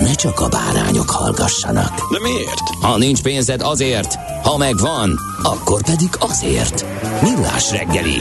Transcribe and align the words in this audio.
ne 0.00 0.14
csak 0.14 0.40
a 0.40 0.48
bárányok 0.48 1.10
hallgassanak. 1.10 2.12
De 2.12 2.20
miért? 2.20 2.60
Ha 2.80 2.98
nincs 2.98 3.22
pénzed 3.22 3.60
azért, 3.62 4.14
ha 4.42 4.56
megvan, 4.56 5.18
akkor 5.42 5.82
pedig 5.82 6.08
azért. 6.18 6.84
Millás 7.22 7.70
reggeli. 7.70 8.16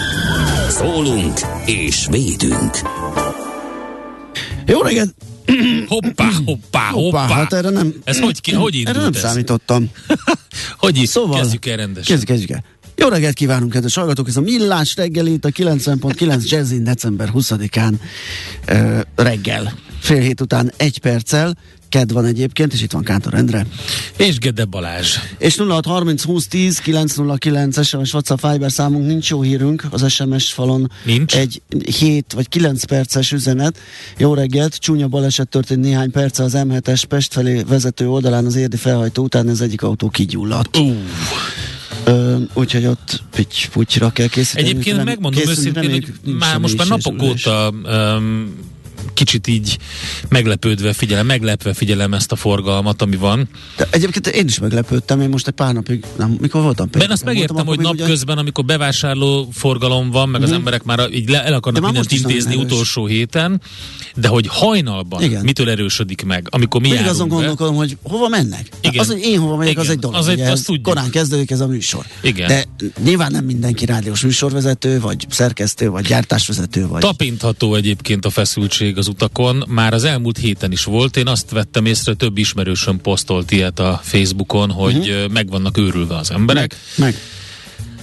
Szólunk 0.70 1.40
és 1.66 2.08
védünk. 2.10 2.80
Jó 4.66 4.82
reggelt! 4.82 5.14
Hoppá, 5.88 6.30
hoppá, 6.46 6.90
hoppá. 6.90 7.28
hát 7.28 7.54
erre 7.54 7.70
nem... 7.70 7.94
Ez 8.04 8.20
hogy, 8.20 8.42
ki, 8.42 8.54
hogy 8.54 8.76
indult 8.76 8.96
Erre 8.96 9.04
nem 9.06 9.14
ez? 9.16 9.20
számítottam. 9.20 9.90
Hogy 10.78 10.98
így? 10.98 11.08
Szóval- 11.08 11.40
Kezdjük 11.40 11.66
el 11.66 11.76
rendesen. 11.78 12.04
Kezdjük, 12.18 12.30
kezdjük 12.30 12.50
el. 12.50 12.64
Jó 12.96 13.08
reggelt 13.08 13.34
kívánunk, 13.36 13.72
kedves 13.72 13.96
hallgatók! 13.96 14.28
Ez 14.28 14.38
a 14.38 14.42
Millás 14.42 14.96
reggel 14.96 15.26
itt 15.28 15.46
a 15.46 15.50
90.9 15.50 16.44
Jazzin 16.50 16.84
december 16.84 17.30
20-án 17.34 17.94
ö, 18.66 19.00
reggel. 19.16 19.74
Fél 20.04 20.22
hét 20.22 20.42
után 20.42 20.72
egy 20.78 20.98
perccel. 20.98 21.58
Ked 21.90 22.12
van 22.12 22.26
egyébként, 22.26 22.74
és 22.74 22.82
itt 22.82 22.92
van 22.92 23.04
Kántor 23.04 23.34
Endre. 23.34 23.66
És 24.18 24.38
Gede 24.38 24.66
Balázs. 24.66 25.18
És 25.38 25.58
0630 25.58 26.24
20 26.24 26.48
10 26.48 26.80
909 26.80 27.86
SMS 27.86 28.14
WhatsApp 28.14 28.52
Viber 28.52 28.72
számunk 28.72 29.06
nincs 29.06 29.30
jó 29.30 29.42
hírünk 29.42 29.86
az 29.90 30.12
SMS 30.12 30.52
falon. 30.52 30.92
Nincs? 31.06 31.36
Egy 31.36 31.62
7 32.00 32.34
vagy 32.34 32.50
9 32.50 32.84
perces 32.84 33.32
üzenet. 33.32 33.78
Jó 34.18 34.34
reggelt, 34.34 34.76
csúnya 34.76 35.08
baleset 35.08 35.48
történt 35.48 35.82
néhány 35.82 36.12
perce 36.12 36.44
az 36.44 36.54
M7-es 36.56 37.04
Pest 37.08 37.34
felé 37.34 37.64
vezető 37.68 38.10
oldalán 38.10 38.46
az 38.46 38.56
érdi 38.56 38.78
felhajtó 38.78 39.24
után 39.24 39.50
ez 39.50 39.62
egyik 39.62 39.82
autó 39.82 40.10
kigyulladt. 40.10 40.78
Uh, 40.78 40.96
Ö, 42.04 42.38
úgyhogy 42.54 42.86
ott 42.86 43.24
pitty 43.32 43.68
putyra 43.72 44.10
kell 44.10 44.28
készíteni. 44.28 44.70
egyébként 44.70 45.04
megmondom 45.04 45.42
őszintén, 45.48 45.90
hogy 45.90 46.14
már 46.40 46.58
most 46.58 46.78
már 46.78 46.88
napok 46.88 47.22
óta 47.22 47.74
um, 47.84 48.72
kicsit 49.14 49.48
így 49.48 49.78
meglepődve 50.30 50.94
figyelem, 50.94 51.26
meglepve 51.26 51.74
figyelem 51.74 52.14
ezt 52.14 52.32
a 52.32 52.36
forgalmat, 52.36 53.02
ami 53.02 53.16
van. 53.16 53.50
De 53.78 53.88
egyébként 53.92 54.28
én 54.28 54.48
is 54.48 54.60
meglepődtem, 54.60 55.22
én 55.22 55.30
most 55.30 55.48
egy 55.48 55.54
pár 55.54 55.74
napig, 55.74 56.04
nem, 56.18 56.38
mikor 56.42 56.62
voltam? 56.62 56.88
Ben 56.92 57.02
azt 57.02 57.10
Pénteken 57.10 57.34
megértem, 57.34 57.56
voltam, 57.56 57.76
hogy 57.76 57.86
még 57.86 58.00
napközben, 58.00 58.38
amikor 58.38 58.66
bevásárló 58.66 59.50
forgalom 59.54 60.10
van, 60.12 60.30
meg 60.30 60.42
az 60.42 60.48
Mhm. 60.50 60.58
emberek 60.58 60.84
már 60.84 61.08
így 61.14 61.30
le, 61.30 61.44
el 61.44 61.54
akarnak 61.54 61.84
mindent 61.84 62.12
intézni 62.12 62.56
utolsó 62.56 63.06
héten, 63.06 63.62
de 64.16 64.28
hogy 64.28 64.48
hajnalban 64.50 65.22
Igen. 65.24 65.44
mitől 65.44 65.70
erősödik 65.70 66.24
meg, 66.26 66.48
amikor 66.50 66.82
mi 66.82 66.88
járunk 66.88 67.10
azon 67.10 67.28
gondolkodom, 67.28 67.76
hogy 67.76 67.98
hova 68.04 68.28
mennek. 68.28 68.68
Igen. 68.82 69.00
Az, 69.00 69.08
hogy 69.08 69.22
én 69.22 69.40
hova 69.40 69.56
megyek, 69.56 69.78
az 69.78 69.84
Igen. 69.84 69.96
egy 69.96 70.02
dolog. 70.02 70.18
Az 70.18 70.28
egy- 70.28 70.40
ugye 70.40 70.52
azt 70.52 70.70
korán 70.82 71.10
kezdődik 71.10 71.52
ez 71.52 71.60
a 71.60 71.68
műsor. 71.68 72.06
Igen. 72.22 72.48
De 72.48 72.64
nyilván 73.04 73.32
nem 73.32 73.46
mindenki 73.46 73.86
rádiós 73.86 74.22
műsorvezető, 74.22 75.00
vagy 75.00 75.26
szerkesztő, 75.30 75.90
vagy 75.90 76.06
gyártásvezető, 76.06 76.88
vagy... 76.88 77.02
Tapintható 77.02 77.76
egyébként 77.76 78.26
a 78.26 78.30
feszültség 78.30 78.98
az 79.04 79.10
utakon, 79.10 79.64
már 79.68 79.94
az 79.94 80.04
elmúlt 80.04 80.38
héten 80.38 80.72
is 80.72 80.84
volt. 80.84 81.18
Én 81.18 81.28
azt 81.28 81.50
vettem 81.50 81.86
észre, 81.86 82.14
több 82.14 82.38
ismerősöm 82.38 83.02
posztolt 83.02 83.52
ilyet 83.52 83.80
a 83.80 84.00
Facebookon, 84.04 84.72
hogy 84.72 84.98
uh-huh. 84.98 85.32
meg 85.32 85.50
vannak 85.50 85.78
őrülve 85.78 86.16
az 86.16 86.32
emberek. 86.32 86.76
Meg. 86.96 87.16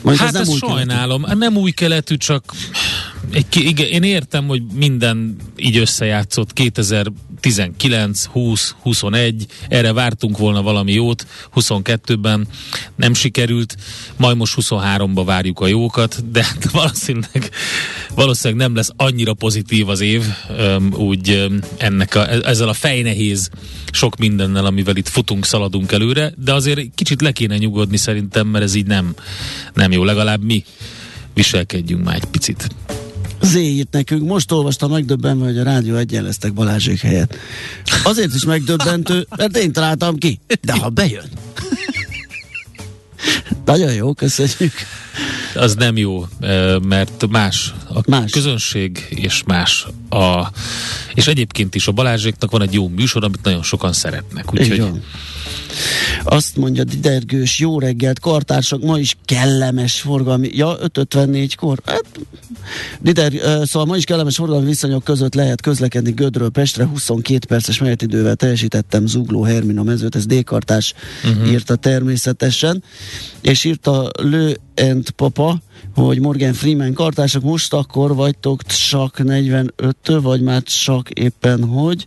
Mondjuk 0.02 0.26
hát 0.26 0.34
ez 0.34 0.48
ezt 0.48 0.58
sajnálom. 0.58 1.26
Nem 1.34 1.56
új 1.56 1.70
keletű, 1.70 2.16
csak 2.16 2.44
egy, 3.32 3.46
igen, 3.56 3.86
én 3.86 4.02
értem, 4.02 4.46
hogy 4.46 4.62
minden 4.74 5.36
így 5.56 5.76
összejátszott. 5.76 6.52
2019, 6.52 8.24
20, 8.24 8.74
21, 8.82 9.46
erre 9.68 9.92
vártunk 9.92 10.38
volna 10.38 10.62
valami 10.62 10.92
jót, 10.92 11.26
22-ben 11.54 12.48
nem 12.96 13.14
sikerült, 13.14 13.76
majd 14.16 14.36
most 14.36 14.54
23-ba 14.60 15.22
várjuk 15.24 15.60
a 15.60 15.66
jókat, 15.66 16.30
de 16.30 16.44
hát 16.44 16.70
valószínűleg, 16.70 17.50
valószínűleg 18.14 18.66
nem 18.66 18.74
lesz 18.76 18.90
annyira 18.96 19.34
pozitív 19.34 19.88
az 19.88 20.00
év, 20.00 20.24
úgy 20.92 21.50
ennek 21.76 22.14
a, 22.14 22.46
ezzel 22.46 22.68
a 22.68 22.74
fejnehéz 22.74 23.50
sok 23.92 24.16
mindennel, 24.16 24.64
amivel 24.64 24.96
itt 24.96 25.08
futunk, 25.08 25.44
szaladunk 25.44 25.92
előre, 25.92 26.32
de 26.36 26.54
azért 26.54 26.80
kicsit 26.94 27.20
le 27.20 27.32
kéne 27.32 27.56
nyugodni 27.56 27.96
szerintem, 27.96 28.46
mert 28.46 28.64
ez 28.64 28.74
így 28.74 28.86
nem, 28.86 29.14
nem 29.74 29.92
jó, 29.92 30.04
legalább 30.04 30.42
mi 30.42 30.64
viselkedjünk 31.34 32.04
már 32.04 32.14
egy 32.14 32.24
picit. 32.24 32.68
Z 33.40 33.54
írt 33.54 33.92
nekünk, 33.92 34.28
most 34.28 34.52
olvastam 34.52 34.90
megdöbbenve, 34.90 35.44
hogy 35.44 35.58
a 35.58 35.62
rádió 35.62 35.96
egyenleztek 35.96 36.52
Balázsék 36.52 37.00
helyett. 37.00 37.36
Azért 38.04 38.34
is 38.34 38.44
megdöbbentő, 38.44 39.26
mert 39.36 39.56
én 39.56 39.72
találtam 39.72 40.16
ki. 40.16 40.40
De 40.60 40.72
ha 40.72 40.88
bejön. 40.88 41.28
Nagyon 43.64 43.92
jó, 43.92 44.12
köszönjük. 44.14 44.72
Az 45.54 45.74
nem 45.74 45.96
jó, 45.96 46.26
mert 46.82 47.26
más 47.28 47.74
a 47.88 48.00
Más. 48.06 48.30
közönség, 48.30 49.06
és 49.08 49.42
más 49.46 49.86
a... 50.10 50.50
És 51.14 51.26
egyébként 51.26 51.74
is 51.74 51.86
a 51.86 51.92
Balázséknak 51.92 52.50
van 52.50 52.62
egy 52.62 52.72
jó 52.72 52.88
műsor, 52.88 53.24
amit 53.24 53.42
nagyon 53.42 53.62
sokan 53.62 53.92
szeretnek. 53.92 54.52
Úgyhogy. 54.52 54.82
Azt 56.24 56.56
mondja 56.56 56.84
Didergős, 56.84 57.58
jó 57.58 57.78
reggelt, 57.78 58.20
kartársak, 58.20 58.82
ma 58.82 58.98
is 58.98 59.16
kellemes 59.24 60.00
forgalmi, 60.00 60.50
ja, 60.52 60.76
5.54-kor, 60.78 61.78
hát, 61.84 62.04
Dider, 63.00 63.32
szóval 63.62 63.84
ma 63.84 63.96
is 63.96 64.04
kellemes 64.04 64.36
forgalmi 64.36 64.66
viszonyok 64.66 65.04
között 65.04 65.34
lehet 65.34 65.60
közlekedni 65.60 66.10
Gödről 66.10 66.50
Pestre, 66.50 66.84
22 66.84 67.46
perces 67.46 67.78
menetidővel 67.78 68.34
teljesítettem 68.34 69.06
Zugló 69.06 69.42
Hermina 69.42 69.82
mezőt, 69.82 70.16
ez 70.16 70.26
D-kartás 70.26 70.94
uh-huh. 71.24 71.50
írta 71.50 71.76
természetesen, 71.76 72.82
és 73.40 73.64
írta 73.64 74.10
Lő 74.22 74.58
and 75.00 75.10
Papa, 75.10 75.56
hogy 75.94 76.20
Morgan 76.20 76.52
Freeman 76.52 76.92
kartársak 76.92 77.42
most 77.42 77.72
akkor 77.72 78.14
vagytok 78.14 78.62
csak 78.62 79.24
45 79.24 79.96
vagy 80.22 80.40
már 80.40 80.62
csak 80.62 81.10
éppen 81.10 81.64
hogy, 81.64 82.06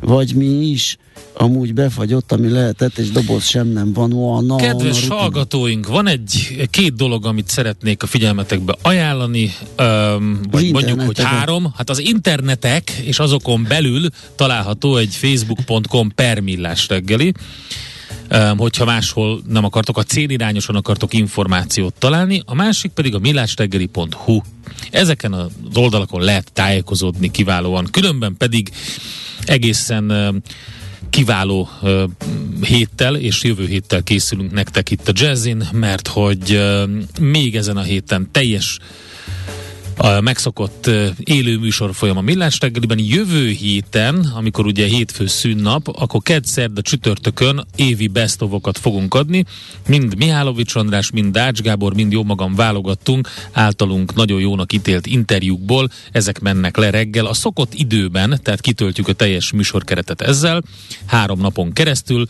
vagy 0.00 0.34
mi 0.34 0.44
is 0.44 0.96
amúgy 1.36 1.74
befagyott, 1.74 2.32
ami 2.32 2.48
lehetett, 2.48 2.98
és 2.98 3.10
doboz 3.10 3.44
sem 3.44 3.66
nem 3.66 3.92
van. 3.92 4.12
Ó, 4.12 4.40
na, 4.40 4.56
Kedves 4.56 4.94
na, 4.94 5.00
rutin. 5.00 5.10
hallgatóink, 5.10 5.86
van 5.86 6.06
egy 6.06 6.66
két 6.70 6.94
dolog, 6.94 7.26
amit 7.26 7.48
szeretnék 7.48 8.02
a 8.02 8.06
figyelmetekbe 8.06 8.76
ajánlani, 8.82 9.52
öm, 9.76 10.40
vagy 10.50 10.72
mondjuk, 10.72 11.00
hogy 11.00 11.22
három. 11.22 11.72
Hát 11.76 11.90
az 11.90 11.98
internetek 11.98 12.90
és 12.90 13.18
azokon 13.18 13.64
belül 13.68 14.08
található 14.36 14.96
egy 14.96 15.14
facebook.com 15.14 16.14
per 16.14 16.40
millás 16.40 16.88
reggeli, 16.88 17.32
hogyha 18.56 18.84
máshol 18.84 19.42
nem 19.48 19.64
akartok, 19.64 19.98
a 19.98 20.02
célirányosan 20.02 20.76
akartok 20.76 21.12
információt 21.12 21.94
találni, 21.98 22.42
a 22.46 22.54
másik 22.54 22.90
pedig 22.90 23.14
a 23.14 23.18
millásreggeli.hu. 23.18 24.40
Ezeken 24.90 25.32
az 25.32 25.50
oldalakon 25.74 26.20
lehet 26.20 26.52
tájékozódni 26.52 27.30
kiválóan, 27.30 27.88
különben 27.90 28.36
pedig 28.36 28.70
egészen 29.44 30.42
kiváló 31.10 31.68
héttel, 32.60 33.16
és 33.16 33.42
jövő 33.42 33.66
héttel 33.66 34.02
készülünk 34.02 34.52
nektek 34.52 34.90
itt 34.90 35.08
a 35.08 35.12
Jazzin, 35.14 35.68
mert 35.72 36.08
hogy 36.08 36.62
még 37.20 37.56
ezen 37.56 37.76
a 37.76 37.82
héten 37.82 38.28
teljes 38.32 38.78
a 39.96 40.20
megszokott 40.20 40.90
élő 41.18 41.58
műsor 41.58 41.94
folyam 41.94 42.16
a 42.16 42.20
Millás 42.20 42.60
reggeliben. 42.60 42.98
Jövő 42.98 43.48
héten, 43.48 44.32
amikor 44.34 44.66
ugye 44.66 44.86
hétfő 44.86 45.26
szünnap, 45.26 45.88
akkor 45.88 46.22
kedd, 46.22 46.42
szerda, 46.44 46.82
csütörtökön 46.82 47.66
évi 47.76 48.06
best 48.06 48.42
of-okat 48.42 48.78
fogunk 48.78 49.14
adni. 49.14 49.44
Mind 49.88 50.16
Mihálovics 50.16 50.74
András, 50.74 51.10
mind 51.10 51.32
Dács 51.32 51.60
Gábor, 51.60 51.94
mind 51.94 52.12
jó 52.12 52.24
magam 52.24 52.54
válogattunk 52.54 53.28
általunk 53.52 54.14
nagyon 54.14 54.40
jónak 54.40 54.72
ítélt 54.72 55.06
interjúkból. 55.06 55.88
Ezek 56.12 56.40
mennek 56.40 56.76
le 56.76 56.90
reggel 56.90 57.26
a 57.26 57.34
szokott 57.34 57.74
időben, 57.74 58.40
tehát 58.42 58.60
kitöltjük 58.60 59.08
a 59.08 59.12
teljes 59.12 59.52
műsorkeretet 59.52 60.20
ezzel, 60.20 60.62
három 61.06 61.40
napon 61.40 61.72
keresztül, 61.72 62.26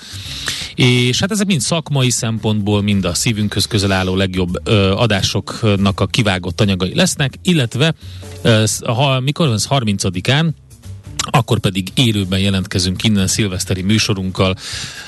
és 0.75 1.20
hát 1.20 1.31
ezek 1.31 1.46
mind 1.46 1.60
szakmai 1.60 2.10
szempontból, 2.10 2.82
mind 2.82 3.05
a 3.05 3.14
szívünkhöz 3.14 3.67
közel 3.67 3.93
álló 3.93 4.17
legjobb 4.17 4.69
ö, 4.69 4.90
adásoknak 4.90 6.00
a 6.00 6.06
kivágott 6.06 6.60
anyagai 6.60 6.94
lesznek, 6.94 7.34
illetve 7.55 7.95
ha, 8.87 9.21
mikor 9.21 9.47
van 9.47 9.55
ez 9.55 9.67
30-án, 9.71 10.47
akkor 11.31 11.59
pedig 11.59 11.89
élőben 11.95 12.39
jelentkezünk 12.39 13.05
innen 13.05 13.27
szilveszteri 13.27 13.83
műsorunkkal, 13.83 14.55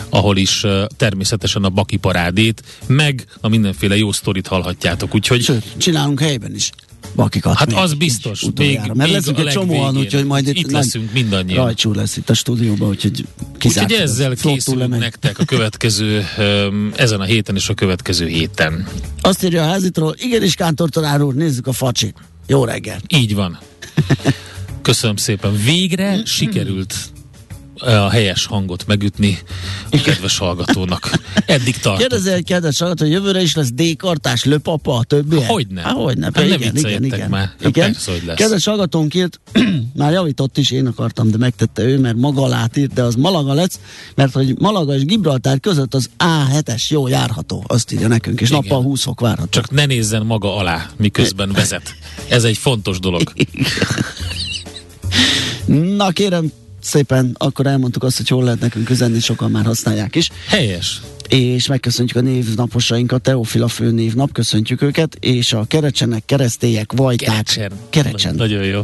ahol 0.08 0.36
is 0.36 0.62
uh, 0.64 0.84
természetesen 0.96 1.64
a 1.64 1.68
Baki 1.68 1.96
parádét, 1.96 2.62
meg 2.86 3.24
a 3.40 3.48
mindenféle 3.48 3.96
jó 3.96 4.12
sztorit 4.12 4.46
hallhatjátok. 4.46 5.14
Úgyhogy 5.14 5.42
Sőt, 5.42 5.64
csinálunk 5.76 6.20
helyben 6.20 6.54
is. 6.54 6.70
Bakikat. 7.14 7.56
Hát 7.56 7.66
még 7.66 7.76
az 7.76 7.94
biztos. 7.94 8.44
Még- 8.56 8.78
Mert 8.78 8.94
még 8.94 9.10
leszünk 9.12 9.38
egy 9.38 9.46
csomóan, 9.46 9.96
úgyhogy 9.96 10.24
majd 10.24 10.46
itt, 10.48 10.56
Itt 10.56 10.70
leszünk 10.70 11.12
mindannyian. 11.12 11.64
Rajcsú 11.64 11.92
lesz 11.92 12.16
itt 12.16 12.30
a 12.30 12.34
stúdióban, 12.34 12.88
úgyhogy 12.88 13.26
kizárt. 13.58 13.90
Úgyhogy 13.90 14.02
ezzel 14.04 14.34
készülünk 14.34 14.98
nektek 14.98 15.38
a 15.38 15.44
következő, 15.44 16.24
ezen 16.96 17.20
a 17.20 17.24
héten 17.24 17.54
és 17.54 17.68
a 17.68 17.74
következő 17.74 18.26
héten. 18.26 18.86
Azt 19.20 19.44
írja 19.44 19.62
a 19.62 19.66
házitról, 19.66 20.14
igenis 20.18 20.54
Kántor 20.54 20.88
tanár 20.88 21.22
úr, 21.22 21.34
nézzük 21.34 21.66
a 21.66 21.72
facsit. 21.72 22.14
Jó 22.46 22.64
reggel. 22.64 22.98
Így 23.08 23.34
van. 23.34 23.58
Köszönöm 24.82 25.16
szépen. 25.16 25.56
Végre 25.64 26.24
sikerült 26.24 26.94
a 27.78 28.08
helyes 28.10 28.46
hangot 28.46 28.86
megütni 28.86 29.38
a 29.90 30.00
kedves 30.04 30.38
hallgatónak. 30.38 31.10
Eddig 31.46 31.78
tartott. 31.78 32.00
Kérdezi 32.00 32.30
egy 32.30 32.44
kedves 32.44 32.78
hallgató, 32.78 33.04
hogy 33.04 33.12
jövőre 33.12 33.42
is 33.42 33.54
lesz 33.54 33.72
D-kartás, 33.72 34.44
löpapa, 34.44 34.96
a 34.96 35.02
többi. 35.02 35.42
Hogyne. 35.42 35.80
Há, 35.80 35.90
hogyne. 35.90 36.30
Hát 36.34 36.44
igen, 36.44 36.76
igen, 36.76 37.04
igen. 37.04 37.30
már. 37.30 37.50
Igen. 37.60 37.92
persze, 37.92 38.10
hogy 38.10 38.22
lesz. 38.26 38.36
Kedves 38.36 38.64
hallgatónk 38.64 39.14
írt, 39.14 39.40
már 39.94 40.12
javított 40.12 40.58
is, 40.58 40.70
én 40.70 40.86
akartam, 40.86 41.30
de 41.30 41.36
megtette 41.36 41.82
ő, 41.82 41.98
mert 41.98 42.16
maga 42.16 42.42
alá 42.42 42.68
írt, 42.74 42.92
de 42.92 43.02
az 43.02 43.14
Malaga 43.14 43.52
lesz, 43.52 43.78
mert 44.14 44.32
hogy 44.32 44.58
Malaga 44.58 44.94
és 44.94 45.04
Gibraltár 45.04 45.60
között 45.60 45.94
az 45.94 46.10
A7-es 46.18 46.88
jó 46.88 47.08
járható, 47.08 47.64
azt 47.66 47.92
írja 47.92 48.08
nekünk, 48.08 48.40
és 48.40 48.48
Igen. 48.48 48.62
nappal 48.62 48.82
20 48.82 49.02
fok 49.02 49.20
várható. 49.20 49.48
Csak 49.48 49.70
ne 49.70 49.86
nézzen 49.86 50.26
maga 50.26 50.56
alá, 50.56 50.90
miközben 50.96 51.52
vezet. 51.52 51.94
Ez 52.28 52.44
egy 52.44 52.56
fontos 52.56 52.98
dolog. 52.98 53.32
Na 55.96 56.10
kérem 56.10 56.52
szépen, 56.86 57.34
akkor 57.38 57.66
elmondtuk 57.66 58.02
azt, 58.02 58.16
hogy 58.16 58.28
hol 58.28 58.44
lehet 58.44 58.60
nekünk 58.60 58.90
üzenni, 58.90 59.20
sokan 59.20 59.50
már 59.50 59.64
használják 59.64 60.14
is. 60.14 60.30
Helyes. 60.48 61.00
és 61.28 61.66
megköszöntjük 61.66 62.18
a 62.18 62.20
névnaposainkat, 62.28 63.22
Teofila 63.22 63.68
főnévnap, 63.68 64.32
köszöntjük 64.32 64.82
őket, 64.82 65.14
és 65.14 65.52
a 65.52 65.64
kerecsenek, 65.68 66.24
keresztélyek, 66.24 66.92
vajták, 66.92 67.26
Kerecsen. 67.28 67.70
kerecsen, 67.90 68.34
Nagyon 68.34 68.64
jó. 68.64 68.80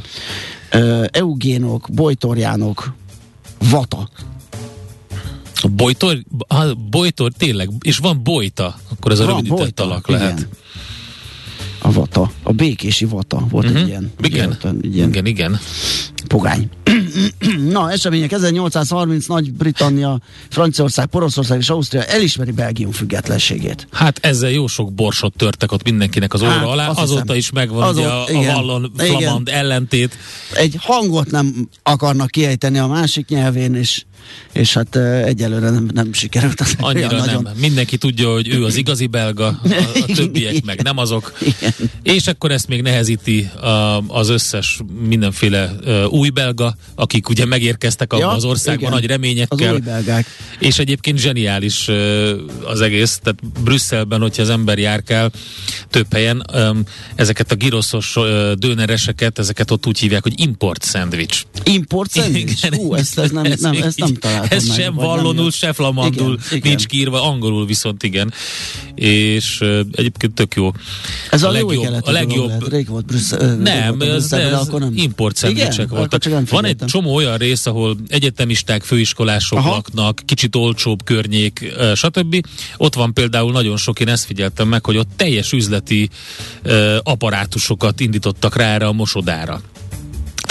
ö, 0.70 1.04
eugénok, 1.10 1.88
bojtorjánok, 1.92 2.94
vata. 3.70 4.08
A 5.62 5.68
bojtor, 5.68 6.18
a 6.48 6.74
bojtor 6.90 7.32
tényleg, 7.38 7.68
és 7.80 7.96
van 7.96 8.22
bojta, 8.22 8.78
akkor 8.90 9.12
ez 9.12 9.18
a 9.18 9.26
rövidített 9.26 9.80
alak 9.80 10.08
lehet. 10.08 10.48
Igen. 11.82 11.94
A 11.94 12.00
vata, 12.00 12.30
a 12.42 12.52
békési 12.52 13.04
vata 13.04 13.46
volt 13.50 13.64
uh-huh. 13.64 13.80
egy 13.80 13.88
ilyen, 13.88 14.02
Mhm. 14.16 14.24
Igen. 14.24 14.46
Volt 14.62 14.76
egy 14.84 14.94
ilyen 14.94 15.08
Igen, 15.08 15.26
igen. 15.26 15.58
pogány. 16.28 16.68
Na, 17.70 17.90
események 17.90 18.32
1830 18.32 19.26
Nagy-Britannia, 19.26 20.20
Franciaország, 20.48 21.06
Poroszország 21.06 21.58
és 21.58 21.68
Ausztria 21.70 22.04
elismeri 22.04 22.50
Belgium 22.50 22.90
függetlenségét. 22.90 23.86
Hát 23.92 24.18
ezzel 24.22 24.50
jó 24.50 24.66
sok 24.66 24.92
borsot 24.92 25.32
törtek 25.36 25.72
ott 25.72 25.84
mindenkinek 25.84 26.32
az 26.34 26.42
óra 26.42 26.50
Hát, 26.50 26.64
alá. 26.64 26.88
Azóta 26.88 27.20
hiszem. 27.20 27.36
is 27.36 27.50
megvan 27.50 27.82
Azóta- 27.82 27.98
ugye 28.00 28.08
a, 28.08 28.24
a 28.38 28.42
igen. 28.42 28.54
vallon 28.54 28.92
Igen. 28.98 29.06
flamand 29.18 29.48
ellentét. 29.48 30.16
egy 30.54 30.76
hangot 30.80 31.30
nem 31.30 31.68
akarnak 31.82 32.30
kiejteni 32.30 32.78
a 32.78 32.86
másik 32.86 33.28
nyelvén, 33.28 33.74
és, 33.74 34.04
és 34.52 34.74
hát 34.74 34.96
egyelőre 35.24 35.70
nem, 35.70 35.88
nem 35.92 36.12
sikerült. 36.12 36.60
Az 36.60 36.74
Annyira 36.78 37.24
nem. 37.24 37.48
Mindenki 37.56 37.96
tudja, 37.96 38.32
hogy 38.32 38.48
ő 38.48 38.64
az 38.64 38.76
igazi 38.76 39.06
belga, 39.06 39.46
a, 39.46 39.58
a 40.08 40.12
többiek 40.16 40.64
meg 40.64 40.82
nem 40.82 40.98
azok. 40.98 41.32
Igen. 41.40 41.72
És 42.02 42.26
akkor 42.26 42.50
ezt 42.50 42.68
még 42.68 42.82
nehezíti 42.82 43.50
a, 43.60 44.02
az 44.06 44.28
összes 44.28 44.80
mindenféle 45.08 45.72
új 46.08 46.28
belga, 46.28 46.76
akik 46.94 47.28
ugye 47.28 47.44
megérkeztek 47.44 48.12
abba 48.12 48.22
Ja, 48.22 48.30
az 48.30 48.44
országba 48.44 48.80
igen. 48.80 48.92
nagy 48.92 49.04
Az 49.04 49.08
reményekkel. 49.10 49.72
új 49.72 49.80
belgák. 49.80 50.26
És 50.58 50.78
egyébként 50.78 51.18
zseniális 51.18 51.88
az 52.64 52.80
egész, 52.80 53.20
tehát 53.22 53.62
Brüsszelben, 53.62 54.20
hogyha 54.20 54.42
az 54.42 54.50
ember 54.50 54.78
járkál 54.78 55.30
több 55.90 56.12
helyen, 56.12 56.46
ezeket 57.14 57.52
a 57.52 57.54
giroszos 57.54 58.16
dönereseket, 58.54 59.38
ezeket 59.38 59.70
ott 59.70 59.86
úgy 59.86 59.98
hívják, 59.98 60.22
hogy 60.22 60.40
import 60.40 60.82
szendvics. 60.82 61.42
Import 61.64 62.10
szendvics? 62.10 62.66
Hú, 62.66 62.94
ezt, 62.94 63.18
ezt 63.18 63.32
nem, 63.32 63.42
nem, 63.60 63.70
még 63.70 63.80
ezt 63.80 63.98
nem 63.98 64.11
így- 64.12 64.18
találtam 64.18 64.58
Ez 64.58 64.66
meg, 64.66 64.76
sem 64.78 64.94
nem 64.94 65.04
vallonul, 65.04 65.50
se 65.50 65.72
flamandul 65.72 66.32
Igen, 66.32 66.56
igen. 66.58 66.68
nincs 66.68 66.86
kiírva, 66.86 67.22
angolul 67.28 67.66
viszont 67.66 68.02
igen. 68.02 68.32
És 68.94 69.60
ö, 69.60 69.80
egyébként 69.92 70.34
tök 70.34 70.54
jó. 70.54 70.72
Ez 71.30 71.42
a, 71.42 71.48
a 71.48 71.56
jó 71.58 71.68
legjobb, 71.68 72.02
a 72.06 72.10
legjobb 72.10 72.46
Lehet. 72.46 72.68
Rég 72.68 72.88
volt 72.88 73.04
Brüsszel. 73.06 73.54
nem, 73.56 73.98
voltam 73.98 74.16
ez, 74.16 74.32
ez 74.32 74.52
akkor 74.52 74.80
nem. 74.80 74.92
import 74.94 75.36
szendvicsek 75.36 75.88
voltak. 75.88 76.24
nem 76.24 76.32
Van 76.32 76.42
egy 76.42 76.48
figyeltem. 76.48 76.86
csomó 76.86 77.14
olyan 77.14 77.36
rész, 77.36 77.66
ahol 77.66 77.96
egyetemisták, 78.08 78.82
főiskolások 78.82 79.58
Aha. 79.58 79.70
laknak, 79.70 80.20
kicsit 80.24 80.56
olcsóbb 80.56 81.04
környék, 81.04 81.72
stb. 81.94 82.46
Ott 82.76 82.94
van 82.94 83.12
például 83.12 83.52
nagyon 83.52 83.76
sok, 83.76 84.00
én 84.00 84.08
ezt 84.08 84.24
figyeltem 84.24 84.68
meg, 84.68 84.84
hogy 84.84 84.96
ott 84.96 85.10
teljes 85.16 85.52
üzleti 85.52 86.08
ö, 86.62 86.98
apparátusokat 87.02 88.00
indítottak 88.00 88.56
rá 88.56 88.74
erre 88.74 88.86
a 88.86 88.92
mosodára. 88.92 89.60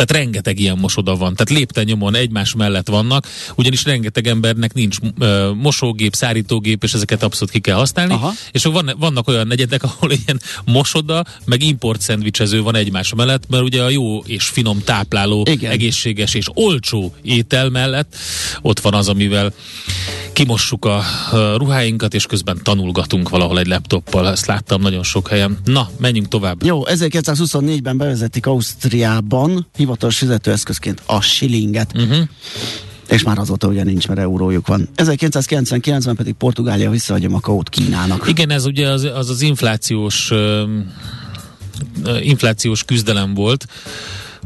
Tehát 0.05 0.23
rengeteg 0.23 0.59
ilyen 0.59 0.77
mosoda 0.77 1.15
van. 1.15 1.35
Tehát 1.35 1.49
lépten 1.49 2.15
egymás 2.15 2.53
mellett 2.53 2.87
vannak, 2.87 3.27
ugyanis 3.55 3.83
rengeteg 3.83 4.27
embernek 4.27 4.73
nincs 4.73 4.97
ö, 5.19 5.51
mosógép, 5.53 6.13
szárítógép, 6.13 6.83
és 6.83 6.93
ezeket 6.93 7.23
abszolút 7.23 7.53
ki 7.53 7.59
kell 7.59 7.75
használni. 7.75 8.13
Aha. 8.13 8.31
És 8.51 8.63
van, 8.63 8.95
vannak 8.99 9.27
olyan 9.27 9.47
negyedek, 9.47 9.83
ahol 9.83 10.11
ilyen 10.11 10.41
mosoda, 10.65 11.25
meg 11.45 11.63
import 11.63 12.01
szendvicsező 12.01 12.61
van 12.61 12.75
egymás 12.75 13.13
mellett, 13.13 13.43
mert 13.49 13.63
ugye 13.63 13.83
a 13.83 13.89
jó 13.89 14.19
és 14.19 14.45
finom 14.45 14.81
tápláló, 14.83 15.45
Igen. 15.49 15.71
egészséges 15.71 16.33
és 16.33 16.45
olcsó 16.53 17.13
étel 17.21 17.69
mellett 17.69 18.15
ott 18.61 18.79
van 18.79 18.93
az, 18.93 19.09
amivel 19.09 19.53
kimossuk 20.33 20.85
a, 20.85 20.97
a 21.31 21.57
ruháinkat, 21.57 22.13
és 22.13 22.25
közben 22.25 22.59
tanulgatunk 22.63 23.29
valahol 23.29 23.59
egy 23.59 23.67
laptoppal. 23.67 24.29
Ezt 24.29 24.45
láttam 24.45 24.81
nagyon 24.81 25.03
sok 25.03 25.27
helyen. 25.27 25.57
Na, 25.65 25.89
menjünk 25.97 26.27
tovább. 26.27 26.63
Jó, 26.65 26.81
1924-ben 26.85 27.97
bevezetik 27.97 28.45
Ausztriában 28.45 29.67
hivatalos 29.91 30.17
fizetőeszközként 30.17 31.01
a 31.05 31.21
shillinget. 31.21 31.91
Uh-huh. 31.95 32.27
És 33.07 33.23
már 33.23 33.37
azóta 33.37 33.67
ugye 33.67 33.83
nincs, 33.83 34.07
mert 34.07 34.19
eurójuk 34.19 34.67
van. 34.67 34.89
1999-ben 34.95 36.15
pedig 36.15 36.33
Portugália 36.33 36.89
visszaadja 36.89 37.29
Makaót 37.29 37.69
Kínának. 37.69 38.27
Igen, 38.27 38.49
ez 38.49 38.65
ugye 38.65 38.89
az 38.89 39.03
az, 39.03 39.29
az 39.29 39.41
inflációs 39.41 40.31
ö, 40.31 40.63
inflációs 42.21 42.83
küzdelem 42.83 43.33
volt 43.33 43.65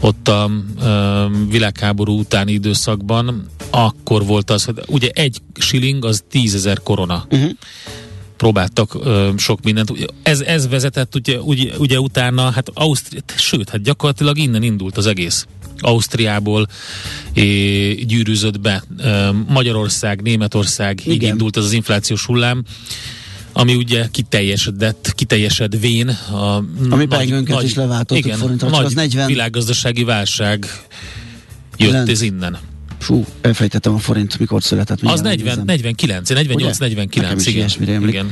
ott 0.02 0.28
a 0.28 0.52
ö, 0.82 1.26
világháború 1.50 2.20
utáni 2.20 2.52
időszakban, 2.52 3.46
akkor 3.70 4.26
volt 4.26 4.50
az, 4.50 4.64
hogy 4.64 4.82
ugye 4.88 5.10
egy 5.10 5.42
shilling 5.60 6.06
az 6.06 6.24
tízezer 6.30 6.80
korona. 6.84 7.26
Uh-huh. 7.30 7.52
Próbáltak 8.46 8.98
ö, 9.04 9.30
sok 9.38 9.64
mindent. 9.64 9.92
Ez, 10.24 10.40
ez 10.40 10.68
vezetett 10.68 11.16
ugye, 11.16 11.40
ugye, 11.40 11.78
ugye 11.78 12.00
utána, 12.00 12.50
hát 12.50 12.72
Ausztria, 12.74 13.22
sőt, 13.38 13.70
hát 13.70 13.82
gyakorlatilag 13.82 14.38
innen 14.38 14.64
indult 14.64 14.98
az 14.98 15.06
egész. 15.06 15.48
Ausztriából 15.80 16.68
é, 17.34 17.94
gyűrűzött 17.94 18.60
be 18.60 18.84
Magyarország, 19.48 20.22
Németország, 20.22 21.02
így 21.08 21.14
Igen. 21.14 21.32
indult 21.32 21.58
az 21.58 21.66
az 21.66 21.72
inflációs 21.72 22.26
hullám 22.26 22.64
ami 23.58 23.76
ugye 23.76 24.08
kiteljesedett, 24.12 25.14
kiteljesedvén 25.16 26.10
a 26.10 26.64
Ami 26.90 27.06
pengőnket 27.06 27.64
is 27.64 27.74
leváltottuk 27.74 28.26
igen, 28.26 28.38
forintra, 28.38 28.70
nagy 28.70 28.86
az 28.86 28.94
40 28.94 29.28
világgazdasági 29.28 30.04
válság 30.04 30.66
jött 31.78 31.92
Lent. 31.92 32.10
ez 32.10 32.22
innen. 32.22 32.58
Fú, 33.06 33.26
elfejtettem 33.42 33.94
a 33.94 33.98
forint, 33.98 34.40
mikor 34.40 34.64
született. 34.64 35.02
Az 35.02 35.22
mindjárt 35.22 35.24
40, 35.24 35.46
megnézem. 35.66 35.66
49, 35.66 36.30
48, 36.30 36.62
Ugye? 36.62 36.74
49, 36.86 37.46
Nekem 37.46 37.66
is 37.66 37.78
igen. 37.78 38.08
igen. 38.08 38.32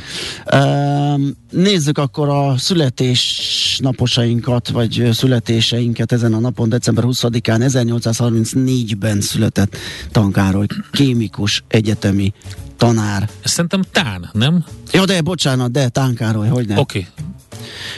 Um, 0.54 1.36
nézzük 1.52 1.98
akkor 1.98 2.30
a 2.30 2.58
születésnaposainkat, 2.58 4.70
vagy 4.70 5.10
születéseinket 5.12 6.12
ezen 6.12 6.34
a 6.34 6.40
napon, 6.40 6.70
december 6.70 7.04
20-án 7.08 7.66
1834-ben 7.68 9.22
született 9.22 9.78
Tankároly, 10.12 10.66
kémikus, 10.92 11.64
egyetemi 11.68 12.34
tanár. 12.78 13.30
Ez 13.44 13.52
szerintem 13.52 13.82
tán, 13.92 14.30
nem? 14.32 14.66
Jó, 14.92 15.04
de 15.04 15.22
bocsánat, 15.22 15.72
de 15.72 15.90
Tánkároly, 15.90 16.48
hogy 16.48 16.68
ne. 16.68 16.80
Oké. 16.80 17.08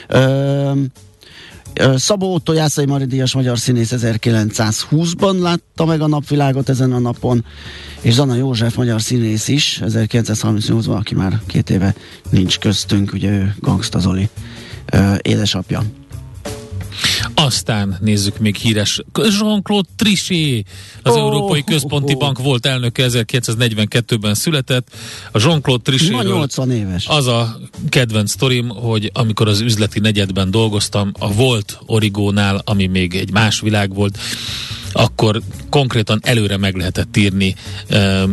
Öm, 0.07 0.21
Ö, 0.21 0.71
Szabó 1.95 2.33
Otto 2.33 2.53
Jászai 2.53 2.85
Mari 2.85 3.05
Díjas 3.05 3.33
magyar 3.33 3.59
színész 3.59 3.93
1920-ban 3.95 5.39
látta 5.39 5.85
meg 5.85 6.01
a 6.01 6.07
napvilágot 6.07 6.69
ezen 6.69 6.93
a 6.93 6.99
napon, 6.99 7.45
és 8.01 8.13
Zana 8.13 8.35
József 8.35 8.75
magyar 8.75 9.01
színész 9.01 9.47
is 9.47 9.81
1938-ban, 9.85 10.97
aki 10.97 11.15
már 11.15 11.41
két 11.45 11.69
éve 11.69 11.95
nincs 12.29 12.59
köztünk, 12.59 13.13
ugye 13.13 13.29
ő 13.29 13.55
Gangsta 13.59 13.99
Zoli 13.99 14.29
édesapja. 15.21 15.83
Aztán 17.35 17.97
nézzük 18.01 18.39
még 18.39 18.55
híres 18.55 19.01
Jean-Claude 19.39 19.89
Trichet, 19.95 20.65
az 21.01 21.15
Ó, 21.15 21.17
Európai 21.17 21.63
Központi 21.63 22.13
ó. 22.13 22.17
Bank 22.17 22.39
volt 22.39 22.65
elnöke, 22.65 23.05
1942-ben 23.09 24.33
született. 24.33 24.87
A 25.31 25.39
Jean-Claude 25.39 25.91
Ma 25.91 25.97
Trichetről 25.97 26.33
80 26.33 26.71
éves. 26.71 27.07
az 27.07 27.27
a 27.27 27.59
kedvenc 27.89 28.31
sztorim, 28.31 28.67
hogy 28.67 29.11
amikor 29.13 29.47
az 29.47 29.59
üzleti 29.59 29.99
negyedben 29.99 30.51
dolgoztam, 30.51 31.11
a 31.19 31.33
volt 31.33 31.79
Origónál, 31.85 32.61
ami 32.65 32.85
még 32.85 33.15
egy 33.15 33.31
más 33.31 33.59
világ 33.59 33.93
volt, 33.93 34.17
akkor 34.95 35.41
konkrétan 35.69 36.19
előre 36.23 36.57
meg 36.57 36.75
lehetett 36.75 37.17
írni 37.17 37.55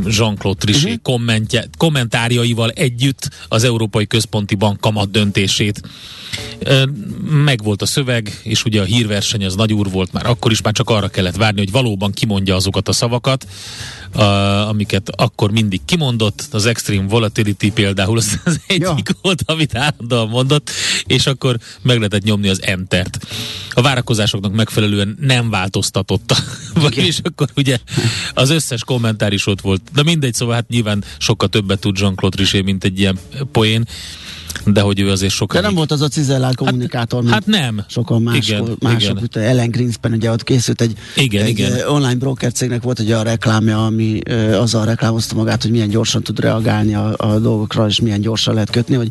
Jean-Claude 0.05 0.59
Trichet 0.59 0.85
uh-huh. 0.85 1.03
kommentje, 1.03 1.65
kommentárjaival 1.77 2.71
együtt 2.71 3.31
az 3.49 3.65
Európai 3.65 4.07
Központi 4.07 4.55
Bank 4.55 4.81
kamat 4.81 5.11
döntését. 5.11 5.83
Megvolt 7.45 7.83
a 7.83 7.87
szöveg, 7.87 8.41
és 8.43 8.65
ugye 8.65 8.81
a 8.81 8.85
hírverseny 8.85 9.45
az 9.45 9.55
nagy 9.55 9.73
úr 9.73 9.91
volt 9.91 10.13
már 10.13 10.27
akkor 10.27 10.51
is, 10.51 10.63
már 10.63 10.73
csak 10.73 10.91
arra 10.91 11.09
kellett 11.09 11.37
várni, 11.37 11.59
hogy 11.59 11.71
valóban 11.71 12.13
kimondja 12.13 12.55
azokat 12.55 12.89
a 12.89 12.93
szavakat, 12.93 13.47
a, 14.13 14.23
amiket 14.69 15.11
akkor 15.17 15.51
mindig 15.51 15.81
kimondott. 15.85 16.47
Az 16.51 16.67
Extreme 16.67 17.09
Volatility 17.09 17.71
például 17.75 18.17
az, 18.17 18.41
az 18.45 18.61
egyik 18.67 19.09
Ja. 19.09 19.17
volt, 19.23 19.43
amit 19.47 19.75
állandóan 19.75 20.29
mondott, 20.29 20.71
és 21.07 21.27
akkor 21.27 21.59
meg 21.83 21.97
lehetett 21.97 22.23
nyomni 22.23 22.49
az 22.49 22.63
Entert. 22.63 23.27
A 23.71 23.83
várakozásoknak 23.83 24.53
megfelelően 24.53 25.17
nem 25.21 25.51
változtatotta. 25.51 26.37
és 26.95 27.19
akkor 27.23 27.49
ugye 27.57 27.79
az 28.35 28.51
összes 28.51 28.85
kommentár 28.85 29.33
is 29.33 29.47
ott 29.47 29.61
volt. 29.61 29.83
De 29.95 30.03
mindegy, 30.03 30.35
szóval 30.35 30.55
hát 30.55 30.69
nyilván 30.69 31.05
sokkal 31.19 31.49
többet 31.49 31.81
tud 31.81 31.99
Jean-Claude 31.99 32.37
Trichet, 32.37 32.65
mint 32.65 32.85
egy 32.85 32.99
ilyen 32.99 33.19
poén, 33.53 33.87
de 34.65 34.81
hogy 34.81 35.01
ő 35.01 35.11
azért 35.11 35.33
sokkal... 35.33 35.61
De 35.61 35.67
nem 35.67 35.77
volt 35.77 35.91
az 35.93 36.01
a 36.01 36.09
cizellált 36.09 36.57
kommunikátor, 36.57 37.21
mint 37.21 37.33
Hát 37.35 37.47
nem. 37.47 37.85
sokan 37.89 38.23
más, 38.23 38.49
Igen, 38.49 38.77
mások, 38.81 39.21
igen. 39.23 39.45
Ellen 39.49 39.71
Greenspan, 39.71 40.13
ugye 40.13 40.31
ott 40.31 40.45
készült 40.45 40.81
egy, 40.81 40.93
Igen, 41.17 41.45
egy 41.45 41.49
igen. 41.49 41.89
online 41.89 42.15
broker 42.15 42.53
cégnek 42.53 42.83
volt 42.83 42.99
egy 42.99 43.09
olyan 43.11 43.25
reklámja, 43.25 43.85
ami 43.85 44.21
ö, 44.25 44.57
azzal 44.57 44.85
reklámozta 44.85 45.35
magát, 45.35 45.63
hogy 45.63 45.71
milyen 45.71 45.89
gyorsan 45.89 46.23
tud 46.23 46.41
reagálni 46.41 46.95
a, 46.95 47.15
a 47.17 47.39
dolgokra, 47.39 47.87
és 47.87 48.01
milyen 48.01 48.21
gyorsan 48.21 48.55
lehet 48.55 48.71
kötni, 48.71 48.95
hogy 48.95 49.09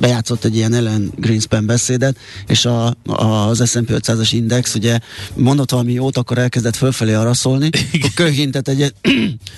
bejátszott 0.00 0.44
egy 0.44 0.56
ilyen 0.56 0.74
Ellen 0.74 1.12
Greenspan 1.16 1.66
beszédet, 1.66 2.16
és 2.46 2.64
a, 2.64 2.86
a, 3.06 3.24
az 3.24 3.70
S&P 3.70 3.90
500-as 3.90 4.28
index 4.32 4.74
ugye 4.74 4.98
mondott 5.34 5.70
valami 5.70 5.92
jót, 5.92 6.16
akkor 6.16 6.38
elkezdett 6.38 6.76
fölfelé 6.76 7.12
arra 7.12 7.34
szólni, 7.34 7.70
akkor 7.92 8.10
köhintet 8.14 8.68
egyet, 8.68 8.94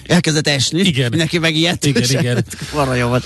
elkezdett 0.06 0.46
esni, 0.48 0.80
Igen. 0.80 1.08
mindenki 1.08 1.38
megijedt, 1.38 1.84
Igen, 1.84 2.02
igen. 2.08 2.44
arra 2.74 2.94
jó 2.94 3.08
volt. 3.08 3.24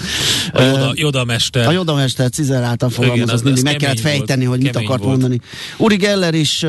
A 0.53 0.63
Joda, 0.63 0.93
Joda 0.95 1.25
mester. 1.25 1.67
a 1.67 1.73
Jodamester 1.93 2.31
cizelláltan 2.31 2.91
fogalmazott, 2.91 3.29
az- 3.29 3.33
az 3.35 3.43
mindig 3.43 3.63
meg 3.65 3.77
kellett 3.77 4.01
fejteni, 4.01 4.47
volt, 4.47 4.57
hogy 4.57 4.67
mit 4.67 4.77
akart 4.77 5.03
volt. 5.03 5.11
mondani. 5.11 5.41
Uri 5.79 5.97
Geller 5.97 6.35
is 6.35 6.67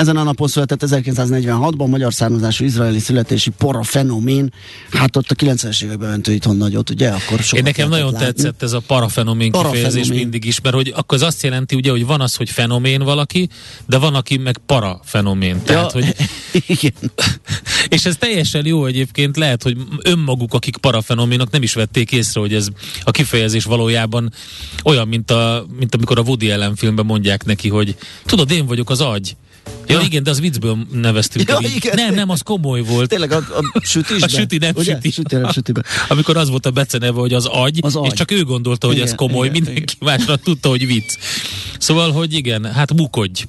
ezen 0.00 0.16
a 0.16 0.22
napon 0.22 0.48
született 0.48 0.82
1946-ban, 0.86 1.88
magyar 1.88 2.14
származású 2.14 2.64
izraeli 2.64 2.98
születési 2.98 3.50
pora 3.50 3.82
fenomén. 3.82 4.52
Hát 4.90 5.16
ott 5.16 5.30
a 5.30 5.34
90-es 5.34 5.82
években 5.82 6.08
ment 6.10 6.28
ő 6.28 6.32
itthon 6.32 6.56
nagyot, 6.56 6.90
ugye? 6.90 7.08
Akkor 7.08 7.40
Én 7.52 7.62
nekem 7.62 7.88
nagyon 7.88 8.12
látni. 8.12 8.26
tetszett 8.26 8.62
ez 8.62 8.72
a 8.72 8.80
parafenomén 8.80 9.52
kifejezés 9.52 9.82
Parafenomén. 9.82 10.18
mindig 10.20 10.44
is, 10.44 10.60
mert 10.60 10.74
hogy 10.74 10.92
akkor 10.96 11.18
az 11.18 11.24
azt 11.24 11.42
jelenti, 11.42 11.74
ugye, 11.74 11.90
hogy 11.90 12.06
van 12.06 12.20
az, 12.20 12.34
hogy 12.34 12.50
fenomén 12.50 13.02
valaki, 13.02 13.48
de 13.86 13.98
van, 13.98 14.14
aki 14.14 14.36
meg 14.36 14.58
parafenomén. 14.66 15.62
Tehát, 15.62 15.92
Ja, 15.94 16.00
hogy, 16.00 16.14
igen. 16.80 16.92
és 17.88 18.04
ez 18.04 18.16
teljesen 18.16 18.66
jó 18.66 18.86
egyébként, 18.86 19.36
lehet, 19.36 19.62
hogy 19.62 19.76
önmaguk, 20.02 20.54
akik 20.54 20.76
parafenoménok 20.76 21.50
nem 21.50 21.62
is 21.62 21.74
vették 21.74 22.12
észre, 22.12 22.40
hogy 22.40 22.54
ez 22.54 22.66
a 23.02 23.10
kifejezés 23.10 23.64
valójában 23.64 24.32
olyan, 24.84 25.08
mint, 25.08 25.30
a, 25.30 25.66
mint 25.78 25.94
amikor 25.94 26.18
a 26.18 26.22
Woody 26.22 26.50
Allen 26.50 26.76
filmben 26.76 27.06
mondják 27.06 27.44
neki, 27.44 27.68
hogy 27.68 27.96
tudod, 28.24 28.50
én 28.50 28.66
vagyok 28.66 28.90
az 28.90 29.00
agy. 29.00 29.36
Ja, 29.86 29.98
Ja. 29.98 30.04
igen, 30.04 30.22
de 30.22 30.30
az 30.30 30.40
viccből 30.40 30.78
neveztük 30.92 31.48
Ja, 31.48 31.58
így. 31.62 31.74
igen. 31.76 31.92
Nem, 31.96 32.14
nem, 32.14 32.28
az 32.30 32.40
komoly 32.40 32.80
volt. 32.82 33.08
Tényleg 33.08 33.32
a, 33.32 33.36
a 33.36 33.80
sütisben. 33.82 34.28
A 34.32 34.38
süti 34.38 34.58
nem 34.58 34.72
ugye? 34.76 34.92
süti. 34.94 35.10
Süti 35.10 35.34
nem 35.34 35.50
sütiben. 35.52 35.84
Amikor 36.08 36.36
az 36.36 36.48
volt 36.50 36.66
a 36.66 36.70
beceneve, 36.70 37.20
hogy 37.20 37.32
az 37.34 37.46
agy, 37.46 37.78
Az 37.82 37.96
agy. 37.96 38.06
és 38.06 38.12
csak 38.12 38.30
ő 38.30 38.44
gondolta, 38.44 38.86
hogy 38.86 38.96
Igen, 38.96 39.08
ez 39.08 39.14
komoly, 39.14 39.46
igen, 39.46 39.62
mindenki 39.62 39.94
másra 40.00 40.36
tudta, 40.36 40.68
hogy 40.68 40.86
vicc. 40.86 41.14
Szóval, 41.78 42.12
hogy 42.12 42.32
igen, 42.32 42.72
hát 42.72 42.94
mukodj. 42.94 43.44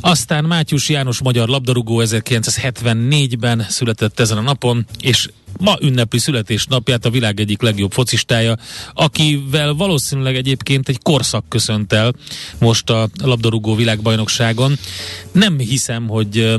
Aztán 0.00 0.44
Mátyus 0.44 0.88
János 0.88 1.22
magyar 1.22 1.48
labdarúgó 1.48 2.02
1974-ben 2.04 3.66
született 3.68 4.20
ezen 4.20 4.38
a 4.38 4.40
napon, 4.40 4.86
és 5.00 5.28
ma 5.58 5.76
ünnepli 5.80 6.18
születésnapját 6.18 7.04
a 7.04 7.10
világ 7.10 7.40
egyik 7.40 7.62
legjobb 7.62 7.92
focistája, 7.92 8.56
akivel 8.94 9.74
valószínűleg 9.74 10.36
egyébként 10.36 10.88
egy 10.88 11.02
korszak 11.02 11.48
köszönt 11.48 11.92
el 11.92 12.14
most 12.58 12.90
a 12.90 13.08
labdarúgó 13.22 13.74
világbajnokságon. 13.74 14.78
Nem 15.32 15.58
hiszem, 15.58 16.08
hogy 16.08 16.56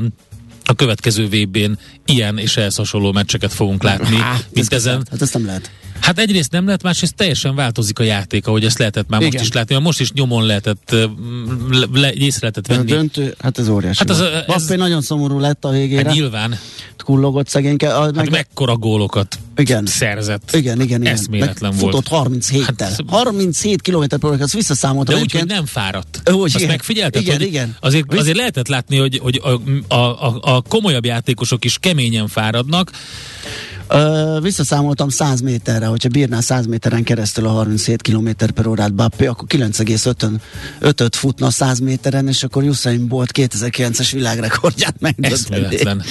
a 0.64 0.74
következő 0.74 1.26
VB-n 1.28 1.78
ilyen 2.04 2.38
és 2.38 2.56
ehhez 2.56 2.76
hasonló 2.76 3.12
meccseket 3.12 3.52
fogunk 3.52 3.82
látni, 3.82 4.16
Hát, 4.16 4.48
mint 4.52 4.72
ez 4.72 4.72
ezen. 4.72 5.06
Hát 5.10 5.22
ezt 5.22 5.34
nem 5.34 5.46
lehet. 5.46 5.70
Hát 6.00 6.18
egyrészt 6.18 6.52
nem 6.52 6.64
lehet, 6.64 6.82
másrészt 6.82 7.14
teljesen 7.14 7.54
változik 7.54 7.98
a 7.98 8.02
játék, 8.02 8.46
ahogy 8.46 8.64
ezt 8.64 8.78
lehetett 8.78 9.08
már 9.08 9.20
Igen. 9.20 9.32
most 9.32 9.44
is 9.44 9.52
látni, 9.54 9.74
mert 9.74 9.86
most 9.86 10.00
is 10.00 10.12
nyomon 10.12 10.46
lehetett, 10.46 10.90
le, 11.70 11.86
le, 11.92 12.12
észre 12.12 12.38
lehetett 12.40 12.68
Ez 12.68 12.76
a 12.76 12.78
venni. 12.78 12.90
döntő, 12.90 13.34
hát 13.38 13.58
ez 13.58 13.68
óriási. 13.68 13.98
Hát 13.98 14.10
az- 14.10 14.20
ez- 14.20 14.44
Bappé 14.46 14.74
nagyon 14.76 15.02
szomorú 15.02 15.38
lett 15.38 15.64
a 15.64 15.70
végére. 15.70 16.04
Hát 16.04 16.12
nyilván, 16.14 16.58
kullogott 17.04 17.48
szegényke. 17.48 17.94
A, 17.96 18.00
hát 18.02 18.14
meg, 18.14 18.30
mekkora 18.30 18.76
gólokat 18.76 19.38
Igen. 19.56 19.86
szerzett. 19.86 20.54
igen, 20.56 20.80
igen, 20.80 21.00
igen. 21.00 21.12
Eszméletlen 21.12 21.70
Meg 21.70 21.80
volt. 21.80 21.94
Futott 21.94 22.32
37-tel. 22.32 22.74
Hát- 22.78 23.00
37 23.06 23.82
km 23.82 24.04
per 24.20 24.40
azt 24.40 24.52
visszaszámoltam. 24.52 25.14
De 25.14 25.20
úgy, 25.20 25.32
hogy 25.32 25.46
nem 25.46 25.66
fáradt. 25.66 26.30
Ó, 26.32 26.42
Azt 26.42 26.54
igen. 26.56 26.68
megfigyelted? 26.68 27.22
Igen, 27.22 27.36
hogy 27.36 27.46
igen. 27.46 27.76
Azért, 27.80 28.14
azért 28.14 28.36
lehetett 28.36 28.68
látni, 28.68 28.96
hogy, 28.96 29.18
hogy 29.22 29.40
a, 29.44 29.94
a, 29.94 30.26
a, 30.26 30.38
a 30.42 30.60
komolyabb 30.60 31.04
játékosok 31.04 31.64
is 31.64 31.78
keményen 31.78 32.28
fáradnak. 32.28 32.90
Ö, 33.92 34.38
visszaszámoltam 34.42 35.08
100 35.08 35.40
méterre, 35.40 35.86
hogyha 35.86 36.08
bírná 36.08 36.40
100 36.40 36.66
méteren 36.66 37.02
keresztül 37.02 37.46
a 37.46 37.50
37 37.50 38.02
km 38.02 38.28
per 38.54 38.66
órát 38.66 38.94
Bappé, 38.94 39.26
akkor 39.26 39.48
9,5-öt 39.48 41.16
futna 41.16 41.50
100 41.50 41.78
méteren, 41.78 42.28
és 42.28 42.42
akkor 42.42 42.62
Usain 42.62 43.08
Bolt 43.08 43.30
2009-es 43.34 44.08
világrekordját 44.12 44.94
megdöntené. 45.00 45.34
Eszméletlen. 45.34 46.02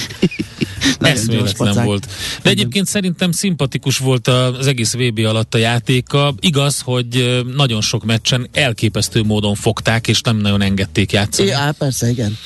Volt. 1.84 2.08
De 2.42 2.50
egyébként 2.50 2.88
szerintem 2.88 3.32
szimpatikus 3.32 3.98
volt 3.98 4.28
az 4.28 4.68
egész 4.68 4.94
VB 4.94 5.20
alatt 5.20 5.54
a 5.54 5.58
játéka. 5.58 6.34
Igaz, 6.40 6.80
hogy 6.80 7.42
nagyon 7.56 7.82
sok 7.82 8.06
meccsen 8.06 8.48
elképesztő 8.54 9.24
módon 9.24 9.56
fogták, 9.56 10.08
és 10.08 10.22
nem 10.22 10.38
nagyon 10.38 10.62
engedték 10.62 11.12
játszani. 11.12 11.48
Ja, 11.48 11.74
persze, 11.78 12.10
igen. 12.10 12.38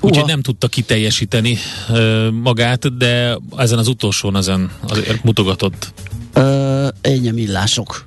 Úgyhogy 0.00 0.18
Uha. 0.22 0.26
nem 0.26 0.42
tudta 0.42 0.68
kiteljesíteni 0.68 1.58
ö, 1.88 2.28
magát, 2.30 2.96
de 2.96 3.38
ezen 3.56 3.78
az 3.78 3.88
utolsón 3.88 4.36
ezen 4.36 4.70
azért 4.80 5.24
mutogatott. 5.24 5.92
Ö, 6.32 6.88
ennyi 7.00 7.30
millások. 7.30 8.06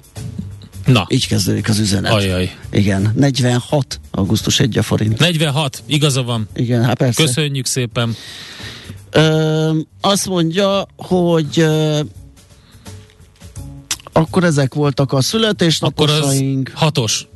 Na, 0.85 1.05
Így 1.09 1.27
kezdődik 1.27 1.69
az 1.69 1.79
üzenet. 1.79 2.11
ajaj. 2.11 2.55
Igen, 2.71 3.11
46. 3.15 3.99
augusztus 4.11 4.59
1 4.59 4.77
a 4.77 4.83
forint. 4.83 5.19
46, 5.19 5.83
igaza 5.85 6.23
van. 6.23 6.47
Igen, 6.55 6.83
hát 6.83 6.97
persze. 6.97 7.23
Köszönjük 7.23 7.65
szépen. 7.65 8.15
Ö, 9.11 9.71
azt 10.01 10.25
mondja, 10.27 10.85
hogy 10.97 11.59
ö, 11.59 11.99
akkor 14.11 14.43
ezek 14.43 14.73
voltak 14.73 15.05
a 15.05 15.07
Akkor 15.07 15.19
az 15.19 15.25
születésnaposaink. 15.25 16.71
hatos, 16.73 17.27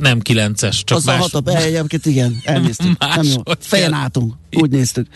nem 0.00 0.20
kilences, 0.20 0.84
csak 0.84 0.98
Az 0.98 1.04
más. 1.04 1.32
a 1.32 1.42
egyébként 1.56 2.06
igen, 2.06 2.40
elnéztük. 2.44 2.98
Nem 2.98 3.22
jó. 3.22 3.42
Fejen 3.60 3.92
álltunk, 3.92 4.34
úgy 4.52 4.70
néztük. 4.70 5.06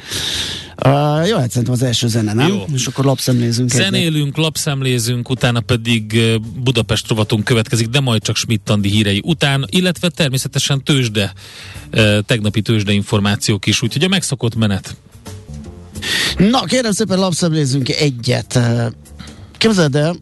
Uh, 0.85 1.29
jó, 1.29 1.37
hát 1.37 1.49
szerintem 1.49 1.73
az 1.73 1.83
első 1.83 2.09
zene, 2.09 2.33
nem? 2.33 2.49
Jó. 2.49 2.64
És 2.75 2.87
akkor 2.87 3.05
lapszemlézünk 3.05 3.73
egyet. 3.73 3.85
Zenélünk, 3.85 4.37
lapszemlézünk, 4.37 5.31
utána 5.31 5.61
pedig 5.61 6.14
ö, 6.14 6.37
Budapest 6.62 7.09
rovatunk 7.09 7.45
következik, 7.45 7.88
de 7.88 8.00
majd 8.00 8.23
csak 8.23 8.37
Schmidt 8.37 8.71
Andi 8.71 8.88
hírei 8.88 9.21
után, 9.25 9.67
illetve 9.71 10.09
természetesen 10.09 10.85
tőzsde, 10.85 11.33
ö, 11.91 12.19
tegnapi 12.26 12.62
tőzsde 12.62 12.93
információk 12.93 13.67
is, 13.67 13.83
úgyhogy 13.83 14.05
a 14.05 14.09
megszokott 14.09 14.55
menet. 14.55 14.97
Na, 16.37 16.64
kérem 16.64 16.93
szépen 16.93 17.19
lapszemlézünk 17.19 17.88
egyet. 17.88 18.59
Képzeld 19.59 19.97
el, 19.97 20.17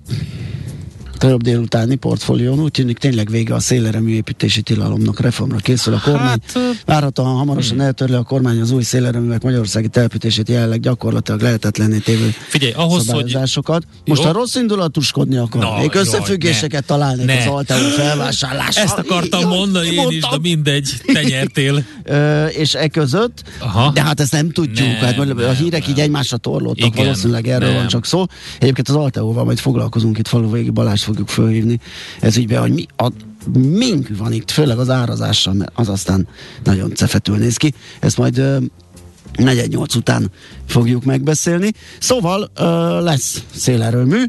Több 1.20 1.42
délutáni 1.42 1.94
portfólión 1.94 2.60
úgy 2.60 2.70
tűnik 2.70 2.98
tényleg 2.98 3.30
vége 3.30 3.54
a 3.54 3.60
széleremű 3.60 4.10
építési 4.10 4.62
tilalomnak, 4.62 5.20
reformra 5.20 5.56
készül 5.56 5.94
a 5.94 6.00
kormány. 6.04 6.22
Hát, 6.24 6.58
Várhatóan 6.84 7.34
hamarosan 7.34 7.76
hmm. 7.76 7.86
eltörli 7.86 8.14
a 8.14 8.22
kormány 8.22 8.60
az 8.60 8.70
új 8.70 8.82
szélereművek 8.82 9.42
magyarországi 9.42 9.88
telepítését 9.88 10.48
jelenleg 10.48 10.80
gyakorlatilag 10.80 11.40
lehetetlenné 11.40 11.98
tévő 11.98 12.34
Figyelj, 12.48 12.72
ahhoz, 12.72 13.06
szabályozásokat. 13.06 13.82
Hogy... 13.86 14.02
Most 14.04 14.24
a 14.24 14.32
rossz 14.32 14.54
indulatoskodni 14.54 15.36
akar. 15.36 15.62
Na, 15.62 15.78
Még 15.78 15.94
összefüggéseket 15.94 16.80
ne, 16.80 16.86
találnék 16.86 17.26
ne. 17.26 17.38
az 17.38 17.46
Alteo 17.46 17.88
felvásárlással. 17.88 18.84
Ezt 18.84 18.98
akartam 18.98 19.48
mondani 19.48 19.86
én 19.86 20.10
is, 20.10 20.20
de 20.30 20.38
mindegy, 20.40 20.90
te 21.12 21.22
nyertél. 21.22 21.84
Ö, 22.04 22.46
és 22.46 22.74
e 22.74 22.88
között, 22.88 23.42
Aha. 23.58 23.90
de 23.90 24.02
hát 24.02 24.20
ezt 24.20 24.32
nem 24.32 24.50
tudjuk. 24.50 24.88
Nem, 24.88 24.96
hát 24.96 25.16
nem, 25.16 25.38
a 25.38 25.50
hírek 25.50 25.80
nem. 25.80 25.90
így 25.90 26.00
egymásra 26.00 26.36
torlódtak, 26.36 26.86
Igen, 26.86 27.04
valószínűleg 27.04 27.48
erről 27.48 27.68
nem. 27.68 27.76
van 27.76 27.86
csak 27.86 28.06
szó. 28.06 28.24
Egyébként 28.58 28.88
az 28.88 28.94
Alteóval 28.94 29.44
majd 29.44 29.58
foglalkozunk 29.58 30.18
itt 30.18 30.28
faluvégi 30.28 30.70
Balázs 30.70 31.08
fogjuk 31.10 31.28
fölhívni 31.28 31.80
ez 32.20 32.36
ügybe, 32.36 32.58
hogy 32.58 32.72
mi 32.72 32.86
a 32.96 33.08
mink 33.58 34.08
van 34.16 34.32
itt, 34.32 34.50
főleg 34.50 34.78
az 34.78 34.90
árazással, 34.90 35.52
mert 35.52 35.70
az 35.74 35.88
aztán 35.88 36.28
nagyon 36.64 36.94
cefetül 36.94 37.36
néz 37.36 37.56
ki. 37.56 37.74
Ezt 38.00 38.16
majd 38.16 38.38
ö, 38.38 38.58
negyed 39.36 39.68
nyolc 39.68 39.94
után 39.94 40.30
fogjuk 40.66 41.04
megbeszélni. 41.04 41.72
Szóval 41.98 42.50
ö, 42.56 42.64
lesz 43.02 43.42
szélerőmű, 43.54 44.24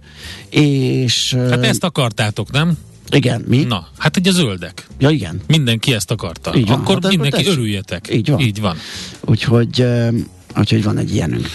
és... 0.50 1.33
Ö, 1.33 1.50
hát 1.50 1.63
ezt 1.65 1.83
akartátok, 1.83 2.51
nem? 2.51 2.77
Igen, 3.11 3.43
mi? 3.47 3.63
Na, 3.63 3.88
hát 3.97 4.17
egy 4.17 4.27
a 4.27 4.31
zöldek. 4.31 4.88
Ja, 5.00 5.09
igen. 5.09 5.41
Mindenki 5.47 5.93
ezt 5.93 6.11
akarta. 6.11 6.55
Így 6.55 6.67
van, 6.67 6.79
Akkor 6.79 7.00
hát 7.01 7.11
mindenki 7.11 7.47
örüljetek. 7.47 8.13
Így 8.13 8.29
van. 8.29 8.39
Így 8.39 8.61
van. 8.61 8.77
Úgyhogy, 9.25 9.85
úgyhogy 10.58 10.84
van 10.84 10.98
egy 10.98 11.13
ilyenünk. 11.13 11.48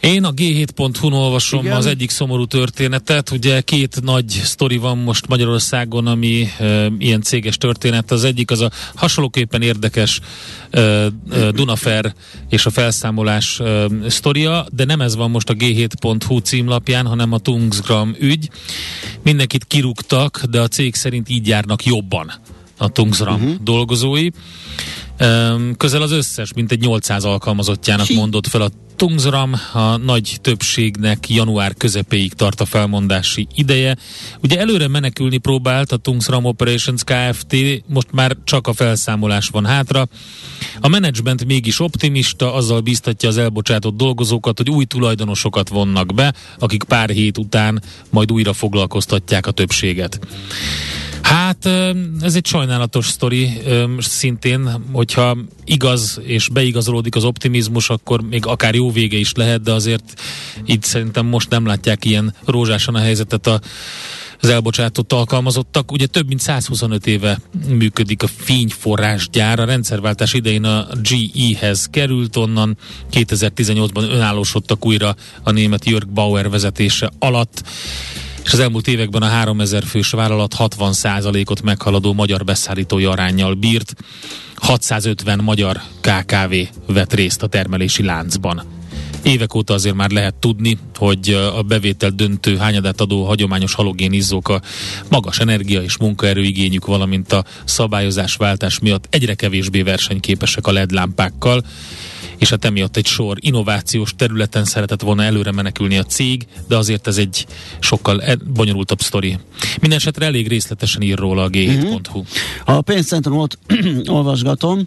Én 0.00 0.24
a 0.24 0.32
G7.hu-n 0.32 1.12
olvasom 1.12 1.60
Igen. 1.64 1.76
az 1.76 1.86
egyik 1.86 2.10
szomorú 2.10 2.44
történetet. 2.44 3.30
Ugye 3.30 3.60
két 3.60 4.00
nagy 4.02 4.28
sztori 4.28 4.76
van 4.76 4.98
most 4.98 5.26
Magyarországon, 5.26 6.06
ami 6.06 6.48
e, 6.58 6.86
ilyen 6.98 7.22
céges 7.22 7.56
történet. 7.56 8.10
Az 8.10 8.24
egyik 8.24 8.50
az 8.50 8.60
a 8.60 8.70
hasonlóképpen 8.94 9.62
érdekes 9.62 10.20
e, 10.70 10.80
e, 10.80 11.10
Dunafer 11.50 12.14
és 12.48 12.66
a 12.66 12.70
felszámolás 12.70 13.60
e, 13.60 13.86
sztoria, 14.08 14.66
de 14.72 14.84
nem 14.84 15.00
ez 15.00 15.16
van 15.16 15.30
most 15.30 15.50
a 15.50 15.54
G7.hu 15.54 16.38
címlapján, 16.38 17.06
hanem 17.06 17.32
a 17.32 17.38
Tungsgram 17.38 18.16
ügy. 18.18 18.50
Mindenkit 19.22 19.64
kirúgtak, 19.64 20.42
de 20.50 20.60
a 20.60 20.68
cég 20.68 20.94
szerint 20.94 21.28
így 21.28 21.46
járnak 21.46 21.84
jobban 21.84 22.32
a 22.80 22.88
Tungsram 22.88 23.34
uh-huh. 23.34 23.54
dolgozói. 23.62 24.28
Közel 25.76 26.02
az 26.02 26.12
összes, 26.12 26.52
mint 26.52 26.72
egy 26.72 26.80
800 26.80 27.24
alkalmazottjának 27.24 28.08
mondott 28.08 28.46
fel 28.46 28.60
a 28.60 28.70
Tungsram, 28.96 29.52
a 29.72 29.96
nagy 29.96 30.38
többségnek 30.40 31.28
január 31.28 31.74
közepéig 31.74 32.32
tart 32.32 32.60
a 32.60 32.64
felmondási 32.64 33.46
ideje. 33.54 33.96
Ugye 34.42 34.58
előre 34.58 34.88
menekülni 34.88 35.38
próbált 35.38 35.92
a 35.92 35.96
Tungsram 35.96 36.44
Operations 36.44 37.02
Kft. 37.04 37.56
Most 37.86 38.12
már 38.12 38.36
csak 38.44 38.66
a 38.66 38.72
felszámolás 38.72 39.48
van 39.48 39.66
hátra. 39.66 40.08
A 40.80 40.88
menedzsment 40.88 41.44
mégis 41.44 41.80
optimista, 41.80 42.54
azzal 42.54 42.80
biztatja 42.80 43.28
az 43.28 43.38
elbocsátott 43.38 43.96
dolgozókat, 43.96 44.56
hogy 44.56 44.70
új 44.70 44.84
tulajdonosokat 44.84 45.68
vonnak 45.68 46.14
be, 46.14 46.34
akik 46.58 46.82
pár 46.82 47.10
hét 47.10 47.38
után 47.38 47.82
majd 48.10 48.32
újra 48.32 48.52
foglalkoztatják 48.52 49.46
a 49.46 49.50
többséget. 49.50 50.20
Hát 51.30 51.66
ez 52.20 52.34
egy 52.34 52.46
sajnálatos 52.46 53.06
sztori 53.06 53.50
szintén, 53.98 54.84
hogyha 54.92 55.36
igaz 55.64 56.20
és 56.22 56.48
beigazolódik 56.48 57.16
az 57.16 57.24
optimizmus, 57.24 57.90
akkor 57.90 58.20
még 58.20 58.46
akár 58.46 58.74
jó 58.74 58.90
vége 58.90 59.16
is 59.16 59.32
lehet, 59.32 59.62
de 59.62 59.72
azért 59.72 60.20
itt 60.64 60.82
szerintem 60.82 61.26
most 61.26 61.50
nem 61.50 61.66
látják 61.66 62.04
ilyen 62.04 62.34
rózsásan 62.44 62.94
a 62.94 62.98
helyzetet 62.98 63.46
a 63.46 63.60
az 64.42 64.48
elbocsátott 64.48 65.12
alkalmazottak. 65.12 65.92
Ugye 65.92 66.06
több 66.06 66.26
mint 66.26 66.40
125 66.40 67.06
éve 67.06 67.40
működik 67.68 68.22
a 68.22 68.26
fényforrásgyár. 68.26 69.58
A 69.58 69.64
rendszerváltás 69.64 70.32
idején 70.32 70.64
a 70.64 70.86
GE-hez 71.02 71.86
került, 71.90 72.36
onnan 72.36 72.76
2018-ban 73.12 74.10
önállósodtak 74.10 74.86
újra 74.86 75.16
a 75.42 75.50
német 75.50 75.84
Jörg 75.84 76.08
Bauer 76.08 76.50
vezetése 76.50 77.10
alatt 77.18 77.62
és 78.44 78.52
az 78.52 78.58
elmúlt 78.58 78.88
években 78.88 79.22
a 79.22 79.26
3000 79.26 79.84
fős 79.84 80.10
vállalat 80.10 80.54
60%-ot 80.58 81.62
meghaladó 81.62 82.12
magyar 82.12 82.44
beszállítói 82.44 83.04
arányjal 83.04 83.54
bírt. 83.54 83.94
650 84.54 85.38
magyar 85.42 85.80
KKV 86.00 86.54
vett 86.86 87.14
részt 87.14 87.42
a 87.42 87.46
termelési 87.46 88.02
láncban. 88.02 88.62
Évek 89.22 89.54
óta 89.54 89.74
azért 89.74 89.94
már 89.94 90.10
lehet 90.10 90.34
tudni, 90.34 90.78
hogy 90.96 91.30
a 91.30 91.62
bevétel 91.62 92.10
döntő 92.10 92.56
hányadát 92.56 93.00
adó 93.00 93.24
hagyományos 93.24 93.74
halogén 93.74 94.12
izzók 94.12 94.48
a 94.48 94.60
magas 95.08 95.38
energia 95.38 95.82
és 95.82 95.96
munkaerőigényük, 95.96 96.86
valamint 96.86 97.32
a 97.32 97.44
szabályozás 97.64 98.34
váltás 98.34 98.78
miatt 98.78 99.06
egyre 99.10 99.34
kevésbé 99.34 99.82
versenyképesek 99.82 100.66
a 100.66 100.72
LED 100.72 100.90
lámpákkal 100.90 101.62
és 102.40 102.50
hát 102.50 102.64
emiatt 102.64 102.96
egy 102.96 103.06
sor 103.06 103.36
innovációs 103.40 104.14
területen 104.16 104.64
szeretett 104.64 105.00
volna 105.00 105.22
előre 105.22 105.52
menekülni 105.52 105.98
a 105.98 106.02
cég, 106.02 106.46
de 106.68 106.76
azért 106.76 107.06
ez 107.06 107.16
egy 107.16 107.46
sokkal 107.78 108.22
e- 108.22 108.36
bonyolultabb 108.54 109.00
sztori. 109.00 109.38
Mindenesetre 109.80 110.26
elég 110.26 110.48
részletesen 110.48 111.02
ír 111.02 111.18
róla 111.18 111.42
a 111.42 111.48
g7.hu. 111.48 112.18
Uh-huh. 112.18 112.26
A 112.64 112.80
pénzcentrumot 112.80 113.58
olvasgatom. 114.06 114.86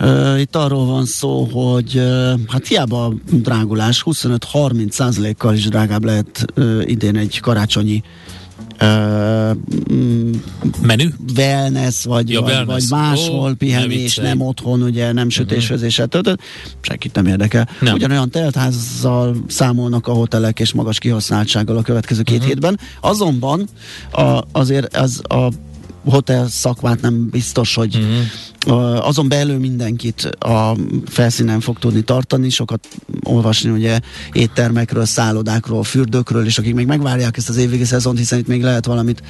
Uh, 0.00 0.40
itt 0.40 0.56
arról 0.56 0.86
van 0.86 1.06
szó, 1.06 1.44
hogy 1.44 1.96
uh, 1.96 2.40
hát 2.48 2.66
hiába 2.66 3.04
a 3.04 3.14
drágulás 3.30 4.02
25-30 4.06 4.90
százalékkal 4.90 5.54
is 5.54 5.68
drágább 5.68 6.04
lehet 6.04 6.44
uh, 6.56 6.82
idén 6.84 7.16
egy 7.16 7.40
karácsonyi 7.40 8.02
uh, 8.04 8.37
menü? 10.82 11.08
Wellness, 11.36 12.04
vagy, 12.04 12.30
ja, 12.30 12.40
vagy, 12.40 12.50
wellness. 12.50 12.88
vagy 12.88 12.98
máshol 12.98 13.50
oh, 13.50 13.52
pihenés, 13.52 14.16
nem, 14.16 14.26
nem 14.26 14.40
otthon, 14.40 14.82
ugye 14.82 15.12
nem 15.12 15.28
sütésfőzéssel 15.28 16.06
uh-huh. 16.06 16.22
töltött, 16.22 16.44
senkit 16.80 17.14
nem 17.14 17.26
érdekel. 17.26 17.68
Nem. 17.80 17.94
Ugyanolyan 17.94 18.30
teltházzal 18.30 19.36
számolnak 19.46 20.06
a 20.06 20.12
hotelek 20.12 20.60
és 20.60 20.72
magas 20.72 20.98
kihasználtsággal 20.98 21.76
a 21.76 21.82
következő 21.82 22.22
két 22.22 22.34
uh-huh. 22.34 22.48
hétben. 22.48 22.78
Azonban 23.00 23.68
a, 24.10 24.40
azért 24.52 24.96
az 24.96 25.22
a 25.28 25.48
hotel 26.04 26.48
szakmát 26.48 27.00
nem 27.00 27.28
biztos, 27.30 27.74
hogy 27.74 27.96
uh-huh. 28.66 29.06
azon 29.06 29.28
belül 29.28 29.58
mindenkit 29.58 30.24
a 30.24 30.76
felszínen 31.06 31.60
fog 31.60 31.78
tudni 31.78 32.02
tartani, 32.02 32.48
sokat 32.48 32.88
olvasni 33.22 33.70
ugye 33.70 34.00
éttermekről, 34.32 35.04
szállodákról, 35.04 35.82
fürdőkről, 35.82 36.46
és 36.46 36.58
akik 36.58 36.74
még 36.74 36.86
megvárják 36.86 37.36
ezt 37.36 37.48
az 37.48 37.56
évvégi 37.56 37.84
szezont, 37.84 38.18
hiszen 38.18 38.38
itt 38.38 38.46
még 38.46 38.62
lehet 38.62 38.86
valamit 38.86 39.22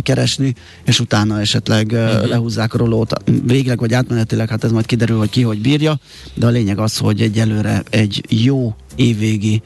keresni, 0.00 0.54
és 0.84 1.00
utána 1.00 1.40
esetleg 1.40 1.90
uh, 1.92 1.98
uh-huh. 1.98 2.28
lehúzzák 2.28 2.74
a 2.74 2.78
rolót. 2.78 3.12
Végleg 3.44 3.78
vagy 3.78 3.92
átmenetileg, 3.92 4.48
hát 4.48 4.64
ez 4.64 4.72
majd 4.72 4.86
kiderül, 4.86 5.18
hogy 5.18 5.30
ki 5.30 5.42
hogy 5.42 5.60
bírja, 5.60 5.98
de 6.34 6.46
a 6.46 6.50
lényeg 6.50 6.78
az, 6.78 6.96
hogy 6.96 7.20
egyelőre 7.20 7.82
egy 7.90 8.24
jó 8.28 8.74
évvégi 8.96 9.62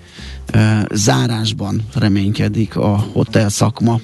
uh, 0.54 0.82
zárásban 0.94 1.82
reménykedik 1.94 2.76
a 2.76 3.06
hotel 3.12 3.48
szakma. 3.48 4.00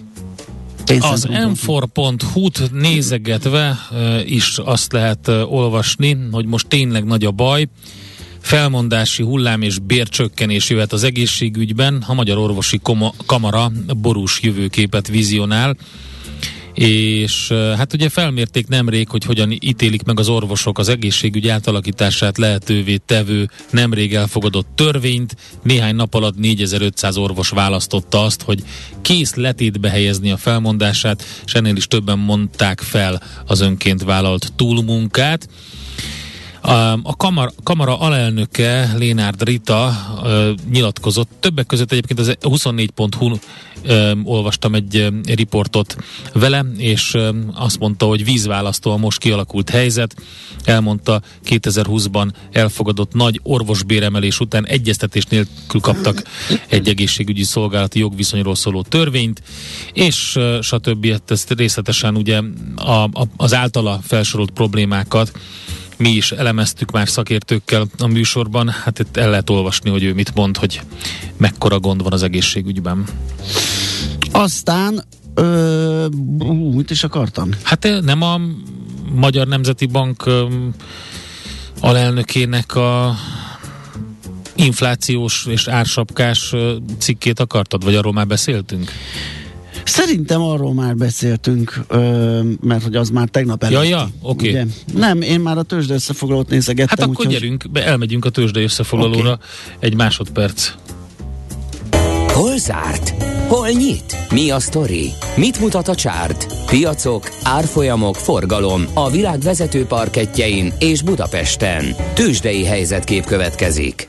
Az 0.87 1.27
m4.hu-t 1.31 2.71
nézegetve 2.73 3.79
is 4.25 4.59
azt 4.65 4.93
lehet 4.93 5.29
olvasni, 5.29 6.19
hogy 6.31 6.47
most 6.47 6.69
tényleg 6.69 7.05
nagy 7.05 7.25
a 7.25 7.31
baj. 7.31 7.69
Felmondási 8.41 9.23
hullám 9.23 9.63
és 9.63 9.79
bércsökkenés 9.79 10.71
jöhet 10.71 10.93
az 10.93 11.03
egészségügyben. 11.03 12.05
A 12.07 12.15
Magyar 12.15 12.39
Orvosi 12.39 12.81
Kamara 13.27 13.73
borús 13.97 14.41
jövőképet 14.43 15.09
vizionál 15.09 15.77
és 16.75 17.49
hát 17.53 17.93
ugye 17.93 18.09
felmérték 18.09 18.69
nemrég, 18.69 19.09
hogy 19.09 19.25
hogyan 19.25 19.51
ítélik 19.51 20.03
meg 20.03 20.19
az 20.19 20.29
orvosok 20.29 20.79
az 20.79 20.89
egészségügy 20.89 21.49
átalakítását 21.49 22.39
lehetővé 22.39 22.97
tevő 22.97 23.49
nemrég 23.71 24.15
elfogadott 24.15 24.69
törvényt. 24.75 25.37
Néhány 25.63 25.95
nap 25.95 26.15
alatt 26.15 26.39
4500 26.39 27.17
orvos 27.17 27.49
választotta 27.49 28.23
azt, 28.23 28.43
hogy 28.43 28.63
kész 29.03 29.35
letétbe 29.35 29.91
helyezni 29.91 30.31
a 30.31 30.37
felmondását, 30.37 31.25
és 31.45 31.55
ennél 31.55 31.77
is 31.77 31.87
többen 31.87 32.19
mondták 32.19 32.81
fel 32.81 33.23
az 33.47 33.61
önként 33.61 34.03
vállalt 34.03 34.53
túlmunkát. 34.57 35.49
A 37.03 37.17
kamara, 37.17 37.53
kamara 37.63 37.99
alelnöke 37.99 38.93
Lénárd 38.97 39.43
Rita 39.43 39.93
nyilatkozott, 40.71 41.31
többek 41.41 41.67
között 41.67 41.93
egyébként 41.93 42.21
az 42.21 42.37
24.hu 42.41 43.37
ö, 43.83 44.13
olvastam 44.25 44.75
egy 44.75 45.13
riportot 45.25 45.97
vele, 46.33 46.65
és 46.77 47.17
azt 47.55 47.79
mondta, 47.79 48.07
hogy 48.07 48.25
vízválasztó 48.25 48.91
a 48.91 48.97
most 48.97 49.19
kialakult 49.19 49.71
helyzet. 49.71 50.15
Elmondta, 50.65 51.23
2020-ban 51.45 52.31
elfogadott 52.53 53.13
nagy 53.13 53.41
orvosbéremelés 53.43 54.41
után 54.41 54.67
egyeztetés 54.67 55.25
nélkül 55.25 55.81
kaptak 55.81 56.23
egy 56.69 56.89
egészségügyi 56.89 57.45
szolgálati 57.45 57.99
jogviszonyról 57.99 58.55
szóló 58.55 58.83
törvényt, 58.83 59.43
és 59.93 60.39
stb. 60.61 61.21
Ezt 61.27 61.51
részletesen 61.51 62.17
ugye 62.17 62.41
a, 62.77 63.03
a, 63.03 63.27
az 63.37 63.55
általa 63.55 64.01
felsorolt 64.03 64.51
problémákat 64.51 65.33
mi 65.97 66.11
is 66.11 66.33
elemeztük 66.33 66.91
már 66.91 67.09
szakértőkkel 67.09 67.87
a 67.99 68.07
műsorban, 68.07 68.69
hát 68.69 68.99
itt 68.99 69.17
el 69.17 69.31
lehet 69.31 69.51
olvasni, 69.51 69.91
hogy 69.91 70.03
ő 70.03 70.15
mit 70.15 70.35
mond, 70.35 70.57
hogy 70.57 70.81
mekkora 71.37 71.81
gond 71.81 72.03
van 72.03 72.13
az 72.13 72.23
egészségügyben. 72.23 73.05
Aztán 74.33 75.05
Ö, 75.35 76.07
ú, 76.39 76.73
mit 76.73 76.91
is 76.91 77.05
akartam? 77.05 77.49
Hát 77.63 77.85
ö, 77.85 78.01
nem 78.01 78.23
a 78.23 78.41
Magyar 79.15 79.47
Nemzeti 79.47 79.87
Bank 79.87 80.27
öm, 80.27 80.75
alelnökének 81.81 82.75
a 82.75 83.15
inflációs 84.55 85.47
és 85.47 85.69
ársapkás 85.69 86.53
ö, 86.53 86.77
cikkét 86.99 87.41
akartad, 87.41 87.85
vagy 87.85 87.95
arról 87.95 88.13
már 88.13 88.27
beszéltünk? 88.27 88.93
Szerintem 89.85 90.41
arról 90.43 90.75
már 90.75 90.97
beszéltünk, 90.97 91.81
mert 92.61 92.83
hogy 92.83 92.97
az 92.97 93.09
már 93.11 93.29
tegnap 93.29 93.63
előtti. 93.65 93.89
Ja, 93.89 93.97
ja, 93.99 94.09
oké. 94.23 94.49
Ugye? 94.49 94.65
Nem, 94.95 95.21
én 95.23 95.41
már 95.41 95.59
a 95.59 95.63
tőzsde 95.63 95.95
összefoglalót 95.95 96.49
nézegettem. 96.49 96.99
Hát 96.99 97.01
akkor 97.09 97.27
úgyhogy- 97.27 97.41
gyerünk, 97.41 97.65
be, 97.73 97.85
elmegyünk 97.85 98.25
a 98.25 98.31
tőzsdei 98.31 98.63
összefoglalóra. 98.63 99.39
Egy 99.79 99.95
másodperc. 99.95 100.73
Hol 102.33 102.59
zárt? 102.59 103.15
Hol 103.49 103.69
nyit? 103.69 104.17
Mi 104.31 104.51
a 104.51 104.61
sztori? 104.61 105.11
Mit 105.37 105.61
mutat 105.61 105.89
a 105.89 105.95
csárt? 105.95 106.47
Piacok, 106.67 107.29
árfolyamok, 107.43 108.15
forgalom 108.17 108.85
a 108.95 109.11
világ 109.11 109.41
vezető 109.41 109.85
parketjein 109.85 110.73
és 110.79 111.03
Budapesten. 111.03 111.85
Tőzsdei 112.15 112.65
helyzetkép 112.65 113.25
következik. 113.25 114.09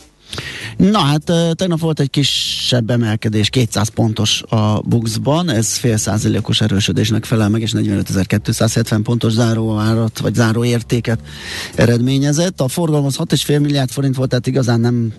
Na 0.77 0.99
hát 0.99 1.31
tegnap 1.53 1.79
volt 1.79 1.99
egy 1.99 2.09
kisebb 2.09 2.89
emelkedés, 2.89 3.49
200 3.49 3.87
pontos 3.87 4.41
a 4.49 4.81
Buxban, 4.81 5.49
ez 5.49 5.77
fél 5.77 5.97
százalékos 5.97 6.61
erősödésnek 6.61 7.25
felel 7.25 7.49
meg, 7.49 7.61
és 7.61 7.71
45.270 7.75 8.99
pontos 9.03 9.31
záróárat, 9.31 10.19
vagy 10.19 10.33
záróértéket 10.33 11.19
eredményezett. 11.75 12.61
A 12.61 12.67
forgalom 12.67 13.05
az 13.05 13.17
6,5 13.17 13.61
milliárd 13.61 13.89
forint 13.89 14.15
volt, 14.15 14.29
tehát 14.29 14.47
igazán 14.47 14.79
nem 14.79 15.13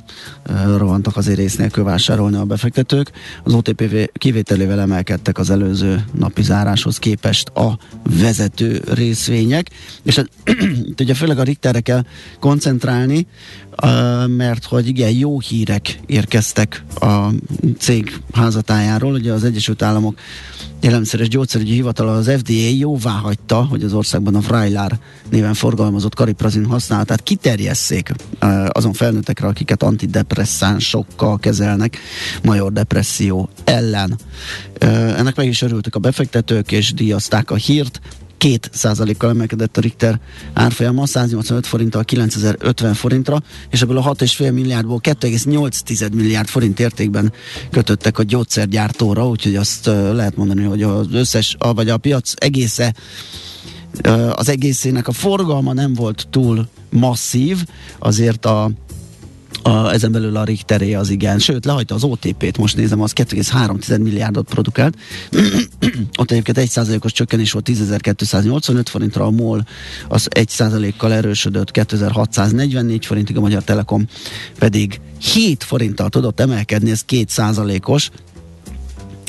rohantak 0.76 1.16
azért 1.16 1.38
ész 1.38 1.56
nélkül 1.56 1.84
vásárolni 1.84 2.36
a 2.36 2.44
befektetők. 2.44 3.10
Az 3.44 3.52
OTP 3.52 4.10
kivételével 4.12 4.80
emelkedtek 4.80 5.38
az 5.38 5.50
előző 5.50 6.04
napi 6.18 6.42
záráshoz 6.42 6.98
képest 6.98 7.48
a 7.48 7.78
vezető 8.20 8.82
részvények, 8.92 9.70
és 10.02 10.16
hát, 10.16 10.28
itt 10.88 11.00
ugye 11.00 11.14
főleg 11.14 11.38
a 11.38 11.42
Richterre 11.42 11.80
kell 11.80 12.04
koncentrálni, 12.40 13.26
mert 14.26 14.64
hogy 14.64 14.88
igen, 14.88 15.10
jó 15.10 15.40
hírek 15.40 16.00
érkeztek 16.06 16.84
a 17.00 17.28
cég 17.78 18.20
házatájáról. 18.32 19.12
Ugye 19.12 19.32
az 19.32 19.44
Egyesült 19.44 19.82
Államok 19.82 20.18
élelmiszeres 20.80 21.28
gyógyszerügyi 21.28 21.72
hivatala 21.72 22.14
az 22.14 22.30
FDA 22.38 22.68
jóvá 22.78 23.10
hagyta, 23.10 23.64
hogy 23.64 23.82
az 23.82 23.92
országban 23.92 24.34
a 24.34 24.40
Vrajlár 24.40 24.98
néven 25.30 25.54
forgalmazott 25.54 26.14
kariprazin 26.14 26.64
használatát 26.64 27.22
kiterjesszék 27.22 28.12
azon 28.68 28.92
felnőttekre, 28.92 29.46
akiket 29.46 29.82
antidepresszánsokkal 29.82 31.38
kezelnek 31.38 31.98
major 32.42 32.72
depresszió 32.72 33.48
ellen. 33.64 34.18
Ennek 34.78 35.36
meg 35.36 35.46
is 35.46 35.62
örültek 35.62 35.94
a 35.94 35.98
befektetők, 35.98 36.72
és 36.72 36.92
díjazták 36.92 37.50
a 37.50 37.54
hírt. 37.54 38.00
2 38.44 38.68
százalékkal 38.72 39.30
emelkedett 39.30 39.76
a 39.76 39.80
Richter 39.80 40.20
árfolyama 40.52 41.06
185 41.06 41.66
forinttal 41.66 42.04
9050 42.04 42.94
forintra, 42.94 43.42
és 43.70 43.82
ebből 43.82 43.98
a 43.98 44.14
6,5 44.14 44.52
milliárdból 44.52 45.00
2,8 45.02 46.12
milliárd 46.12 46.48
forint 46.48 46.80
értékben 46.80 47.32
kötöttek 47.70 48.18
a 48.18 48.22
gyógyszergyártóra, 48.22 49.28
úgyhogy 49.28 49.56
azt 49.56 49.86
lehet 49.86 50.36
mondani, 50.36 50.62
hogy 50.62 50.82
az 50.82 51.06
összes, 51.12 51.56
vagy 51.58 51.88
a 51.88 51.96
piac 51.96 52.32
egésze 52.36 52.94
az 54.32 54.48
egészének 54.48 55.08
a 55.08 55.12
forgalma 55.12 55.72
nem 55.72 55.94
volt 55.94 56.26
túl 56.30 56.68
masszív, 56.90 57.64
azért 57.98 58.44
a 58.44 58.70
a, 59.62 59.92
ezen 59.92 60.12
belül 60.12 60.36
a 60.36 60.44
Richteré 60.44 60.94
az 60.94 61.10
igen, 61.10 61.38
sőt 61.38 61.64
lehagyta 61.64 61.94
az 61.94 62.04
OTP-t, 62.04 62.58
most 62.58 62.76
nézem, 62.76 63.00
az 63.00 63.12
2,3 63.12 64.02
milliárdot 64.02 64.48
produkált. 64.48 64.96
Ott 66.20 66.30
egyébként 66.30 66.58
1%-os 66.60 67.12
csökkenés 67.12 67.52
volt 67.52 67.68
10.285 67.68 68.82
forintra, 68.84 69.24
a 69.24 69.30
MOL 69.30 69.66
az 70.08 70.28
1%-kal 70.34 71.12
erősödött 71.12 71.70
2644 71.70 73.06
forintig, 73.06 73.36
a 73.36 73.40
Magyar 73.40 73.62
Telekom 73.62 74.06
pedig 74.58 75.00
7 75.32 75.64
forinttal 75.64 76.08
tudott 76.08 76.40
emelkedni, 76.40 76.90
ez 76.90 77.04
2%-os, 77.08 78.10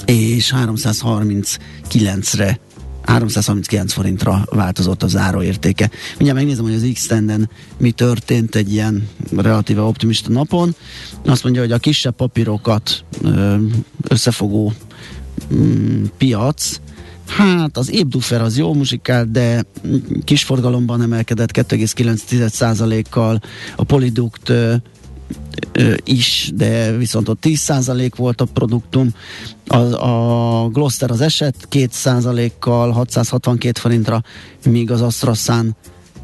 és 0.06 0.54
339-re 0.58 2.60
339 3.06 3.94
forintra 3.94 4.46
változott 4.50 5.04
a 5.04 5.08
záróértéke. 5.08 5.90
Mindjárt 6.10 6.38
megnézem, 6.38 6.64
hogy 6.64 6.74
az 6.74 6.90
x 6.94 7.10
mi 7.78 7.92
történt 7.92 8.56
egy 8.56 8.74
ilyen 8.74 9.08
relatíve 9.36 9.82
optimista 9.82 10.32
napon. 10.32 10.76
Azt 11.26 11.44
mondja, 11.44 11.62
hogy 11.62 11.72
a 11.72 11.78
kisebb 11.78 12.16
papírokat 12.16 13.04
összefogó 14.08 14.74
mm, 15.54 16.04
piac, 16.18 16.80
Hát 17.28 17.78
az 17.78 17.92
Ébdufer 17.92 18.42
az 18.42 18.58
jó 18.58 18.74
muzsikál, 18.74 19.26
de 19.32 19.64
kis 20.24 20.44
forgalomban 20.44 21.02
emelkedett 21.02 21.52
2,9%-kal, 21.52 23.42
a 23.76 23.84
ö, 24.50 24.76
is, 26.04 26.52
de 26.56 26.98
viszont 26.98 27.30
ott 27.30 27.40
10% 27.42 28.12
volt 28.16 28.42
a 28.42 28.46
produktum. 28.46 29.14
A, 29.68 29.78
a 29.78 30.68
Gloster 30.70 31.12
az 31.12 31.22
eset 31.22 31.68
2%-kal 31.72 32.92
662 32.92 33.80
forintra, 33.80 34.24
míg 34.66 34.92
az 34.92 35.02
Astrasan 35.02 35.76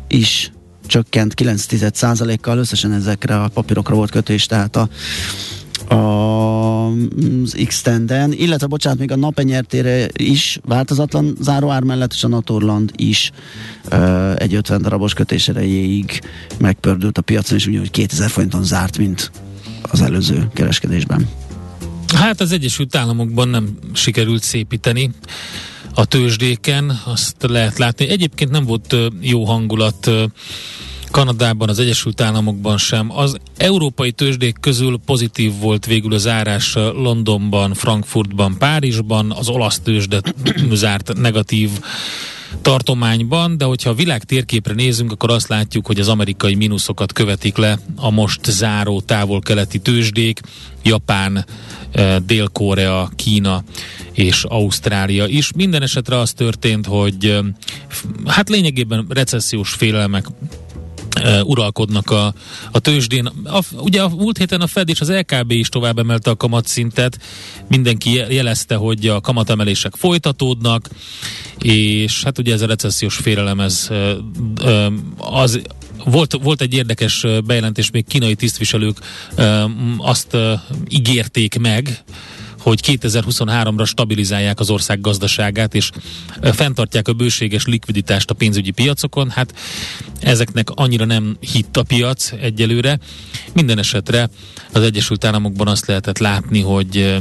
is 0.07 0.51
csökkent 0.85 1.33
9%-kal, 1.37 2.57
összesen 2.57 2.91
ezekre 2.91 3.41
a 3.41 3.47
papírokra 3.47 3.95
volt 3.95 4.11
kötés, 4.11 4.45
tehát 4.45 4.75
a, 4.75 4.89
az 5.91 7.57
x 7.65 7.83
illetve 8.29 8.67
bocsánat, 8.67 8.99
még 8.99 9.11
a 9.11 9.15
napenyertére 9.15 10.07
is 10.13 10.59
változatlan 10.65 11.35
záróár 11.39 11.83
mellett, 11.83 12.13
és 12.13 12.23
a 12.23 12.27
Naturland 12.27 12.91
is 12.95 13.31
ö, 13.89 14.31
egy 14.37 14.55
50 14.55 14.81
darabos 14.81 15.13
kötés 15.13 15.47
erejéig 15.47 16.21
megpördült 16.57 17.17
a 17.17 17.21
piacon, 17.21 17.57
és 17.57 17.67
úgy, 17.67 17.77
hogy 17.77 17.91
2000 17.91 18.29
forinton 18.29 18.63
zárt, 18.63 18.97
mint 18.97 19.31
az 19.81 20.01
előző 20.01 20.47
kereskedésben. 20.53 21.29
Hát 22.15 22.41
az 22.41 22.51
Egyesült 22.51 22.95
Államokban 22.95 23.47
nem 23.47 23.77
sikerült 23.93 24.43
szépíteni 24.43 25.11
a 25.93 26.05
tőzsdéken, 26.05 26.99
azt 27.05 27.35
lehet 27.39 27.77
látni. 27.77 28.09
Egyébként 28.09 28.51
nem 28.51 28.65
volt 28.65 28.95
jó 29.21 29.45
hangulat 29.45 30.11
Kanadában, 31.11 31.69
az 31.69 31.79
Egyesült 31.79 32.21
Államokban 32.21 32.77
sem. 32.77 33.17
Az 33.17 33.37
európai 33.57 34.11
tőzsdék 34.11 34.57
közül 34.59 34.99
pozitív 35.05 35.53
volt 35.59 35.85
végül 35.85 36.13
az 36.13 36.21
zárás 36.21 36.75
ö, 36.75 36.91
Londonban, 36.91 37.73
Frankfurtban, 37.73 38.57
Párizsban, 38.57 39.31
az 39.31 39.49
olasz 39.49 39.79
tőzsde 39.79 40.21
zárt 40.71 41.17
negatív 41.17 41.69
tartományban, 42.61 43.57
de 43.57 43.65
hogyha 43.65 43.89
a 43.89 43.93
világ 43.93 44.23
térképre 44.23 44.73
nézünk, 44.73 45.11
akkor 45.11 45.29
azt 45.29 45.47
látjuk, 45.47 45.87
hogy 45.87 45.99
az 45.99 46.07
amerikai 46.07 46.55
mínuszokat 46.55 47.13
követik 47.13 47.57
le 47.57 47.79
a 47.95 48.11
most 48.11 48.45
záró 48.45 49.01
távol-keleti 49.01 49.79
tőzsdék, 49.79 50.39
Japán, 50.83 51.45
eh, 51.91 52.15
Dél-Korea, 52.25 53.09
Kína 53.15 53.63
és 54.11 54.43
Ausztrália 54.43 55.25
is. 55.25 55.53
Minden 55.53 55.81
esetre 55.81 56.17
az 56.17 56.31
történt, 56.31 56.85
hogy 56.85 57.25
eh, 57.25 57.39
hát 58.25 58.49
lényegében 58.49 59.05
recessziós 59.09 59.69
félelmek 59.69 60.27
uralkodnak 61.43 62.09
a, 62.09 62.33
a 62.71 62.79
tőzsdén. 62.79 63.25
A, 63.43 63.59
ugye 63.73 64.01
a 64.01 64.09
múlt 64.09 64.37
héten 64.37 64.61
a 64.61 64.67
Fed 64.67 64.89
és 64.89 65.01
az 65.01 65.11
LKB 65.11 65.51
is 65.51 65.69
tovább 65.69 65.99
emelte 65.99 66.29
a 66.29 66.35
kamatszintet, 66.35 67.19
mindenki 67.67 68.13
je- 68.13 68.33
jelezte, 68.33 68.75
hogy 68.75 69.07
a 69.07 69.21
kamatemelések 69.21 69.95
folytatódnak, 69.95 70.89
és 71.59 72.23
hát 72.23 72.37
ugye 72.37 72.53
ez 72.53 72.61
a 72.61 72.65
recessziós 72.65 73.15
félelem, 73.15 73.59
ez 73.59 73.89
az 75.17 75.61
volt, 76.05 76.37
volt 76.41 76.61
egy 76.61 76.73
érdekes 76.73 77.25
bejelentés, 77.45 77.91
még 77.91 78.05
kínai 78.07 78.35
tisztviselők 78.35 78.97
azt 79.97 80.37
ígérték 80.89 81.59
meg, 81.59 82.03
hogy 82.59 82.79
2023-ra 82.83 83.87
stabilizálják 83.87 84.59
az 84.59 84.69
ország 84.69 85.01
gazdaságát, 85.01 85.75
és 85.75 85.89
fenntartják 86.41 87.07
a 87.07 87.13
bőséges 87.13 87.65
likviditást 87.65 88.29
a 88.29 88.33
pénzügyi 88.33 88.71
piacokon. 88.71 89.29
Hát 89.29 89.53
ezeknek 90.21 90.69
annyira 90.69 91.05
nem 91.05 91.37
hitt 91.39 91.77
a 91.77 91.83
piac 91.83 92.31
egyelőre. 92.41 92.99
Minden 93.53 93.77
esetre 93.77 94.29
az 94.71 94.83
Egyesült 94.83 95.25
Államokban 95.25 95.67
azt 95.67 95.85
lehetett 95.85 96.17
látni, 96.17 96.61
hogy 96.61 97.15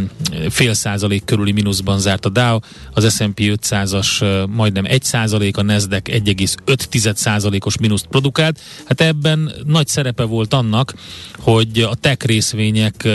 fél 0.51 0.75
százalék 0.75 1.25
körüli 1.25 1.53
mínuszban 1.53 1.99
zárt 1.99 2.25
a 2.25 2.29
Dow, 2.29 2.59
az 2.93 3.15
S&P 3.15 3.41
500-as 3.41 4.23
ö, 4.23 4.45
majdnem 4.49 4.85
1 4.85 5.03
százalék, 5.03 5.57
a 5.57 5.63
Nasdaq 5.63 6.11
1,5 6.11 7.15
százalékos 7.15 7.79
mínuszt 7.79 8.07
produkált. 8.07 8.61
Hát 8.85 9.01
ebben 9.01 9.53
nagy 9.67 9.87
szerepe 9.87 10.25
volt 10.25 10.55
annak, 10.55 10.95
hogy 11.39 11.81
a 11.81 11.95
tech 11.95 12.27
részvények 12.27 13.09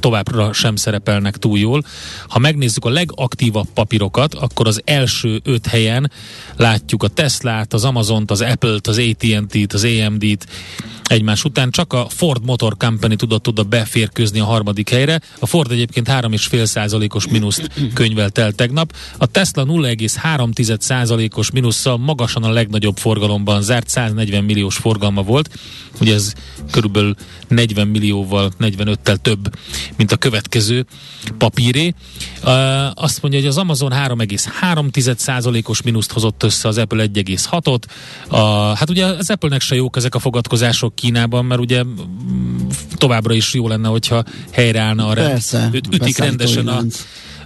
továbbra 0.00 0.52
sem 0.52 0.76
szerepelnek 0.76 1.36
túl 1.36 1.58
jól. 1.58 1.84
Ha 2.28 2.38
megnézzük 2.38 2.84
a 2.84 2.90
legaktívabb 2.90 3.68
papírokat, 3.74 4.34
akkor 4.34 4.66
az 4.66 4.80
első 4.84 5.40
öt 5.44 5.66
helyen 5.66 6.10
látjuk 6.60 7.02
a 7.02 7.08
Teslát, 7.08 7.72
az 7.72 7.84
Amazont, 7.84 8.30
az 8.30 8.40
Apple-t, 8.40 8.86
az 8.86 8.98
AT&T, 8.98 9.24
AT&T-t, 9.24 9.72
az 9.72 9.84
AMD-t, 9.84 10.46
egymás 11.04 11.44
után, 11.44 11.70
csak 11.70 11.92
a 11.92 12.06
Ford 12.08 12.44
Motor 12.44 12.76
Company 12.76 13.16
tudott 13.16 13.48
oda 13.48 13.62
beférkőzni 13.62 14.40
a 14.40 14.44
harmadik 14.44 14.88
helyre. 14.88 15.20
A 15.38 15.46
Ford 15.46 15.70
egyébként 15.70 16.08
3,5 16.08 16.64
százalékos 16.64 17.28
mínuszt 17.28 17.70
könyvelt 17.94 18.38
el 18.38 18.52
tegnap. 18.52 18.94
A 19.18 19.26
Tesla 19.26 19.64
0,3 19.64 20.80
százalékos 20.80 21.50
mínusszal 21.50 21.96
magasan 21.96 22.42
a 22.42 22.50
legnagyobb 22.50 22.96
forgalomban 22.96 23.62
zárt, 23.62 23.88
140 23.88 24.44
milliós 24.44 24.76
forgalma 24.76 25.22
volt. 25.22 25.58
Ugye 26.00 26.14
ez 26.14 26.32
körülbelül 26.70 27.14
40 27.48 27.88
millióval, 27.88 28.50
45-tel 28.60 29.16
több, 29.16 29.54
mint 29.96 30.12
a 30.12 30.16
következő 30.16 30.86
papíré. 31.38 31.94
Azt 32.94 33.22
mondja, 33.22 33.40
hogy 33.40 33.48
az 33.48 33.58
Amazon 33.58 33.92
3,3 33.92 35.16
százalékos 35.16 35.82
mínuszt 35.82 36.12
hozott 36.12 36.42
össze, 36.50 36.68
az 36.68 36.78
Apple 36.78 37.06
1,6-ot. 37.06 37.82
Uh, 38.30 38.38
hát 38.78 38.90
ugye 38.90 39.04
az 39.04 39.30
Apple-nek 39.30 39.60
se 39.60 39.74
jók 39.74 39.96
ezek 39.96 40.14
a 40.14 40.18
fogadkozások 40.18 40.94
Kínában, 40.94 41.44
mert 41.44 41.60
ugye 41.60 41.82
mm, 41.84 42.66
továbbra 42.96 43.34
is 43.34 43.54
jó 43.54 43.68
lenne, 43.68 43.88
hogyha 43.88 44.24
helyreállna 44.50 45.06
a 45.06 45.12
rend. 45.14 45.28
Persze, 45.28 45.68
Üt, 45.72 45.94
ütik 45.94 46.18
rendesen 46.18 46.68
a, 46.68 46.82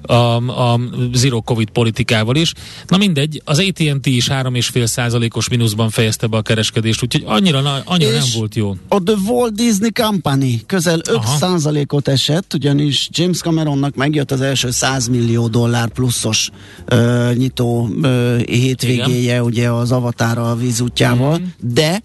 a, 0.07 0.37
a 0.73 0.81
zero 1.13 1.41
covid 1.41 1.71
politikával 1.71 2.37
is. 2.37 2.53
Na 2.89 2.97
mindegy, 2.97 3.43
az 3.45 3.59
AT&T 3.59 4.07
is 4.07 4.29
3,5 4.29 4.87
százalékos 4.87 5.49
mínuszban 5.49 5.91
fejezte 5.91 6.27
be 6.27 6.37
a 6.37 6.43
kereskedést, 6.43 7.03
úgyhogy 7.03 7.23
annyira, 7.27 7.83
annyira 7.85 8.11
nem 8.11 8.27
volt 8.37 8.55
jó. 8.55 8.77
A 8.89 9.03
The 9.03 9.15
Walt 9.27 9.55
Disney 9.55 9.93
Company 9.93 10.61
közel 10.67 10.99
5 10.99 11.09
Aha. 11.09 11.37
százalékot 11.37 12.09
esett, 12.09 12.55
ugyanis 12.55 13.09
James 13.13 13.39
Cameronnak 13.39 13.95
megjött 13.95 14.31
az 14.31 14.41
első 14.41 14.71
100 14.71 15.09
millió 15.09 15.49
dollár 15.49 15.89
pluszos 15.89 16.51
uh, 16.93 17.35
nyitó 17.35 17.89
uh, 18.03 18.41
hétvégéje, 18.41 19.33
Igen. 19.33 19.43
ugye 19.43 19.71
az 19.71 19.93
avatára 19.93 20.51
a 20.51 20.57
vízútjával, 20.57 21.39
mm. 21.39 21.45
de 21.61 22.03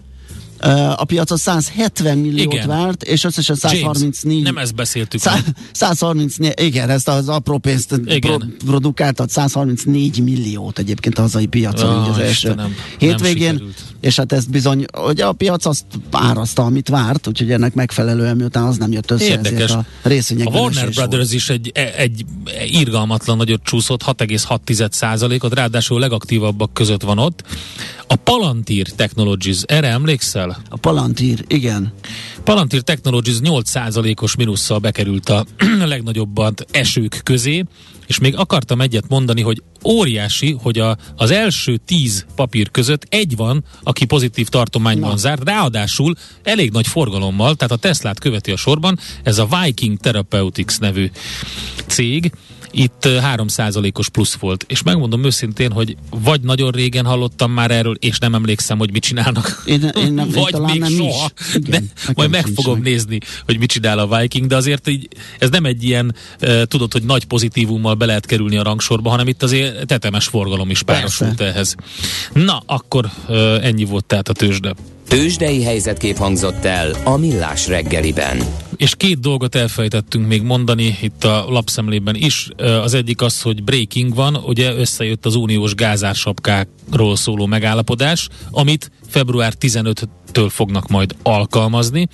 a 0.95 1.03
piac 1.03 1.31
a 1.31 1.37
170 1.37 2.17
milliót 2.17 2.53
igen. 2.53 2.67
várt, 2.67 3.03
és 3.03 3.23
összesen 3.23 3.55
134... 3.55 4.33
James, 4.33 4.43
nem 4.43 4.57
ezt 4.57 4.75
beszéltük. 4.75 5.21
100, 5.21 5.43
134, 5.71 6.53
igen, 6.65 6.89
ezt 6.89 7.07
az 7.07 7.29
apró 7.29 7.57
pénzt 7.57 8.01
pro, 8.19 8.37
produkáltat, 8.65 9.29
134 9.29 10.23
milliót 10.23 10.79
egyébként 10.79 11.17
a 11.17 11.21
hazai 11.21 11.45
piacon, 11.45 11.97
oh, 11.97 12.03
így 12.03 12.09
az 12.09 12.17
első 12.17 12.29
Istenem, 12.29 12.75
hétvégén, 12.97 13.73
és 13.99 14.15
hát 14.15 14.31
ezt 14.31 14.49
bizony, 14.49 14.85
hogy 14.91 15.21
a 15.21 15.31
piac 15.31 15.65
azt 15.65 15.85
árazta, 16.11 16.63
amit 16.63 16.89
várt, 16.89 17.27
úgyhogy 17.27 17.51
ennek 17.51 17.73
megfelelően, 17.73 18.37
miután 18.37 18.63
az 18.63 18.77
nem 18.77 18.91
jött 18.91 19.11
össze, 19.11 19.25
Érdekes. 19.25 19.71
a 19.71 19.85
részvények 20.01 20.47
A 20.47 20.49
Warner 20.49 20.89
Brothers 20.89 21.11
volt. 21.11 21.33
is 21.33 21.49
egy, 21.49 21.71
egy 21.97 22.25
irgalmatlan 22.65 23.37
nagyot 23.37 23.63
csúszott, 23.63 24.03
6,6 24.03 24.91
százalékot, 24.91 25.53
ráadásul 25.53 25.99
legaktívabbak 25.99 26.73
között 26.73 27.01
van 27.01 27.17
ott. 27.17 27.43
A 28.07 28.15
Palantir 28.15 28.87
Technologies, 28.89 29.61
erre 29.65 29.87
emlékszel? 29.87 30.48
A 30.69 30.77
Palantir, 30.77 31.43
igen. 31.47 31.93
Palantir 32.43 32.81
Technologies 32.81 33.37
8%-os 33.43 34.35
minusszal 34.35 34.79
bekerült 34.79 35.29
a 35.29 35.45
legnagyobbat 35.85 36.65
esők 36.71 37.21
közé, 37.23 37.63
és 38.07 38.19
még 38.19 38.35
akartam 38.35 38.81
egyet 38.81 39.09
mondani, 39.09 39.41
hogy 39.41 39.63
óriási, 39.85 40.55
hogy 40.61 40.79
a, 40.79 40.97
az 41.15 41.31
első 41.31 41.77
tíz 41.85 42.25
papír 42.35 42.71
között 42.71 43.05
egy 43.09 43.35
van, 43.35 43.63
aki 43.83 44.05
pozitív 44.05 44.47
tartományban 44.47 45.09
Na. 45.09 45.17
zárt, 45.17 45.43
ráadásul 45.43 46.15
elég 46.43 46.71
nagy 46.71 46.87
forgalommal, 46.87 47.55
tehát 47.55 47.73
a 47.73 47.77
Teslát 47.77 48.19
követi 48.19 48.51
a 48.51 48.57
sorban, 48.57 48.99
ez 49.23 49.37
a 49.37 49.47
Viking 49.63 49.97
Therapeutics 49.97 50.79
nevű 50.79 51.09
cég, 51.87 52.31
itt 52.71 53.03
3%-os 53.05 54.09
plusz 54.09 54.35
volt. 54.35 54.65
És 54.67 54.83
megmondom 54.83 55.23
őszintén, 55.23 55.71
hogy 55.71 55.97
vagy 56.09 56.41
nagyon 56.41 56.71
régen 56.71 57.05
hallottam 57.05 57.51
már 57.51 57.71
erről, 57.71 57.95
és 57.99 58.19
nem 58.19 58.33
emlékszem, 58.33 58.77
hogy 58.77 58.91
mit 58.91 59.03
csinálnak. 59.03 59.63
Én, 59.65 59.91
én 59.95 60.13
nem, 60.13 60.29
vagy 60.29 60.53
én 60.53 60.61
még 60.61 60.79
nem 60.79 60.89
soha. 60.89 61.31
Is. 61.39 61.55
Igen, 61.55 61.91
de 62.05 62.11
majd 62.15 62.29
meg 62.29 62.45
fogom 62.55 62.73
meg. 62.73 62.83
nézni, 62.83 63.17
hogy 63.45 63.59
mit 63.59 63.69
csinál 63.69 63.99
a 63.99 64.17
Viking, 64.17 64.47
de 64.47 64.55
azért 64.55 64.87
így, 64.87 65.07
ez 65.39 65.49
nem 65.49 65.65
egy 65.65 65.83
ilyen, 65.83 66.15
tudod, 66.63 66.91
hogy 66.91 67.03
nagy 67.03 67.25
pozitívummal 67.25 67.93
be 67.95 68.05
lehet 68.05 68.25
kerülni 68.25 68.57
a 68.57 68.63
rangsorba, 68.63 69.09
hanem 69.09 69.27
itt 69.27 69.43
azért 69.43 69.85
tetemes 69.85 70.25
forgalom 70.25 70.69
is 70.69 70.83
párosult 70.83 71.35
Persze. 71.35 71.53
ehhez. 71.53 71.75
Na, 72.33 72.63
akkor 72.65 73.09
ennyi 73.61 73.83
volt 73.83 74.05
tehát 74.05 74.27
a 74.29 74.33
tőzsde. 74.33 74.73
Tőzsdei 75.07 75.63
helyzetkép 75.63 76.17
hangzott 76.17 76.65
el 76.65 76.95
a 77.03 77.17
Millás 77.17 77.67
reggeliben. 77.67 78.68
És 78.79 78.95
két 78.95 79.19
dolgot 79.19 79.55
elfejtettünk 79.55 80.27
még 80.27 80.41
mondani 80.41 80.97
itt 81.01 81.23
a 81.23 81.45
lapszemlében 81.49 82.15
is. 82.15 82.49
Az 82.57 82.93
egyik 82.93 83.21
az, 83.21 83.41
hogy 83.41 83.63
breaking 83.63 84.15
van, 84.15 84.35
ugye 84.35 84.73
összejött 84.73 85.25
az 85.25 85.35
uniós 85.35 85.75
gázársapkákról 85.75 87.15
szóló 87.15 87.45
megállapodás, 87.45 88.29
amit 88.51 88.91
február 89.07 89.53
15-től 89.59 90.47
fognak 90.49 90.87
majd 90.87 91.15
alkalmazni. 91.23 92.07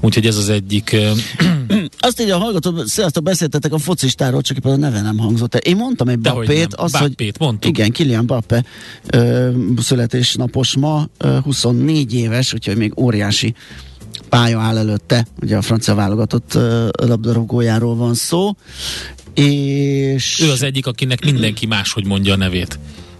Úgyhogy 0.00 0.26
ez 0.26 0.36
az 0.36 0.48
egyik. 0.48 0.96
Azt 1.98 2.20
így 2.20 2.30
a 2.30 2.38
hallgató, 2.38 2.84
sziasztok, 2.84 3.22
beszéltetek 3.22 3.72
a 3.72 3.78
focistáról, 3.78 4.40
csak 4.40 4.56
éppen 4.56 4.72
a 4.72 4.76
neve 4.76 5.00
nem 5.00 5.18
hangzott 5.18 5.54
el. 5.54 5.60
Én 5.60 5.76
mondtam 5.76 6.08
egy 6.08 6.18
Bappét, 6.18 6.74
az, 6.74 6.92
Bappét, 6.92 7.36
hogy... 7.36 7.46
mondtuk. 7.46 7.70
Igen, 7.70 7.90
Kilian 7.90 8.26
Bappe 8.26 8.64
ö, 9.06 9.50
születésnapos 9.76 10.76
ma, 10.76 11.08
ö, 11.18 11.38
24 11.44 12.14
éves, 12.14 12.52
úgyhogy 12.52 12.76
még 12.76 12.92
óriási 13.00 13.54
pálya 14.28 14.60
áll 14.60 14.76
előtte, 14.76 15.26
ugye 15.40 15.56
a 15.56 15.62
francia 15.62 15.94
válogatott 15.94 16.54
uh, 16.54 16.88
labdarúgójáról 16.92 17.96
van 17.96 18.14
szó, 18.14 18.56
és... 19.34 20.40
Ő 20.40 20.50
az 20.50 20.62
egyik, 20.62 20.86
akinek 20.86 21.24
mindenki 21.24 21.66
máshogy 21.66 22.06
mondja 22.06 22.32
a 22.32 22.36
nevét. 22.36 22.78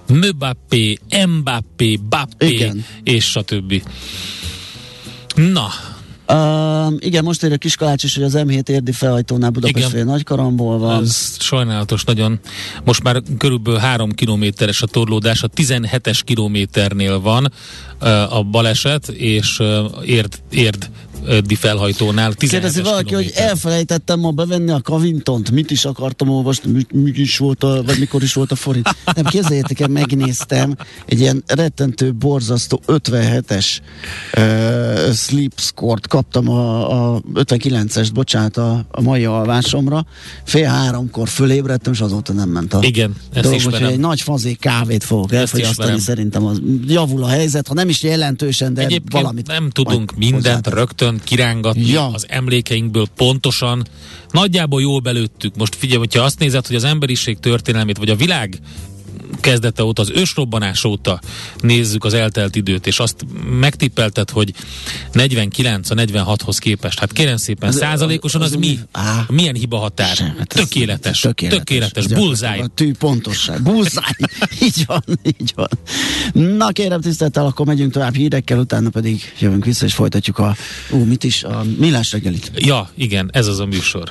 Mbappé, 0.08 0.98
Mbappé, 1.26 1.96
Bappé, 2.08 2.70
és 3.02 3.24
stb. 3.24 3.82
Na, 5.34 5.68
Uh, 6.32 6.92
igen, 6.98 7.24
most 7.24 7.42
ér 7.42 7.52
a 7.52 7.56
Kiskalács 7.56 8.02
is, 8.02 8.14
hogy 8.14 8.24
az 8.24 8.34
M7 8.36 8.68
érdi 8.68 8.92
felhajtónál 8.92 9.50
Budapest 9.50 9.88
fél 9.88 10.04
Nagykaramból 10.04 10.78
van. 10.78 11.02
Ez 11.02 11.36
sajnálatos 11.38 12.04
nagyon. 12.04 12.40
Most 12.84 13.02
már 13.02 13.22
körülbelül 13.38 13.78
3 13.78 14.12
kilométeres 14.12 14.82
a 14.82 14.86
torlódás, 14.86 15.42
a 15.42 15.48
17-es 15.48 16.20
kilométernél 16.24 17.20
van 17.20 17.52
uh, 18.00 18.36
a 18.36 18.42
baleset, 18.42 19.08
és 19.08 19.58
uh, 19.58 19.66
érd, 20.04 20.40
érd 20.50 20.90
Öddi 21.24 21.54
felhajtónál. 21.54 22.34
Kérdezi 22.34 22.82
valaki, 22.82 23.14
hogy 23.14 23.32
elfelejtettem 23.34 24.20
ma 24.20 24.30
bevenni 24.30 24.70
a 24.70 24.80
Kavintont, 24.80 25.50
mit 25.50 25.70
is 25.70 25.84
akartam 25.84 26.28
olvasni, 26.28 26.70
mi, 26.72 27.00
mi 27.00 27.10
is 27.14 27.38
volt 27.38 27.62
a, 27.62 27.82
vagy 27.86 27.98
mikor 27.98 28.22
is 28.22 28.32
volt 28.32 28.52
a 28.52 28.54
forint. 28.54 28.88
Nem, 29.14 29.24
képzeljétek 29.24 29.80
el, 29.80 29.88
megnéztem, 29.88 30.76
egy 31.06 31.20
ilyen 31.20 31.42
rettentő, 31.46 32.14
borzasztó 32.14 32.80
57-es 32.86 33.66
uh, 34.36 35.12
sleep 35.12 35.52
score-t 35.56 36.06
kaptam 36.06 36.48
a, 36.48 37.14
a 37.14 37.20
59-est, 37.34 38.08
bocsánat, 38.14 38.56
a, 38.56 38.86
a 38.90 39.00
mai 39.00 39.24
alvásomra. 39.24 40.06
Fél 40.44 40.68
háromkor 40.68 41.28
fölébredtem, 41.28 41.92
és 41.92 42.00
azóta 42.00 42.32
nem 42.32 42.48
ment 42.48 42.74
a 42.74 42.78
Igen, 42.82 43.14
ezt 43.32 43.42
dolog, 43.42 43.58
ismerem. 43.58 43.88
egy 43.88 43.98
nagy 43.98 44.20
fazé 44.20 44.52
kávét 44.52 45.04
fogok 45.04 45.32
elfogyasztani, 45.32 45.98
szerintem 45.98 46.44
az 46.44 46.60
javul 46.86 47.24
a 47.24 47.28
helyzet, 47.28 47.66
ha 47.68 47.74
nem 47.74 47.88
is 47.88 48.02
jelentősen, 48.02 48.74
de 48.74 48.80
Egyébként 48.80 49.12
valamit. 49.12 49.46
nem 49.46 49.70
tudunk 49.70 50.16
mindent 50.16 50.66
rögtön 50.66 51.17
kirángatni 51.24 51.86
ja. 51.86 52.06
az 52.06 52.26
emlékeinkből 52.28 53.06
pontosan. 53.16 53.86
Nagyjából 54.30 54.80
jól 54.80 55.00
belőttük. 55.00 55.56
Most 55.56 55.74
figyelj, 55.74 55.98
hogyha 55.98 56.22
azt 56.22 56.38
nézed, 56.38 56.66
hogy 56.66 56.76
az 56.76 56.84
emberiség 56.84 57.38
történelmét, 57.38 57.98
vagy 57.98 58.10
a 58.10 58.16
világ 58.16 58.58
kezdete 59.40 59.82
óta, 59.82 60.02
az 60.02 60.10
ősrobbanás 60.10 60.84
óta 60.84 61.20
nézzük 61.60 62.04
az 62.04 62.14
eltelt 62.14 62.56
időt, 62.56 62.86
és 62.86 62.98
azt 62.98 63.26
megtippelted, 63.60 64.30
hogy 64.30 64.52
49 65.12 65.90
a 65.90 65.94
46-hoz 65.94 66.58
képest. 66.58 66.98
Hát 66.98 67.12
kérem 67.12 67.36
szépen, 67.36 67.72
százalékosan 67.72 68.40
az, 68.40 68.46
az, 68.46 68.52
az 68.54 68.60
mi? 68.60 68.78
Á, 68.92 69.24
milyen 69.28 69.54
hiba 69.54 69.76
határ? 69.76 70.16
Sem, 70.16 70.34
hát 70.38 70.48
tökéletes, 70.48 71.20
tökéletes, 71.20 71.58
tökéletes, 71.58 72.06
bullseye. 72.06 72.62
A 72.62 72.66
tű 72.74 72.92
pontosság, 72.92 73.62
bullseye. 73.62 74.16
így 74.66 74.84
van, 74.86 75.02
így 75.22 75.52
van. 75.54 75.68
Na 76.56 76.68
kérem 76.68 77.00
tiszteltel, 77.00 77.46
akkor 77.46 77.66
megyünk 77.66 77.92
tovább 77.92 78.14
hírekkel, 78.14 78.58
utána 78.58 78.90
pedig 78.90 79.32
jövünk 79.38 79.64
vissza, 79.64 79.86
és 79.86 79.94
folytatjuk 79.94 80.38
a, 80.38 80.56
ú, 80.90 81.04
mit 81.04 81.24
is, 81.24 81.44
a 81.44 81.64
millás 81.78 82.12
reggelit. 82.12 82.50
Ja, 82.54 82.90
igen, 82.94 83.30
ez 83.32 83.46
az 83.46 83.58
a 83.58 83.66
műsor. 83.66 84.10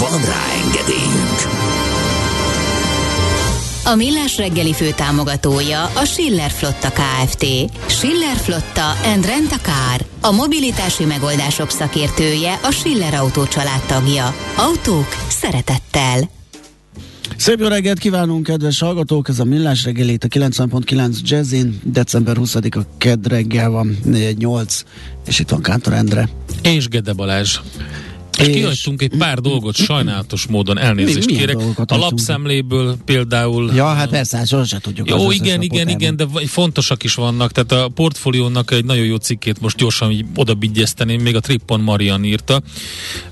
Van 0.00 0.20
rá 0.24 0.44
engedélyünk. 0.64 1.38
A 3.84 3.94
Millás 3.94 4.36
reggeli 4.36 4.72
fő 4.72 4.90
támogatója 4.90 5.84
a 5.84 6.04
Schiller 6.04 6.50
Flotta 6.50 6.90
KFT. 6.90 7.46
Schiller 7.86 8.36
Flotta 8.36 8.90
and 9.14 9.24
Rent 9.24 9.52
a 9.52 9.58
Car. 9.62 10.06
A 10.20 10.30
mobilitási 10.30 11.04
megoldások 11.04 11.70
szakértője 11.70 12.58
a 12.62 12.70
Schiller 12.70 13.14
Autó 13.14 13.42
tagja. 13.86 14.34
Autók 14.56 15.08
szeretettel. 15.28 16.30
Szép 17.36 17.60
jó 17.60 17.66
reggelt 17.66 17.98
kívánunk, 17.98 18.42
kedves 18.42 18.78
hallgatók! 18.78 19.28
Ez 19.28 19.38
a 19.38 19.44
Millás 19.44 19.84
reggelét 19.84 20.24
a 20.24 20.28
90.9 20.28 21.20
Jazzin. 21.22 21.80
December 21.84 22.36
20-a 22.40 22.80
kedd 22.98 23.28
reggel 23.28 23.70
van, 23.70 23.98
8, 24.38 24.82
és 25.26 25.38
itt 25.38 25.48
van 25.48 25.62
Kántor 25.62 25.92
Endre. 25.92 26.28
És 26.62 26.88
Gede 26.88 27.12
Balázs. 27.12 27.58
És, 28.40 28.46
és 28.46 28.54
kihagytunk 28.54 29.02
egy 29.02 29.12
pár 29.18 29.38
dolgot 29.38 29.74
sajnálatos 29.74 30.46
módon, 30.46 30.78
elnézést 30.78 31.26
Mi- 31.26 31.36
kérek. 31.36 31.56
A 31.86 31.96
lapszemléből 31.96 32.96
például 33.04 33.70
Ja, 33.74 33.86
hát 33.86 34.08
persze, 34.08 34.36
hát 34.36 34.46
sosem 34.46 34.80
tudjuk. 34.80 35.10
az 35.10 35.22
Jó, 35.22 35.30
igen, 35.30 35.62
igen, 35.62 35.88
igen, 35.88 36.16
de 36.16 36.26
fontosak 36.46 37.02
is 37.02 37.14
vannak. 37.14 37.52
Tehát 37.52 37.72
a 37.84 37.88
portfóliónak 37.88 38.70
egy 38.70 38.84
nagyon 38.84 39.04
jó 39.04 39.16
cikkét 39.16 39.60
most 39.60 39.76
gyorsan 39.76 40.10
így 40.10 40.24
odabigyezteném, 40.34 41.20
még 41.20 41.36
a 41.36 41.40
Trippon 41.40 41.80
Marian 41.80 42.24
írta, 42.24 42.62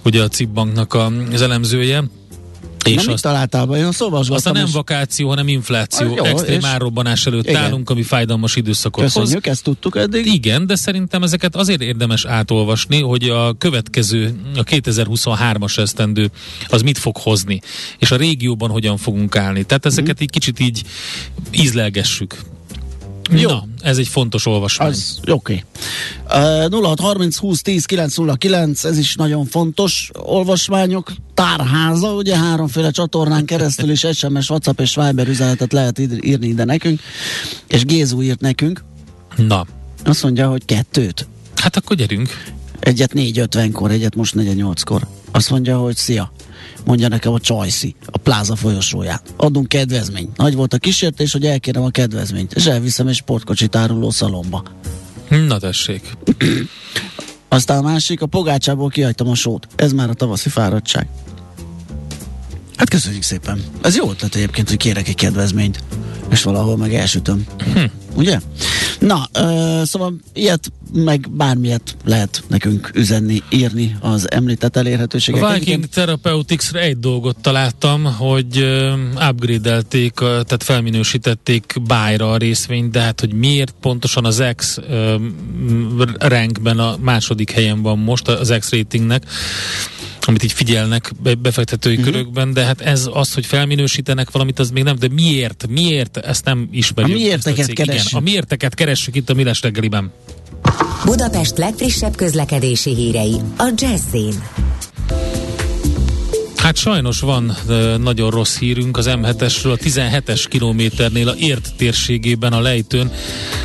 ugye 0.04 0.22
a 0.22 0.28
Cibbanknak 0.28 0.94
az 1.32 1.42
elemzője. 1.42 2.04
És 2.84 3.04
Nem 3.04 3.12
azt, 3.14 3.22
találtál 3.22 3.66
be? 3.66 3.76
Én 3.76 3.84
olvasgattam, 3.84 4.34
aztán 4.36 4.52
nem 4.52 4.66
és 4.66 4.72
vakáció, 4.72 5.28
hanem 5.28 5.48
infláció. 5.48 6.06
Ah, 6.08 6.14
jó, 6.16 6.24
Extrém 6.24 6.58
és- 6.58 6.64
árrobbanás 6.64 7.26
előtt 7.26 7.48
Igen. 7.48 7.62
állunk, 7.62 7.90
ami 7.90 8.02
fájdalmas 8.02 8.56
időszakot 8.56 9.02
hoz. 9.02 9.12
Köszönjük, 9.12 9.46
ezt 9.46 9.62
tudtuk 9.62 9.96
eddig. 9.96 10.26
Igen, 10.26 10.66
de 10.66 10.74
szerintem 10.74 11.22
ezeket 11.22 11.56
azért 11.56 11.82
érdemes 11.82 12.24
átolvasni, 12.24 13.00
hogy 13.00 13.28
a 13.28 13.54
következő, 13.58 14.40
a 14.56 14.62
2023-as 14.62 15.78
esztendő 15.78 16.30
az 16.68 16.82
mit 16.82 16.98
fog 16.98 17.16
hozni, 17.16 17.60
és 17.98 18.10
a 18.10 18.16
régióban 18.16 18.70
hogyan 18.70 18.96
fogunk 18.96 19.36
állni. 19.36 19.62
Tehát 19.64 19.86
ezeket 19.86 20.20
így 20.20 20.30
kicsit 20.30 20.60
így 20.60 20.82
ízlelgessük. 21.50 22.36
Jó. 23.30 23.48
Na, 23.48 23.64
ez 23.80 23.98
egy 23.98 24.08
fontos 24.08 24.46
olvasmány. 24.46 24.88
Az 24.88 25.18
oké. 25.26 25.64
Okay. 26.28 26.68
Uh, 26.70 26.84
0630 26.84 27.36
20 27.36 27.62
10 27.62 27.84
909, 27.84 28.84
ez 28.84 28.98
is 28.98 29.14
nagyon 29.14 29.44
fontos. 29.46 30.10
Olvasmányok 30.14 31.12
tárháza, 31.34 32.12
ugye 32.12 32.36
háromféle 32.36 32.90
csatornán 32.90 33.44
keresztül 33.44 33.90
is 33.90 34.06
SMS, 34.12 34.50
WhatsApp 34.50 34.80
és 34.80 34.94
Viber 34.94 35.28
üzenetet 35.28 35.72
lehet 35.72 35.98
írni 35.98 36.46
ide 36.46 36.64
nekünk, 36.64 37.00
és 37.66 37.84
Gézu 37.84 38.22
írt 38.22 38.40
nekünk, 38.40 38.84
Na, 39.36 39.66
azt 40.04 40.22
mondja, 40.22 40.48
hogy 40.48 40.64
kettőt. 40.64 41.26
hát 41.56 41.76
akkor 41.76 41.96
gyerünk. 41.96 42.56
Egyet 42.80 43.12
4.50-kor, 43.14 43.90
egyet 43.90 44.14
most 44.14 44.34
4.8-kor. 44.34 45.06
Azt 45.30 45.50
mondja, 45.50 45.78
hogy 45.78 45.96
szia. 45.96 46.32
Mondja 46.84 47.08
nekem 47.08 47.32
a 47.32 47.40
Csajci, 47.40 47.94
a 48.06 48.18
pláza 48.18 48.56
folyosóját. 48.56 49.22
Adunk 49.36 49.68
kedvezményt. 49.68 50.36
Nagy 50.36 50.54
volt 50.54 50.72
a 50.72 50.78
kísértés, 50.78 51.32
hogy 51.32 51.46
elkérem 51.46 51.82
a 51.82 51.90
kedvezményt, 51.90 52.52
és 52.52 52.66
elviszem 52.66 53.06
egy 53.06 53.14
sportkocsit 53.14 53.76
áruló 53.76 54.10
szalomba. 54.10 54.62
Na 55.28 55.58
tessék. 55.58 56.16
Aztán 57.48 57.78
a 57.78 57.82
másik, 57.82 58.22
a 58.22 58.26
pogácsából 58.26 58.88
kihagytam 58.88 59.28
a 59.28 59.34
sót. 59.34 59.66
Ez 59.76 59.92
már 59.92 60.10
a 60.10 60.14
tavaszi 60.14 60.48
fáradtság. 60.48 61.08
Hát 62.78 62.88
köszönjük 62.88 63.22
szépen. 63.22 63.62
Ez 63.82 63.96
jó 63.96 64.10
ötlet 64.10 64.34
egyébként, 64.34 64.68
hogy 64.68 64.76
kérek 64.76 65.08
egy 65.08 65.14
kedvezményt, 65.14 65.82
és 66.30 66.42
valahol 66.42 66.76
meg 66.76 66.94
elsütöm. 66.94 67.44
Hm. 67.74 67.84
Ugye? 68.14 68.38
Na, 68.98 69.28
ö, 69.32 69.82
szóval 69.84 70.14
ilyet, 70.32 70.72
meg 70.92 71.30
bármilyet 71.30 71.96
lehet 72.04 72.42
nekünk 72.46 72.90
üzenni, 72.94 73.42
írni 73.50 73.96
az 74.00 74.30
említett 74.30 74.76
A 74.76 74.78
elérhetőségek. 74.78 75.54
Viking 75.54 75.84
Therapeutics-re 75.86 76.80
egy 76.80 76.98
dolgot 76.98 77.36
találtam, 77.40 78.04
hogy 78.04 78.64
upgrade-elték, 79.30 80.12
tehát 80.14 80.62
felminősítették 80.62 81.74
bájra 81.86 82.30
a 82.30 82.36
részvényt, 82.36 82.90
de 82.90 83.00
hát 83.00 83.20
hogy 83.20 83.32
miért 83.32 83.74
pontosan 83.80 84.24
az 84.24 84.44
X 84.56 84.78
rankben 86.18 86.78
a 86.78 86.96
második 87.00 87.50
helyen 87.50 87.82
van 87.82 87.98
most 87.98 88.28
az 88.28 88.54
X 88.58 88.70
ratingnek, 88.70 89.24
amit 90.28 90.42
így 90.42 90.52
figyelnek 90.52 91.12
be- 91.22 91.34
befektetői 91.34 91.96
uh-huh. 91.96 92.12
körökben, 92.12 92.52
de 92.52 92.64
hát 92.64 92.80
ez 92.80 93.08
az, 93.12 93.34
hogy 93.34 93.46
felminősítenek 93.46 94.30
valamit, 94.30 94.58
az 94.58 94.70
még 94.70 94.82
nem, 94.82 94.98
de 94.98 95.08
miért? 95.08 95.66
Miért? 95.68 96.16
Ezt 96.16 96.44
nem 96.44 96.68
ismerjük. 96.70 97.16
A 97.16 97.18
miérteket 97.18 97.64
cég. 97.64 97.78
Igen, 97.78 98.04
a 98.10 98.20
miérteket 98.20 98.74
keressük 98.74 99.16
itt 99.16 99.30
a 99.30 99.34
Miles 99.34 99.62
reggeliben. 99.62 100.12
Budapest 101.04 101.58
legfrissebb 101.58 102.16
közlekedési 102.16 102.94
hírei 102.94 103.36
a 103.56 103.72
Jazzin. 103.76 104.42
Hát 106.56 106.76
sajnos 106.76 107.20
van 107.20 107.56
ö, 107.68 107.96
nagyon 107.98 108.30
rossz 108.30 108.58
hírünk 108.58 108.96
az 108.96 109.06
M7-esről, 109.08 109.72
a 109.72 109.76
17-es 109.76 110.44
kilométernél 110.48 111.28
a 111.28 111.34
Ért 111.34 111.72
térségében 111.76 112.52
a 112.52 112.60
lejtőn, 112.60 113.12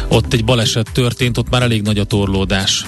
ott 0.08 0.34
egy 0.34 0.45
baleset 0.45 0.89
történt, 0.93 1.38
ott 1.38 1.49
már 1.49 1.62
elég 1.62 1.82
nagy 1.82 1.99
a 1.99 2.04
torlódás. 2.04 2.86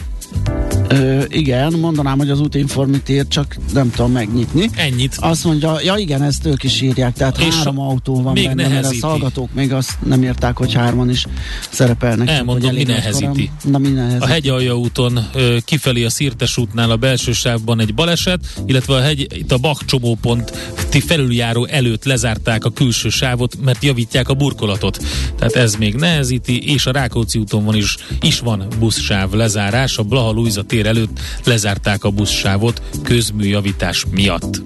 Ö, 0.89 1.23
igen, 1.27 1.73
mondanám, 1.79 2.17
hogy 2.17 2.29
az 2.29 2.39
útinformit 2.39 3.09
írt, 3.09 3.29
csak 3.29 3.55
nem 3.73 3.91
tudom 3.91 4.11
megnyitni. 4.11 4.69
Ennyit. 4.75 5.15
Azt 5.19 5.43
mondja, 5.43 5.77
ja 5.83 5.95
igen, 5.97 6.23
ezt 6.23 6.45
ők 6.45 6.63
is 6.63 6.81
írják, 6.81 7.13
tehát 7.13 7.37
És 7.39 7.55
három 7.55 7.79
autó 7.79 8.21
van 8.21 8.33
még 8.33 8.43
benne, 8.45 8.55
mert 8.55 8.69
a 8.69 8.73
nehezíti. 8.73 9.01
hallgatók 9.01 9.53
még 9.53 9.73
azt 9.73 9.91
nem 10.03 10.23
írták, 10.23 10.57
hogy 10.57 10.73
hárman 10.73 11.09
is 11.09 11.25
szerepelnek. 11.69 12.29
Elmondom, 12.29 12.73
mi 12.73 12.83
nehezíti. 12.83 13.51
Na 13.63 13.77
mi 13.77 13.87
nehezíti? 13.89 14.23
A 14.23 14.27
hegyalja 14.27 14.77
úton 14.77 15.19
kifelé 15.65 16.03
a 16.03 16.09
Szirtes 16.09 16.57
útnál 16.57 16.91
a 16.91 16.95
belső 16.95 17.31
sávban 17.31 17.79
egy 17.79 17.93
baleset, 17.93 18.39
illetve 18.65 18.95
a 18.95 19.01
hegy, 19.01 19.27
itt 19.37 19.51
a 19.51 19.57
Bach 19.57 19.85
csomópont 19.85 20.51
ti 20.89 20.99
felüljáró 20.99 21.65
előtt 21.65 22.03
lezárták 22.03 22.65
a 22.65 22.69
külső 22.69 23.09
sávot, 23.09 23.57
mert 23.63 23.83
javítják 23.83 24.29
a 24.29 24.33
burkolatot. 24.33 25.03
Tehát 25.37 25.55
ez 25.55 25.75
még 25.75 25.95
nehezíti, 25.95 26.71
és 26.71 26.85
a 26.85 26.91
Rákóczi 26.91 27.39
úton 27.39 27.65
van 27.65 27.75
is, 27.75 27.97
is 28.21 28.39
van 28.39 28.67
buszsáv 28.79 29.31
lezárás, 29.31 29.97
a 29.97 30.03
Blaha 30.03 30.24
Luisa 30.31 30.63
tér 30.63 30.85
előtt 30.85 31.19
lezárták 31.43 32.03
a 32.03 32.09
buszsávot 32.09 32.81
közműjavítás 33.03 34.05
miatt. 34.11 34.61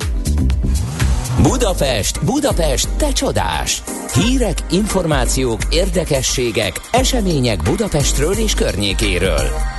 Budapest, 1.42 2.26
Budapest, 2.26 2.90
te 2.98 3.12
csodás! 3.12 3.84
Hírek, 4.14 4.64
információk, 4.72 5.62
érdekességek, 5.70 6.82
események 6.92 7.64
Budapestről 7.64 8.34
és 8.34 8.54
környékéről. 8.54 9.79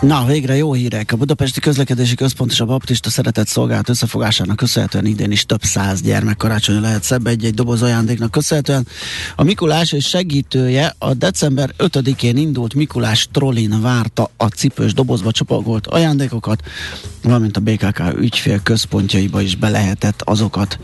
Na, 0.00 0.24
végre 0.24 0.56
jó 0.56 0.72
hírek. 0.72 1.12
A 1.12 1.16
Budapesti 1.16 1.60
Közlekedési 1.60 2.14
Központ 2.14 2.50
és 2.50 2.60
a 2.60 2.64
Baptista 2.64 3.10
Szeretett 3.10 3.46
Szolgálat 3.46 3.88
összefogásának 3.88 4.56
köszönhetően 4.56 5.06
idén 5.06 5.30
is 5.30 5.44
több 5.44 5.62
száz 5.62 6.02
gyermek 6.02 6.36
karácsony 6.36 6.80
lehet 6.80 7.02
szebb 7.02 7.26
egy-egy 7.26 7.54
doboz 7.54 7.82
ajándéknak 7.82 8.30
köszönhetően. 8.30 8.86
A 9.36 9.42
Mikulás 9.42 9.92
és 9.92 10.08
segítője 10.08 10.94
a 10.98 11.14
december 11.14 11.74
5-én 11.78 12.36
indult 12.36 12.74
Mikulás 12.74 13.28
Trollin 13.32 13.80
várta 13.80 14.30
a 14.36 14.46
cipős 14.46 14.94
dobozba 14.94 15.30
csomagolt 15.30 15.86
ajándékokat, 15.86 16.62
valamint 17.22 17.56
a 17.56 17.60
BKK 17.60 18.02
ügyfél 18.18 18.60
központjaiba 18.62 19.40
is 19.40 19.54
be 19.54 19.68
lehetett 19.68 20.22
azokat 20.22 20.78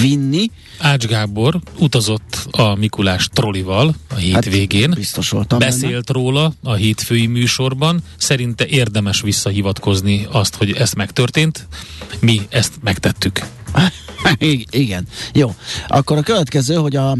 vinni. 0.00 0.50
Ács 0.80 1.06
Gábor 1.06 1.60
utazott 1.78 2.46
a 2.50 2.74
Mikulás 2.74 3.28
trollival 3.32 3.94
a 4.10 4.14
hétvégén. 4.14 4.88
Hát, 4.88 4.98
biztos 4.98 5.28
voltam 5.28 5.58
benne. 5.58 5.70
Beszélt 5.70 6.10
róla 6.10 6.52
a 6.62 6.74
hétfői 6.74 7.26
műsorban. 7.26 8.02
Szerinte 8.16 8.66
érdemes 8.66 9.20
visszahivatkozni 9.20 10.26
azt, 10.30 10.54
hogy 10.54 10.72
ez 10.72 10.92
megtörtént. 10.92 11.66
Mi 12.20 12.40
ezt 12.48 12.72
megtettük. 12.82 13.40
Igen. 14.70 15.06
Jó. 15.32 15.54
Akkor 15.88 16.16
a 16.18 16.22
következő, 16.22 16.74
hogy 16.74 16.96
a 16.96 17.16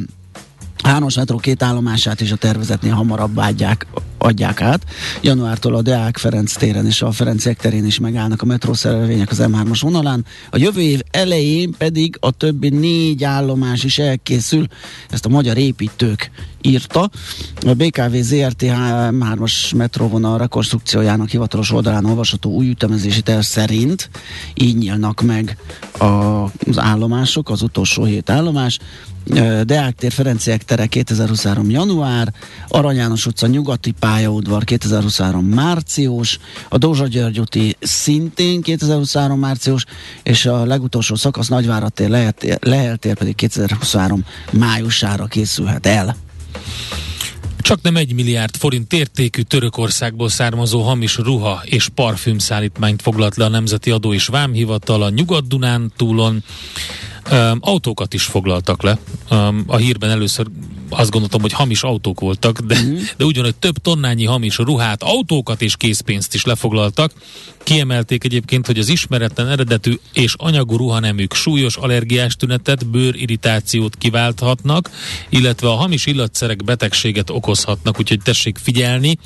Hános 0.83 1.17
metró 1.17 1.37
két 1.37 1.63
állomását 1.63 2.21
is 2.21 2.33
a 2.33 2.37
tervezetnél 2.37 2.93
hamarabb 2.93 3.37
adják, 3.37 3.87
adják 4.19 4.61
át. 4.61 4.85
Januártól 5.21 5.75
a 5.75 5.83
Deák 5.83 6.17
Ferenc 6.17 6.53
téren 6.53 6.87
és 6.87 7.03
a 7.03 7.11
Ferenciek 7.13 7.57
terén 7.57 7.87
is 7.87 7.99
megállnak 7.99 8.43
a 8.43 8.47
metrószerelvények 8.47 9.31
az 9.31 9.43
M3-as 9.43 9.79
vonalán. 9.81 10.25
A 10.51 10.59
jövő 10.59 10.81
év 10.81 11.01
elején 11.11 11.75
pedig 11.79 12.17
a 12.21 12.31
többi 12.31 12.69
négy 12.69 13.25
állomás 13.25 13.85
is 13.85 13.99
elkészül. 13.99 14.67
Ezt 15.11 15.25
a 15.25 15.29
magyar 15.29 15.57
építők 15.57 16.31
írta. 16.61 17.11
A 17.67 17.75
BKV 17.75 18.15
ZRT 18.15 18.63
M3-as 18.63 19.77
metróvonal 19.77 20.39
rekonstrukciójának 20.39 21.29
hivatalos 21.29 21.73
oldalán 21.73 22.05
olvasható 22.05 22.51
új 22.51 22.69
ütemezési 22.69 23.23
terv 23.23 23.41
szerint 23.41 24.11
így 24.55 24.77
nyílnak 24.77 25.21
meg 25.23 25.57
az 25.99 26.79
állomások, 26.79 27.51
az 27.51 27.63
utolsó 27.63 28.05
hét 28.05 28.31
állomás. 28.31 28.79
Deák 29.65 29.95
tér 29.95 30.13
Ferenciek 30.13 30.63
tere 30.63 30.87
2023. 30.87 31.71
január, 31.71 32.33
Arany 32.69 32.97
János 32.97 33.27
utca 33.27 33.47
nyugati 33.47 33.95
pályaudvar 33.99 34.65
2023. 34.65 35.45
március, 35.45 36.39
a 36.69 36.79
Dózsa 36.79 37.07
György 37.07 37.41
úti 37.41 37.77
szintén 37.81 38.63
2023. 38.63 39.39
március, 39.39 39.85
és 40.23 40.47
a 40.47 40.65
legutolsó 40.65 41.15
szakasz 41.15 41.49
Nagyvárad 41.49 41.93
tér, 41.93 42.09
Lehel- 42.09 42.59
Lehel 42.61 42.97
tér 42.97 43.15
pedig 43.15 43.35
2023. 43.35 44.25
májusára 44.53 45.27
készülhet 45.27 45.87
el. 45.87 46.17
Csak 47.59 47.83
nem 47.83 47.97
egy 47.97 48.13
milliárd 48.13 48.57
forint 48.57 48.93
értékű 48.93 49.43
Törökországból 49.43 50.29
származó 50.29 50.81
hamis 50.81 51.17
ruha 51.17 51.63
és 51.65 51.89
parfüm 51.89 52.39
szállítmányt 52.39 53.03
foglalt 53.03 53.37
le 53.37 53.45
a 53.45 53.49
Nemzeti 53.49 53.91
Adó 53.91 54.15
és 54.15 54.27
Vámhivatal 54.27 55.03
a 55.03 55.11
Nyugat-Dunán 55.11 55.93
túlon. 55.97 56.45
Autókat 57.61 58.15
is 58.15 58.25
foglaltak 58.25 58.83
le. 58.83 58.99
A 59.67 59.77
hírben 59.77 60.11
először 60.11 60.47
azt 60.91 61.11
gondoltam, 61.11 61.41
hogy 61.41 61.53
hamis 61.53 61.83
autók 61.83 62.21
voltak, 62.21 62.59
de, 62.59 62.81
mm. 62.83 62.99
de 63.17 63.25
ugyanúgy 63.25 63.55
több 63.55 63.79
tonnányi 63.79 64.25
hamis 64.25 64.57
ruhát, 64.57 65.03
autókat 65.03 65.63
és 65.63 65.77
készpénzt 65.77 66.35
is 66.35 66.45
lefoglaltak. 66.45 67.13
Kiemelték 67.63 68.25
egyébként, 68.25 68.67
hogy 68.67 68.79
az 68.79 68.89
ismeretlen 68.89 69.49
eredetű 69.49 69.95
és 70.13 70.35
anyagú 70.37 70.77
ruhanemük 70.77 71.35
súlyos 71.35 71.77
allergiás 71.77 72.37
tünetet, 72.37 72.87
bőrirritációt 72.87 73.97
kiválthatnak, 73.97 74.91
illetve 75.29 75.69
a 75.69 75.75
hamis 75.75 76.07
illatszerek 76.07 76.65
betegséget 76.65 77.31
okozhatnak, 77.31 77.99
úgyhogy 77.99 78.21
tessék 78.23 78.59
figyelni, 78.59 79.19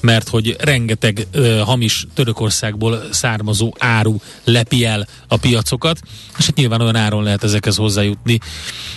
mert 0.00 0.28
hogy 0.28 0.56
rengeteg 0.58 1.26
uh, 1.34 1.58
hamis 1.58 2.06
Törökországból 2.14 3.02
származó 3.10 3.74
áru 3.78 4.16
lepi 4.44 4.84
el 4.84 5.06
a 5.28 5.36
piacokat, 5.36 6.00
és 6.38 6.46
hát 6.46 6.56
nyilván 6.56 6.80
olyan 6.80 6.96
áron 6.96 7.22
lehet 7.22 7.44
ezekhez 7.44 7.76
hozzájutni, 7.76 8.38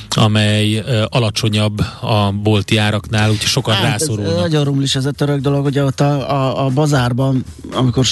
amely 0.10 0.78
uh, 0.78 1.04
alacsonyabb 1.10 1.82
a 2.02 2.32
bolti 2.32 2.78
áraknál, 2.78 3.30
úgyhogy 3.30 3.48
sokan 3.48 3.74
hát 3.74 3.84
rászorulnak. 3.84 4.36
Ez 4.36 4.42
nagyon 4.42 4.64
rumlis 4.64 4.96
ez 4.96 5.06
a 5.06 5.12
török 5.12 5.40
dolog, 5.40 5.64
hogy 5.64 5.80
ott 5.80 6.00
a, 6.00 6.32
a, 6.32 6.66
a 6.66 6.70
bazárban, 6.70 7.46
amikor 7.72 8.06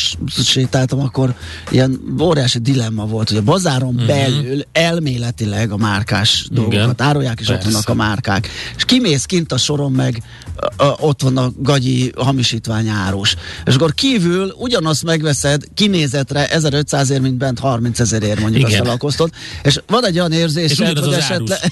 sétáltam, 0.43 0.99
akkor 0.99 1.35
ilyen 1.69 1.99
óriási 2.21 2.59
dilemma 2.59 3.05
volt, 3.05 3.29
hogy 3.29 3.37
a 3.37 3.41
bazáron 3.41 3.93
uh-huh. 3.93 4.07
belül 4.07 4.61
elméletileg 4.71 5.71
a 5.71 5.77
márkás 5.77 6.47
dolgokat 6.51 6.77
Igen. 6.79 6.95
árulják, 6.97 7.39
és 7.39 7.47
Persze. 7.47 7.67
ott 7.67 7.71
vannak 7.71 7.89
a 7.89 7.93
márkák. 7.93 8.49
És 8.75 8.85
kimész 8.85 9.25
kint 9.25 9.51
a 9.51 9.57
soron 9.57 9.91
meg, 9.91 10.23
a, 10.55 10.83
a, 10.83 10.95
ott 10.99 11.21
van 11.21 11.37
a 11.37 11.51
gagyi 11.57 12.11
hamisítvány 12.17 12.87
árus. 12.87 13.35
És 13.65 13.75
akkor 13.75 13.93
kívül 13.93 14.53
ugyanazt 14.57 15.03
megveszed 15.03 15.63
kinézetre 15.73 16.47
1500 16.47 17.09
ér, 17.09 17.21
mint 17.21 17.35
bent 17.35 17.59
30 17.59 17.99
ezerért 17.99 18.39
mondjuk 18.39 18.67
Igen. 18.67 18.79
azt 18.79 18.89
alakoztod. 18.89 19.29
És 19.63 19.81
van 19.87 20.05
egy 20.05 20.19
olyan 20.19 20.31
érzés, 20.31 20.79
hogy 20.79 21.13
esetleg... 21.13 21.59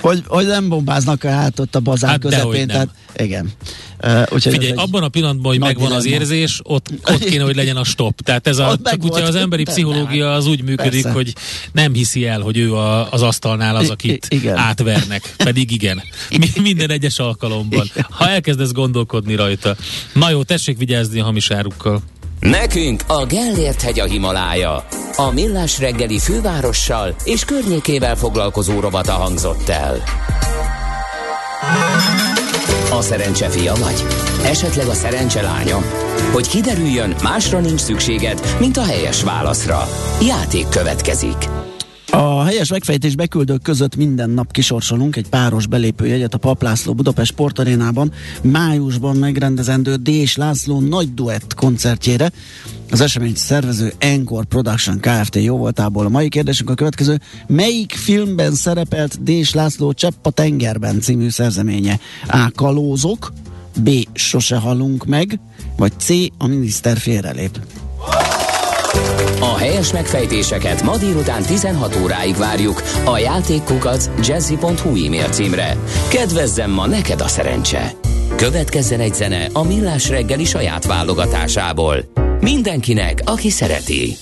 hogy, 0.00 0.22
hogy 0.26 0.46
nem 0.46 0.68
bombáznak 0.68 1.22
hát 1.22 1.58
ott 1.58 1.74
a 1.74 1.80
bazár 1.80 2.10
hát 2.10 2.20
közepén. 2.20 2.66
Tehát, 2.66 2.88
igen. 3.16 3.50
Uh, 4.04 4.38
Figyelj, 4.38 4.72
abban 4.72 5.02
a 5.02 5.08
pillanatban, 5.08 5.50
hogy 5.50 5.60
megvan 5.60 5.76
dilemma. 5.76 5.96
az 5.96 6.06
érzés, 6.06 6.60
ott, 6.62 6.88
ott 7.04 7.24
kéne, 7.24 7.44
hogy 7.44 7.56
legyen 7.56 7.76
a 7.76 7.84
stop. 7.84 8.20
Tehát 8.20 8.46
ez 8.46 8.58
a, 8.58 8.78
csak 8.84 9.04
ugye 9.04 9.22
az 9.22 9.34
emberi 9.34 9.62
pszichológia 9.62 10.32
az 10.32 10.46
úgy 10.46 10.62
működik, 10.62 11.02
Persze. 11.02 11.10
hogy 11.10 11.34
nem 11.72 11.92
hiszi 11.92 12.26
el, 12.26 12.40
hogy 12.40 12.56
ő 12.56 12.74
a, 12.74 13.12
az 13.12 13.22
asztalnál 13.22 13.76
az, 13.76 13.90
akit 13.90 14.26
I- 14.28 14.34
igen. 14.34 14.56
átvernek. 14.56 15.34
Pedig 15.36 15.70
igen. 15.70 16.02
Mi, 16.38 16.50
minden 16.62 16.90
egyes 16.90 17.18
alkalomban. 17.18 17.90
Ha 18.10 18.28
elkezdesz 18.28 18.72
gondolkodni 18.72 19.34
rajta. 19.34 19.76
Na 20.12 20.30
jó, 20.30 20.42
tessék 20.42 20.78
vigyázni 20.78 21.20
a 21.20 21.24
hamis 21.24 21.50
árukkal. 21.50 22.02
Nekünk 22.50 23.02
a 23.06 23.26
Gellért 23.26 23.82
hegy 23.82 24.00
a 24.00 24.04
Himalája. 24.04 24.84
A 25.16 25.30
Millás 25.30 25.78
reggeli 25.78 26.18
fővárossal 26.18 27.14
és 27.24 27.44
környékével 27.44 28.16
foglalkozó 28.16 28.80
rovata 28.80 29.12
hangzott 29.12 29.68
el. 29.68 30.02
A 32.90 33.00
szerencse 33.00 33.48
fia 33.48 33.74
vagy? 33.74 34.04
Esetleg 34.44 34.86
a 34.86 34.94
szerencse 34.94 35.42
lánya? 35.42 35.78
Hogy 36.32 36.48
kiderüljön, 36.48 37.14
másra 37.22 37.60
nincs 37.60 37.80
szükséged, 37.80 38.56
mint 38.58 38.76
a 38.76 38.84
helyes 38.84 39.22
válaszra. 39.22 39.88
Játék 40.20 40.68
következik. 40.68 41.61
A 42.14 42.42
helyes 42.42 42.70
megfejtés 42.70 43.14
beküldők 43.14 43.62
között 43.62 43.96
minden 43.96 44.30
nap 44.30 44.52
kisorsolunk 44.52 45.16
egy 45.16 45.28
páros 45.28 45.66
belépőjegyet 45.66 46.34
a 46.34 46.38
Paplászló 46.38 46.94
Budapest 46.94 47.30
Sportarénában 47.30 48.12
májusban 48.42 49.16
megrendezendő 49.16 49.94
Dés 49.94 50.36
László 50.36 50.80
nagy 50.80 51.14
duett 51.14 51.54
koncertjére. 51.54 52.30
Az 52.90 53.00
esemény 53.00 53.34
szervező 53.34 53.92
Encore 53.98 54.44
Production 54.44 55.00
Kft. 55.00 55.34
jó 55.36 55.56
voltából. 55.56 56.06
A 56.06 56.08
mai 56.08 56.28
kérdésünk 56.28 56.70
a 56.70 56.74
következő. 56.74 57.20
Melyik 57.46 57.92
filmben 57.92 58.54
szerepelt 58.54 59.22
Dés 59.22 59.54
László 59.54 59.92
Csepp 59.92 60.26
a 60.26 60.30
tengerben 60.30 61.00
című 61.00 61.28
szerzeménye? 61.28 61.98
A. 62.28 62.50
Kalózok, 62.54 63.32
B. 63.78 63.90
Sose 64.12 64.56
halunk 64.56 65.06
meg, 65.06 65.40
vagy 65.76 65.92
C. 65.98 66.08
A 66.38 66.46
miniszter 66.46 66.96
félrelép. 66.96 67.58
A 69.42 69.56
helyes 69.56 69.92
megfejtéseket 69.92 70.82
ma 70.82 70.96
délután 70.96 71.42
16 71.42 71.96
óráig 72.02 72.36
várjuk 72.36 72.82
a 73.04 73.18
játékkukac 73.18 74.08
jazzy.hu 74.26 75.04
e-mail 75.06 75.28
címre. 75.28 75.76
Kedvezzem 76.08 76.70
ma 76.70 76.86
neked 76.86 77.20
a 77.20 77.28
szerencse! 77.28 77.92
Következzen 78.36 79.00
egy 79.00 79.14
zene 79.14 79.48
a 79.52 79.62
Millás 79.62 80.08
reggeli 80.08 80.44
saját 80.44 80.86
válogatásából. 80.86 81.96
Mindenkinek, 82.40 83.22
aki 83.24 83.50
szereti. 83.50 84.16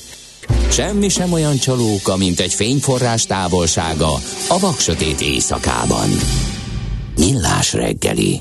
Semmi 0.71 1.09
sem 1.09 1.33
olyan 1.33 1.57
csalóka, 1.57 2.17
mint 2.17 2.41
egy 2.41 2.55
fényforrás 2.55 3.27
távolsága 3.27 4.13
a 4.49 4.59
vaksötét 4.59 5.21
éjszakában. 5.21 6.09
Millás 7.17 7.73
reggeli. 7.73 8.41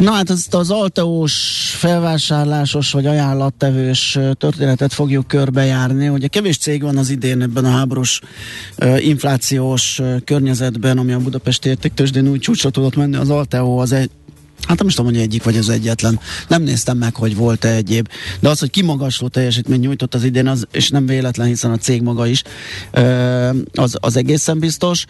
Na 0.00 0.10
hát 0.10 0.30
ezt 0.30 0.54
az 0.54 0.70
alteós 0.70 1.34
felvásárlásos 1.78 2.92
vagy 2.92 3.06
ajánlattevős 3.06 4.18
történetet 4.32 4.92
fogjuk 4.92 5.26
körbejárni. 5.26 6.08
Ugye 6.08 6.26
kevés 6.26 6.58
cég 6.58 6.82
van 6.82 6.96
az 6.96 7.10
idén 7.10 7.42
ebben 7.42 7.64
a 7.64 7.70
háborús 7.70 8.20
inflációs 8.98 10.00
környezetben, 10.24 10.98
ami 10.98 11.12
a 11.12 11.18
Budapesti 11.18 11.68
értéktősdén 11.68 12.28
úgy 12.28 12.40
csúcsra 12.40 12.70
tudott 12.70 12.96
menni. 12.96 13.16
Az 13.16 13.30
Alteo 13.30 13.76
az 13.76 13.92
egy 13.92 14.10
Hát 14.68 14.78
nem 14.78 14.86
is 14.86 14.94
tudom, 14.94 15.12
hogy 15.12 15.20
egyik 15.20 15.42
vagy 15.42 15.56
az 15.56 15.68
egyetlen. 15.68 16.20
Nem 16.48 16.62
néztem 16.62 16.96
meg, 16.96 17.14
hogy 17.14 17.36
volt-e 17.36 17.68
egyéb. 17.68 18.08
De 18.40 18.48
az, 18.48 18.58
hogy 18.58 18.70
kimagasló 18.70 19.28
teljesítmény 19.28 19.80
nyújtott 19.80 20.14
az 20.14 20.24
idén, 20.24 20.46
az, 20.46 20.66
és 20.72 20.88
nem 20.88 21.06
véletlen, 21.06 21.46
hiszen 21.46 21.70
a 21.70 21.76
cég 21.76 22.02
maga 22.02 22.26
is, 22.26 22.42
az, 23.72 23.96
az 24.00 24.16
egészen 24.16 24.58
biztos. 24.58 25.04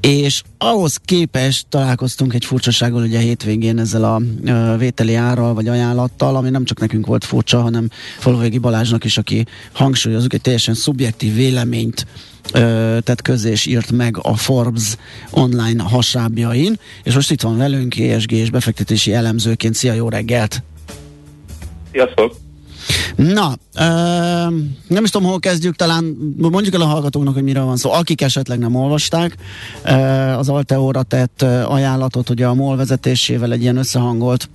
És 0.00 0.42
ahhoz 0.58 0.96
képest 1.04 1.66
találkoztunk 1.68 2.34
egy 2.34 2.44
furcsasággal 2.44 3.02
ugye 3.02 3.18
hétvégén 3.18 3.78
ezzel 3.78 4.04
a 4.04 4.20
vételi 4.76 5.14
árral 5.14 5.54
vagy 5.54 5.68
ajánlattal, 5.68 6.36
ami 6.36 6.50
nem 6.50 6.64
csak 6.64 6.80
nekünk 6.80 7.06
volt 7.06 7.24
furcsa, 7.24 7.60
hanem 7.60 7.88
Faluvégi 8.18 8.58
Balázsnak 8.58 9.04
is, 9.04 9.18
aki 9.18 9.46
hangsúlyozunk 9.72 10.32
egy 10.32 10.40
teljesen 10.40 10.74
szubjektív 10.74 11.34
véleményt 11.34 12.06
tett 13.02 13.22
közé 13.22 13.50
és 13.50 13.66
írt 13.66 13.92
meg 13.92 14.18
a 14.22 14.36
Forbes 14.36 14.96
online 15.30 15.82
hasábjain, 15.82 16.78
és 17.02 17.14
most 17.14 17.30
itt 17.30 17.40
van 17.40 17.56
velünk 17.56 17.98
ESG 17.98 18.32
és 18.32 18.50
befektetési 18.50 19.12
elemzőként. 19.12 19.74
Szia, 19.74 19.92
jó 19.92 20.08
reggelt! 20.08 20.62
Sziasztok! 21.92 22.36
Na, 23.16 23.54
ö, 23.74 23.84
nem 24.88 25.04
is 25.04 25.10
tudom, 25.10 25.28
hol 25.28 25.38
kezdjük, 25.38 25.76
talán 25.76 26.16
mondjuk 26.38 26.74
el 26.74 26.80
a 26.80 26.84
hallgatóknak, 26.84 27.34
hogy 27.34 27.42
miről 27.42 27.64
van 27.64 27.76
szó. 27.76 27.92
Akik 27.92 28.20
esetleg 28.20 28.58
nem 28.58 28.74
olvasták, 28.74 29.36
ö, 29.84 29.90
az 30.38 30.48
Alteóra 30.48 31.02
tett 31.02 31.42
ajánlatot, 31.66 32.30
ugye 32.30 32.46
a 32.46 32.54
MOL 32.54 32.76
vezetésével 32.76 33.52
egy 33.52 33.62
ilyen 33.62 33.76
összehangolt 33.76 34.48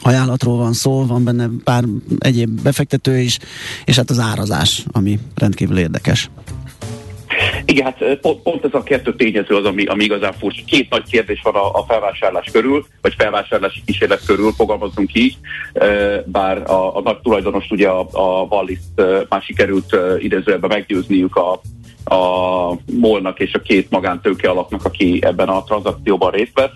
ajánlatról 0.00 0.56
van 0.56 0.72
szó, 0.72 1.06
van 1.06 1.24
benne 1.24 1.48
pár 1.64 1.84
egyéb 2.18 2.62
befektető 2.62 3.18
is, 3.18 3.38
és 3.84 3.96
hát 3.96 4.10
az 4.10 4.18
árazás, 4.18 4.84
ami 4.92 5.18
rendkívül 5.34 5.78
érdekes. 5.78 6.30
Igen, 7.64 7.84
hát 7.84 8.18
pont, 8.20 8.42
pont 8.42 8.64
ez 8.64 8.74
a 8.74 8.82
kettő 8.82 9.14
tényező 9.14 9.56
az, 9.56 9.64
ami, 9.64 9.84
ami 9.84 10.04
igazán 10.04 10.32
furcsa. 10.32 10.62
Két 10.66 10.90
nagy 10.90 11.10
kérdés 11.10 11.40
van 11.42 11.54
a, 11.54 11.72
a 11.72 11.84
felvásárlás 11.88 12.48
körül, 12.52 12.86
vagy 13.00 13.14
felvásárlási 13.18 13.82
kísérlet 13.84 14.24
körül, 14.26 14.52
fogalmazunk 14.52 15.14
így, 15.14 15.36
bár 16.24 16.70
a, 16.70 16.96
a 16.96 17.00
nagy 17.00 17.18
tulajdonost 17.18 17.72
ugye 17.72 17.88
a, 17.88 18.08
a 18.12 18.46
Wallis 18.50 18.78
már 19.28 19.42
sikerült 19.42 19.96
idézőjelben 20.18 20.70
meggyőzniük 20.70 21.36
a, 21.36 21.60
a 22.14 22.78
Molnak 22.92 23.40
és 23.40 23.54
a 23.54 23.60
két 23.60 23.90
magántőke 23.90 24.48
alapnak, 24.50 24.84
aki 24.84 25.18
ebben 25.22 25.48
a 25.48 25.64
tranzakcióban 25.64 26.30
részt 26.30 26.54
vett. 26.54 26.72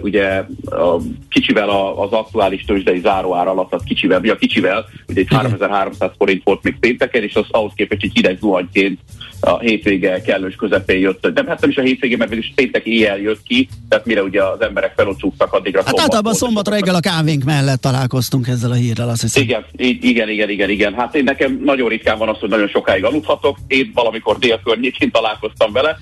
Ugye 0.00 0.44
a 0.64 0.96
kicsivel 1.28 1.68
a, 1.68 2.02
az 2.02 2.12
aktuális 2.12 2.64
tőzsdei 2.64 3.00
záróár 3.00 3.46
alatt, 3.46 3.72
az 3.72 3.82
kicsivel, 3.84 4.20
mi 4.20 4.28
a 4.28 4.36
kicsivel, 4.36 4.84
ugye 5.08 5.20
egy 5.20 5.26
3300 5.30 6.10
forint 6.18 6.44
volt 6.44 6.62
még 6.62 6.76
pénteken, 6.80 7.22
és 7.22 7.34
az 7.34 7.44
ahhoz 7.50 7.72
képest 7.74 8.02
egy 8.02 8.12
hideg 8.14 8.38
zuhanyként 8.40 8.98
a 9.40 9.58
hétvége 9.58 10.20
kellős 10.20 10.54
közepén 10.54 10.98
jött. 10.98 11.26
De 11.26 11.44
hát 11.46 11.60
nem 11.60 11.70
is 11.70 11.76
a 11.76 11.82
hétvége, 11.82 12.16
mert 12.16 12.34
is 12.34 12.52
péntek 12.54 12.86
éjjel 12.86 13.18
jött 13.18 13.42
ki, 13.42 13.68
tehát 13.88 14.06
mire 14.06 14.22
ugye 14.22 14.44
az 14.44 14.60
emberek 14.60 14.92
felocsúgtak, 14.96 15.52
addigra 15.52 15.82
Hát 15.84 16.00
általában 16.00 16.34
szombat 16.34 16.68
reggel 16.68 16.94
a 16.94 17.00
kávénk 17.00 17.44
mellett 17.44 17.80
találkoztunk 17.80 18.48
ezzel 18.48 18.70
a 18.70 18.74
hírrel, 18.74 19.08
azt 19.08 19.20
hiszem. 19.20 19.42
Igen, 19.42 19.64
igen, 19.76 20.28
igen, 20.28 20.50
igen, 20.50 20.70
igen. 20.70 20.94
Hát 20.94 21.14
én 21.14 21.24
nekem 21.24 21.60
nagyon 21.64 21.88
ritkán 21.88 22.18
van 22.18 22.28
az, 22.28 22.38
hogy 22.38 22.48
nagyon 22.48 22.68
sokáig 22.68 23.04
aludhatok. 23.04 23.56
Én 23.66 23.90
valamikor 23.94 24.38
dél 24.38 24.60
környékén 24.64 25.10
találkoztam 25.10 25.72
vele, 25.72 25.96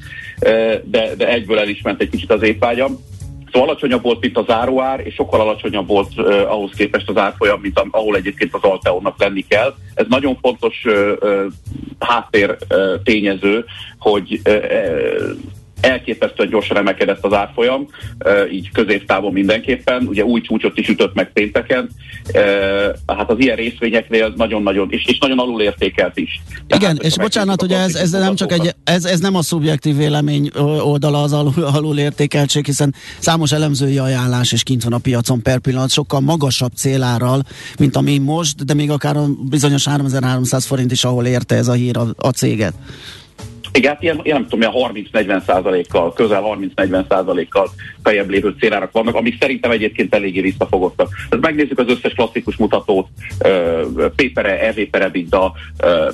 de, 0.85 1.15
de 1.17 1.29
egyből 1.29 1.59
el 1.59 1.69
is 1.69 1.83
ment 1.83 2.01
egy 2.01 2.11
kicsit 2.11 2.31
az 2.31 2.43
étvágyam. 2.43 2.99
Szóval 3.57 3.71
alacsonyabb 3.71 4.03
volt, 4.03 4.21
mint 4.21 4.39
az 4.39 4.51
áruár, 4.51 5.01
és 5.07 5.15
sokkal 5.15 5.41
alacsonyabb 5.41 5.87
volt 5.87 6.09
uh, 6.17 6.53
ahhoz 6.53 6.71
képest 6.77 7.09
az 7.09 7.17
árfolyam, 7.17 7.61
mint 7.61 7.81
ahol 7.91 8.17
egyébként 8.17 8.55
az 8.55 8.63
Alteónak 8.63 9.19
lenni 9.19 9.45
kell. 9.49 9.75
Ez 9.95 10.07
nagyon 10.09 10.39
fontos 10.41 10.85
uh, 10.85 11.13
háttér 11.99 12.57
uh, 12.71 13.03
tényező, 13.03 13.65
hogy 13.99 14.41
uh, 14.49 14.55
elképesztően 15.87 16.49
gyorsan 16.49 16.77
emelkedett 16.77 17.25
az 17.25 17.33
árfolyam, 17.33 17.87
így 18.53 18.71
középtávon 18.73 19.33
mindenképpen, 19.33 20.07
ugye 20.07 20.25
új 20.25 20.41
csúcsot 20.41 20.79
is 20.79 20.89
ütött 20.89 21.15
meg 21.15 21.33
pénteken, 21.33 21.89
hát 23.07 23.31
az 23.31 23.39
ilyen 23.39 23.57
részvényeknél 23.57 24.33
nagyon-nagyon, 24.37 24.91
és, 24.91 25.05
és 25.07 25.19
nagyon 25.19 25.39
alul 25.39 25.63
értékelt 25.63 26.19
is. 26.19 26.41
Igen, 26.67 26.81
Tehát, 26.81 27.03
és 27.03 27.17
bocsánat, 27.17 27.61
hogy 27.61 27.73
ez, 27.73 27.95
ez 27.95 28.11
nem 28.11 28.35
csak 28.35 28.53
egy, 28.53 28.75
ez, 28.85 29.05
ez 29.05 29.21
nem 29.21 29.35
a 29.35 29.43
szubjektív 29.43 29.97
vélemény 29.97 30.51
oldala 30.83 31.23
az 31.23 31.33
alul, 31.33 31.65
alul 31.65 31.99
értékeltség, 31.99 32.65
hiszen 32.65 32.95
számos 33.19 33.53
elemzői 33.53 33.99
ajánlás 33.99 34.53
és 34.53 34.63
kint 34.63 34.83
van 34.83 34.93
a 34.93 34.99
piacon 34.99 35.43
per 35.43 35.59
pillanat 35.59 35.91
sokkal 35.91 36.21
magasabb 36.21 36.73
célárral, 36.77 37.43
mint 37.79 37.97
ami 37.97 38.19
most, 38.19 38.65
de 38.65 38.75
még 38.75 38.91
akár 38.91 39.17
a 39.17 39.27
bizonyos 39.49 39.87
3300 39.87 40.67
forint 40.67 40.93
is, 40.93 41.05
ahol 41.05 41.27
érte 41.27 41.55
ez 41.55 41.69
a 41.69 41.73
hír 41.73 41.97
a, 41.97 42.07
a 42.17 42.29
céget. 42.29 42.75
Igen, 43.77 43.93
hát 43.93 44.03
ilyen, 44.03 44.21
ilyen 44.23 44.37
nem 44.37 44.49
tudom, 44.49 44.61
ilyen 44.61 45.07
30-40 45.13 45.45
százalékkal, 45.45 46.13
közel 46.13 46.43
30-40 46.77 47.05
százalékkal 47.09 47.71
fejebb 48.03 48.31
lévő 48.31 48.55
célárak 48.61 48.93
vannak, 48.93 49.15
amik 49.15 49.37
szerintem 49.41 49.71
egyébként 49.71 50.15
eléggé 50.15 50.41
visszafogottak. 50.41 51.09
Tehát 51.29 51.45
megnézzük 51.45 51.79
az 51.79 51.89
összes 51.89 52.13
klasszikus 52.13 52.57
mutatót, 52.57 53.09
Pépere, 54.17 54.61
Evépere, 54.61 55.09
Bidda, 55.09 55.53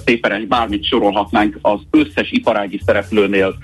Pépere, 0.05 0.41
bármit 0.49 0.85
sorolhatnánk, 0.85 1.59
az 1.61 1.81
összes 1.91 2.31
iparági 2.31 2.81
szereplőnél 2.87 3.55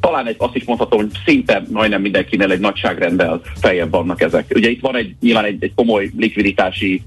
talán 0.00 0.26
egy, 0.26 0.34
azt 0.38 0.54
is 0.54 0.64
mondhatom, 0.64 0.98
hogy 1.00 1.10
szinte 1.24 1.62
majdnem 1.70 2.00
mindenkinél 2.00 2.50
egy 2.50 2.60
nagyságrendel 2.60 3.40
feljebb 3.60 3.90
vannak 3.90 4.20
ezek. 4.20 4.52
Ugye 4.54 4.70
itt 4.70 4.80
van 4.80 4.96
egy 4.96 5.14
nyilván 5.20 5.44
egy, 5.44 5.56
egy 5.64 5.74
komoly 5.74 6.10
likviditási 6.16 7.02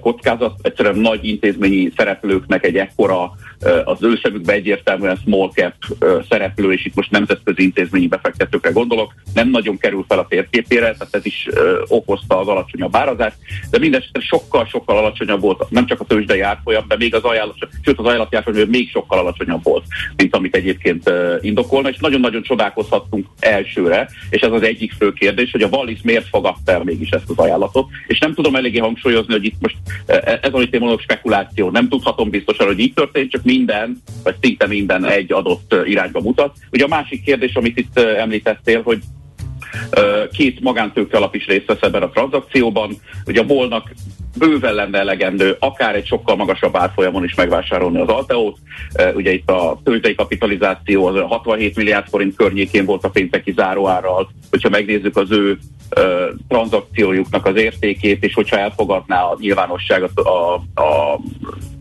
kockázat, 0.00 0.54
egyszerűen 0.62 0.98
nagy 0.98 1.24
intézményi 1.24 1.92
szereplőknek 1.96 2.64
egy 2.64 2.76
ekkora 2.76 3.32
az 3.84 4.02
ő 4.02 4.18
szemükbe 4.22 4.52
egyértelműen 4.52 5.18
small 5.24 5.50
cap 5.54 5.74
szereplő, 6.28 6.72
és 6.72 6.84
itt 6.84 6.94
most 6.94 7.10
nemzetközi 7.10 7.62
intézményi 7.62 8.06
befektetőkre 8.06 8.70
gondolok, 8.70 9.14
nem 9.34 9.50
nagyon 9.50 9.78
kerül 9.78 10.04
fel 10.08 10.18
a 10.18 10.26
térképére, 10.26 10.92
tehát 10.92 11.14
ez 11.14 11.26
is 11.26 11.48
okozta 11.88 12.38
az 12.38 12.46
alacsonyabb 12.46 12.96
árazást, 12.96 13.36
de 13.70 13.78
mindesetre 13.78 14.20
sokkal-sokkal 14.20 14.96
alacsonyabb 14.96 15.40
volt, 15.40 15.70
nem 15.70 15.86
csak 15.86 16.00
a 16.00 16.04
tőzsdei 16.04 16.40
árfolyam, 16.40 16.84
de 16.88 16.96
még 16.96 17.14
az 17.14 17.22
ajánlat, 17.22 17.56
sőt 17.84 17.98
az 17.98 18.04
ajánlati 18.04 18.36
árfolyam 18.36 18.68
még 18.68 18.90
sokkal 18.90 19.18
alacsonyabb 19.18 19.62
volt, 19.62 19.84
mint 20.16 20.34
amit 20.36 20.56
egyébként 20.56 21.10
indokolna, 21.40 21.88
és 21.88 21.96
nagyon-nagyon 21.98 22.42
csodálkozhattunk 22.42 23.26
elsőre, 23.40 24.08
és 24.30 24.40
ez 24.40 24.52
az 24.52 24.62
egyik 24.62 24.92
fő 24.92 25.12
kérdés, 25.12 25.50
hogy 25.50 25.62
a 25.62 25.68
Wallis 25.70 26.00
miért 26.02 26.28
fogadta 26.28 26.72
el 26.72 26.82
mégis 26.84 27.10
ezt 27.10 27.30
az 27.30 27.38
ajánlatot, 27.38 27.88
és 28.06 28.18
nem 28.18 28.34
tudom 28.34 28.56
eléggé 28.56 28.78
hangsúlyozni, 28.78 29.32
hogy 29.32 29.44
itt 29.44 29.60
most 29.60 29.76
ez, 30.40 30.52
amit 30.52 30.74
én 30.74 30.80
mondok, 30.80 31.00
spekuláció, 31.00 31.70
nem 31.70 31.88
tudhatom 31.88 32.30
biztosan, 32.30 32.66
hogy 32.66 32.78
így 32.78 32.92
történt, 32.94 33.30
csak 33.30 33.44
minden, 33.46 34.02
vagy 34.22 34.34
szinte 34.40 34.66
minden 34.66 35.04
egy 35.04 35.32
adott 35.32 35.74
irányba 35.84 36.20
mutat. 36.20 36.56
Ugye 36.72 36.84
a 36.84 36.88
másik 36.88 37.22
kérdés, 37.24 37.54
amit 37.54 37.78
itt 37.78 37.98
említettél, 37.98 38.82
hogy 38.82 38.98
két 40.32 40.60
magántőke 40.60 41.16
alap 41.16 41.34
is 41.34 41.46
részt 41.46 41.66
vesz 41.66 41.80
ebben 41.80 42.02
a 42.02 42.08
tranzakcióban. 42.08 42.90
Ugye 43.26 43.40
a 43.40 43.46
bolnak 43.46 43.92
bőven 44.38 44.74
lenne 44.74 44.98
elegendő, 44.98 45.56
akár 45.58 45.94
egy 45.94 46.06
sokkal 46.06 46.36
magasabb 46.36 46.76
árfolyamon 46.76 47.24
is 47.24 47.34
megvásárolni 47.34 48.00
az 48.00 48.08
Alteót. 48.08 48.58
Ugye 49.14 49.32
itt 49.32 49.50
a 49.50 49.80
tőzsdei 49.84 50.14
kapitalizáció 50.14 51.06
az 51.06 51.20
67 51.20 51.76
milliárd 51.76 52.08
forint 52.08 52.36
környékén 52.36 52.84
volt 52.84 53.04
a 53.04 53.10
pénteki 53.10 53.52
záróárral. 53.52 54.30
Hogyha 54.50 54.68
megnézzük 54.68 55.16
az 55.16 55.30
ő 55.30 55.58
tranzakciójuknak 56.48 57.46
az 57.46 57.56
értékét, 57.56 58.24
és 58.24 58.34
hogyha 58.34 58.58
elfogadná 58.58 59.22
a 59.22 59.36
nyilvánosságot 59.40 60.18
a, 60.18 60.54
a 60.54 61.20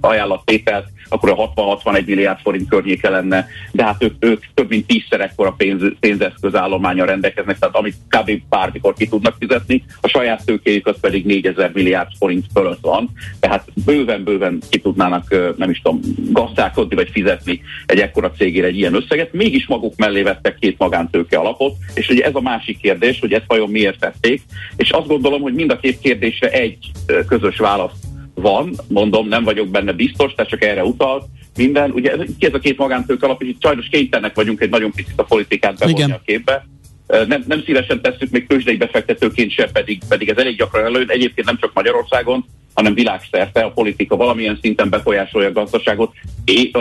ajánlattételt, 0.02 0.86
akkor 1.10 1.30
a 1.30 1.54
60-61 1.54 2.06
milliárd 2.06 2.40
forint 2.40 2.70
környéke 2.70 3.10
lenne, 3.10 3.48
de 3.72 3.84
hát 3.84 4.04
ők, 4.04 4.26
ők 4.26 4.44
több 4.54 4.70
mint 4.70 4.88
tízszer 4.88 5.22
ekkora 5.22 5.52
pénz, 5.58 5.82
pénzeszközállományra 6.00 7.06
rendelkeznek, 7.06 7.60
tehát 7.60 7.76
amit 7.76 7.96
kb. 8.08 8.32
bármikor 8.50 8.94
ki 8.94 9.08
tudnak 9.08 9.36
fizetni, 9.40 9.84
a 10.02 10.08
saját 10.08 10.46
tőkéjük 10.46 10.88
az 10.88 11.00
pedig 11.00 11.26
4000 11.26 11.72
milliárd 11.74 12.10
forint 12.20 12.46
fölött 12.54 12.82
van, 12.82 13.10
tehát 13.40 13.68
bőven-bőven 13.86 14.60
ki 14.70 14.80
tudnának, 14.80 15.56
nem 15.58 15.70
is 15.70 15.82
tudom, 15.82 16.00
gazdálkodni 16.32 16.96
vagy 16.96 17.10
fizetni 17.12 17.62
egy 17.86 18.00
ekkora 18.00 18.32
cégére 18.32 18.68
egy 18.68 18.78
ilyen 18.78 18.96
összeget, 18.96 19.34
mégis 19.34 19.68
maguk 19.68 19.96
mellé 19.96 20.22
vettek 20.22 20.58
két 20.60 20.78
magántőke 20.78 21.38
alapot, 21.38 21.76
és 21.94 22.10
ugye 22.10 22.24
ez 22.24 22.36
a 22.36 22.42
másik 22.42 22.80
kérdés, 22.82 23.20
hogy 23.20 23.34
ezt 23.34 23.46
vajon 23.48 23.70
miért 23.70 24.00
tették, 24.00 24.42
és 24.78 24.90
azt 24.90 25.08
gondolom, 25.08 25.42
hogy 25.42 25.54
mind 25.54 25.72
a 25.72 25.80
két 25.80 26.00
kérdésre 26.00 26.50
egy 26.50 26.92
közös 27.28 27.58
válasz 27.58 28.05
van, 28.36 28.76
mondom, 28.88 29.28
nem 29.28 29.44
vagyok 29.44 29.68
benne 29.68 29.92
biztos, 29.92 30.34
tehát 30.34 30.52
csak 30.52 30.64
erre 30.64 30.84
utalt, 30.84 31.26
minden, 31.56 31.92
ugye 31.92 32.16
ki 32.40 32.46
ez 32.46 32.54
a 32.54 32.60
két 32.60 32.78
magántők 32.78 33.24
alap, 33.24 33.42
és 33.42 33.48
itt 33.48 33.62
sajnos 33.62 33.88
kénytelenek 33.88 34.36
vagyunk 34.36 34.62
egy 34.62 34.70
nagyon 34.70 34.92
picit 34.92 35.20
a 35.20 35.24
politikát 35.24 35.78
bevonni 35.80 35.98
Igen. 35.98 36.12
a 36.12 36.22
képbe. 36.26 36.68
Nem, 37.08 37.44
nem 37.48 37.64
szívesen 37.66 38.02
tesszük 38.02 38.30
még 38.30 38.48
tőzsdei 38.48 38.78
befektetőként 38.78 39.52
se, 39.52 39.70
pedig, 39.72 40.02
pedig 40.08 40.30
ez 40.30 40.38
elég 40.38 40.58
gyakran 40.58 40.86
előtt. 40.86 41.10
Egyébként 41.10 41.48
nem 41.48 41.58
csak 41.60 41.74
Magyarországon, 41.74 42.46
hanem 42.76 42.94
világszerte 42.94 43.62
a 43.62 43.72
politika 43.72 44.16
valamilyen 44.16 44.58
szinten 44.62 44.90
befolyásolja 44.90 45.48
a 45.48 45.52
gazdaságot 45.52 46.14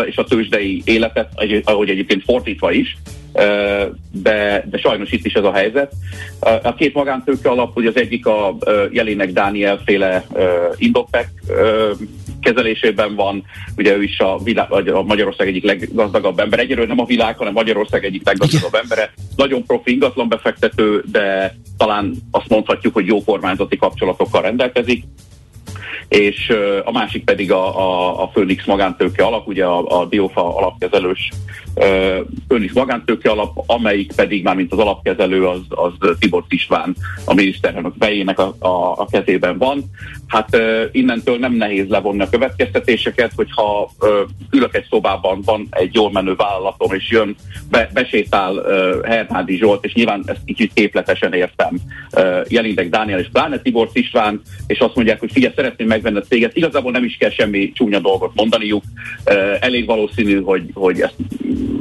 és 0.05 0.17
a 0.17 0.25
tőzsdei 0.25 0.83
életet, 0.85 1.29
ahogy 1.65 1.89
egyébként 1.91 2.23
fordítva 2.25 2.73
is. 2.73 2.97
De, 4.11 4.65
de 4.71 4.79
sajnos 4.79 5.11
itt 5.11 5.25
is 5.25 5.33
ez 5.33 5.45
a 5.45 5.53
helyzet. 5.53 5.93
A 6.63 6.75
két 6.75 6.95
magántőke 6.95 7.49
alap, 7.49 7.75
hogy 7.75 7.87
az 7.87 7.97
egyik 7.97 8.27
a 8.27 8.57
Jelének 8.91 9.33
Dániel 9.33 9.81
féle 9.85 10.27
Indopek 10.77 11.29
kezelésében 12.41 13.15
van, 13.15 13.45
ugye 13.77 13.97
ő 13.97 14.03
is 14.03 14.19
a, 14.19 14.39
világ, 14.43 14.73
a 14.89 15.03
Magyarország 15.03 15.49
egyik 15.49 15.65
leggazdagabb 15.65 16.39
ember, 16.39 16.59
egyről 16.59 16.87
nem 16.87 17.01
a 17.01 17.05
világ, 17.05 17.37
hanem 17.37 17.53
Magyarország 17.53 18.05
egyik 18.05 18.27
leggazdagabb 18.27 18.75
embere. 18.75 19.13
Nagyon 19.37 19.65
profi 19.67 19.93
ingatlan 19.93 20.29
befektető, 20.29 21.05
de 21.13 21.57
talán 21.77 22.15
azt 22.31 22.49
mondhatjuk, 22.49 22.95
hogy 22.95 23.07
jó 23.07 23.25
kormányzati 23.25 23.77
kapcsolatokkal 23.77 24.43
rendelkezik 24.43 25.05
és 26.09 26.53
a 26.85 26.91
másik 26.93 27.25
pedig 27.25 27.53
a, 27.53 27.79
a, 27.79 28.23
a 28.23 28.27
Phoenix 28.27 28.65
magántőke 28.65 29.25
alap, 29.25 29.49
ugye 29.49 29.65
a, 29.65 30.01
a 30.01 30.07
Diofa 30.07 30.57
alapkezelős 30.57 31.31
Phoenix 32.49 32.73
magántőke 32.75 33.31
alap, 33.31 33.63
amelyik 33.67 34.13
pedig 34.15 34.43
már 34.43 34.57
mint 34.57 34.73
az 34.73 34.79
alapkezelő 34.79 35.47
az, 35.47 35.61
az 35.69 36.17
Tibor 36.19 36.45
István, 36.49 36.97
a 37.25 37.35
miniszterelnök 37.35 37.95
fejének 37.99 38.39
a, 38.39 38.55
a, 38.59 39.01
a 39.01 39.07
kezében 39.11 39.59
van. 39.59 39.85
Hát 40.35 40.57
innentől 40.93 41.39
nem 41.39 41.53
nehéz 41.53 41.89
levonni 41.89 42.23
a 42.23 42.29
következtetéseket, 42.29 43.33
hogyha 43.37 43.91
ülök 44.51 44.75
egy 44.75 44.87
szobában, 44.91 45.41
van 45.45 45.67
egy 45.71 45.95
jól 45.95 46.11
menő 46.11 46.35
vállalatom, 46.35 46.93
és 46.93 47.11
jön, 47.11 47.37
be, 47.71 47.91
besétál 47.93 48.63
Hernádi 49.03 49.57
Zsolt, 49.57 49.85
és 49.85 49.95
nyilván 49.95 50.23
ezt 50.27 50.45
kicsit 50.45 50.73
képletesen 50.75 51.33
értem, 51.33 51.77
Jelindek 52.49 52.89
Dániel 52.89 53.19
és 53.19 53.29
pláne 53.33 53.59
Tibor 53.59 53.89
István, 53.93 54.41
és 54.67 54.79
azt 54.79 54.95
mondják, 54.95 55.21
hogy 55.21 55.33
figyelj, 55.33 55.53
szeretném 55.57 55.87
megvenni 55.87 56.19
a 56.19 56.23
céget. 56.23 56.57
Igazából 56.57 56.93
nem 56.93 57.05
is 57.05 57.17
kell 57.17 57.31
semmi 57.31 57.73
csúnya 57.73 57.99
dolgot 57.99 58.35
mondaniuk. 58.35 58.83
Elég 59.61 59.87
valószínű, 59.87 60.43
hogy, 60.43 60.63
hogy 60.75 61.01
ezt, 61.01 61.15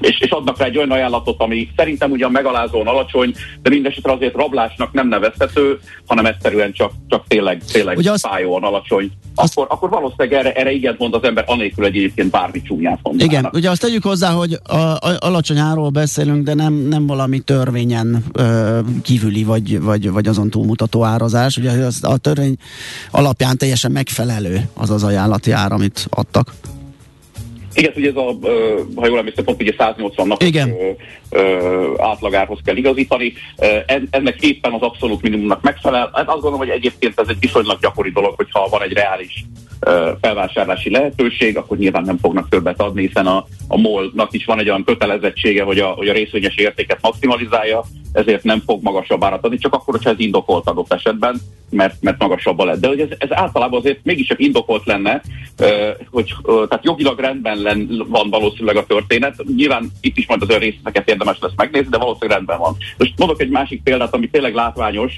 és, 0.04 0.20
és 0.20 0.30
adnak 0.30 0.58
rá 0.58 0.66
egy 0.66 0.78
olyan 0.78 0.92
ajánlatot, 0.92 1.42
ami 1.42 1.70
szerintem 1.76 2.12
ugyan 2.12 2.32
megalázóan 2.32 2.88
alacsony, 2.88 3.34
de 3.62 3.70
mindesetre 3.70 4.12
azért 4.12 4.36
rablásnak 4.36 4.92
nem 4.92 5.08
nevezhető, 5.08 5.80
hanem 6.06 6.26
egyszerűen 6.26 6.72
csak, 6.72 6.92
csak 7.08 7.24
tényleg, 7.28 7.62
tényleg 7.72 7.98
Ugye 7.98 8.12
azt, 8.12 8.28
fájóan 8.28 8.64
alacsony. 8.64 9.12
Akkor, 9.36 9.66
akkor 9.70 9.90
valószínűleg 9.90 10.34
erre, 10.34 10.54
erre 10.54 10.72
igen 10.72 10.96
mond 10.98 11.14
az 11.14 11.24
ember, 11.24 11.44
anélkül 11.48 11.86
egyébként 11.86 12.32
bármi 12.32 12.62
csúnyát 12.62 13.00
mondanának. 13.04 13.40
Igen, 13.40 13.52
ugye 13.54 13.70
azt 13.70 13.82
tegyük 13.82 14.04
hozzá, 14.04 14.32
hogy 14.32 14.60
a, 14.64 14.76
a, 14.76 15.00
alacsony 15.20 15.58
áról 15.58 15.90
beszélünk, 15.90 16.44
de 16.44 16.54
nem, 16.54 16.74
nem 16.74 17.08
valami 17.08 17.40
törvényen 17.40 18.24
ö, 18.34 18.80
kívüli 19.04 19.44
vagy, 19.44 19.82
vagy, 19.82 20.12
vagy 20.12 20.28
azon 20.28 20.50
túlmutató 20.50 21.04
árazás. 21.04 21.58
Ugye 21.58 21.72
az, 21.72 22.04
a 22.04 22.18
törvény 22.18 22.56
alapján 23.12 23.58
teljesen 23.58 23.92
megfelelő 23.92 24.70
az 24.74 24.90
az 24.90 25.04
ajánlati 25.04 25.52
ár, 25.52 25.72
amit 25.72 26.08
adtak. 26.10 26.54
Igen, 27.74 27.94
ugye 27.96 28.10
ez 28.10 28.16
a, 28.16 28.38
ha 28.96 29.08
jól 29.08 29.18
emlékszem, 29.18 29.44
pont 29.44 29.62
ugye 29.62 29.74
180 29.78 30.28
napos 30.28 30.48
Igen. 30.48 30.76
átlagárhoz 31.98 32.60
kell 32.64 32.76
igazítani. 32.76 33.34
Ennek 34.10 34.42
éppen 34.42 34.74
az 34.74 34.82
abszolút 34.82 35.22
minimumnak 35.22 35.62
megfelel. 35.62 36.10
Hát 36.14 36.28
azt 36.28 36.42
gondolom, 36.42 36.60
hogy 36.60 36.70
egyébként 36.70 37.20
ez 37.20 37.28
egy 37.30 37.40
viszonylag 37.40 37.80
gyakori 37.80 38.12
dolog, 38.12 38.34
hogyha 38.36 38.68
van 38.70 38.82
egy 38.84 38.94
reális 38.94 39.46
felvásárlási 40.22 40.90
lehetőség, 40.90 41.58
akkor 41.58 41.78
nyilván 41.78 42.04
nem 42.04 42.18
fognak 42.18 42.50
többet 42.50 42.82
adni, 42.82 43.02
hiszen 43.08 43.28
a, 43.28 43.46
a 43.68 43.78
MOL-nak 43.78 44.34
is 44.34 44.46
van 44.46 44.60
egy 44.60 44.70
olyan 44.70 44.84
kötelezettsége, 44.84 45.64
hogy 45.64 45.80
a, 45.80 45.88
hogy 45.88 46.08
a 46.08 46.14
részvényes 46.14 46.56
értéket 46.56 46.98
maximalizálja, 47.02 47.84
ezért 48.14 48.44
nem 48.44 48.62
fog 48.66 48.84
magasabb 48.84 49.24
árat 49.24 49.46
adni, 49.46 49.58
csak 49.58 49.74
akkor, 49.74 49.94
hogyha 49.94 50.10
ez 50.10 50.20
indokolt 50.20 50.68
adott 50.68 50.94
esetben, 50.94 51.42
mert, 51.70 51.96
mert 52.02 52.20
magasabb 52.20 52.60
lett. 52.60 52.80
De 52.80 52.88
hogy 52.88 53.00
ez, 53.00 53.08
ez 53.18 53.32
általában 53.32 53.80
azért 53.80 54.00
mégiscsak 54.04 54.40
indokolt 54.40 54.86
lenne, 54.86 55.22
hogy 56.10 56.34
tehát 56.44 56.86
jogilag 56.86 57.20
rendben 57.20 57.58
len, 57.64 58.06
van 58.08 58.30
valószínűleg 58.30 58.76
a 58.76 58.86
történet. 58.86 59.44
Nyilván 59.56 59.92
itt 60.02 60.18
is 60.18 60.28
majd 60.28 60.42
az 60.42 60.50
olyan 60.50 60.62
részleteket 60.62 61.10
érdemes 61.10 61.38
lesz 61.40 61.52
megnézni, 61.56 61.90
de 61.90 61.98
valószínűleg 61.98 62.36
rendben 62.36 62.60
van. 62.60 62.78
Most 62.98 63.14
mondok 63.18 63.42
egy 63.42 63.50
másik 63.50 63.84
példát, 63.84 64.14
ami 64.14 64.30
tényleg 64.30 64.54
látványos. 64.54 65.14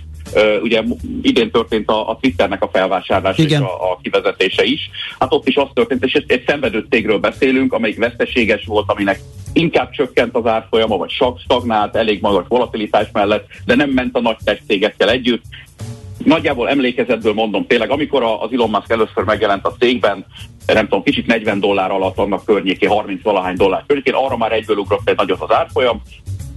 Ugye 0.62 0.84
idén 1.22 1.52
történt 1.52 1.90
a, 1.90 2.10
a 2.10 2.18
Twitternek 2.22 2.64
a 2.64 2.70
felvásárlása 2.74 3.44
és 3.44 3.54
a, 3.54 3.92
a 3.92 4.00
kivezetése 4.02 4.64
is. 4.64 4.90
Hát 5.20 5.34
ott 5.34 5.48
is 5.48 5.56
az 5.56 5.68
történt, 5.74 6.04
és 6.04 6.14
egy 6.14 6.44
szenvedő 6.48 6.86
cégről 6.90 7.20
beszélünk, 7.20 7.74
amelyik 7.74 7.98
veszteséges 7.98 8.66
volt, 8.66 8.92
aminek 8.92 9.20
inkább 9.54 9.92
csökkent 9.92 10.36
az 10.36 10.46
árfolyama, 10.46 10.98
vagy 10.98 11.14
stagnált, 11.44 11.96
elég 11.96 12.22
magas 12.22 12.46
volatilitás 12.48 13.08
mellett, 13.14 13.48
de 13.66 13.76
nem 13.76 13.90
ment 13.90 14.16
a 14.16 14.22
nagy 14.22 14.38
tech 14.44 14.62
cégekkel 14.68 15.10
együtt. 15.10 15.44
Nagyjából 16.24 16.70
emlékezetből 16.70 17.34
mondom, 17.34 17.68
tényleg 17.68 17.90
amikor 17.90 18.24
az 18.24 18.52
Elon 18.52 18.70
Musk 18.70 18.92
először 18.92 19.24
megjelent 19.24 19.66
a 19.66 19.76
cégben, 19.80 20.26
nem 20.74 20.84
tudom, 20.84 21.04
kicsit 21.04 21.28
40 21.28 21.60
dollár 21.60 21.92
alatt 21.92 22.18
annak 22.18 22.46
környéké, 22.46 22.86
30 22.86 23.24
valahány 23.24 23.56
dollár 23.56 23.84
környékén, 23.88 24.14
arra 24.14 24.38
már 24.38 24.52
egyből 24.52 24.78
ugrott 24.78 25.10
egy 25.10 25.16
nagyot 25.16 25.42
az 25.42 25.56
árfolyam, 25.56 26.02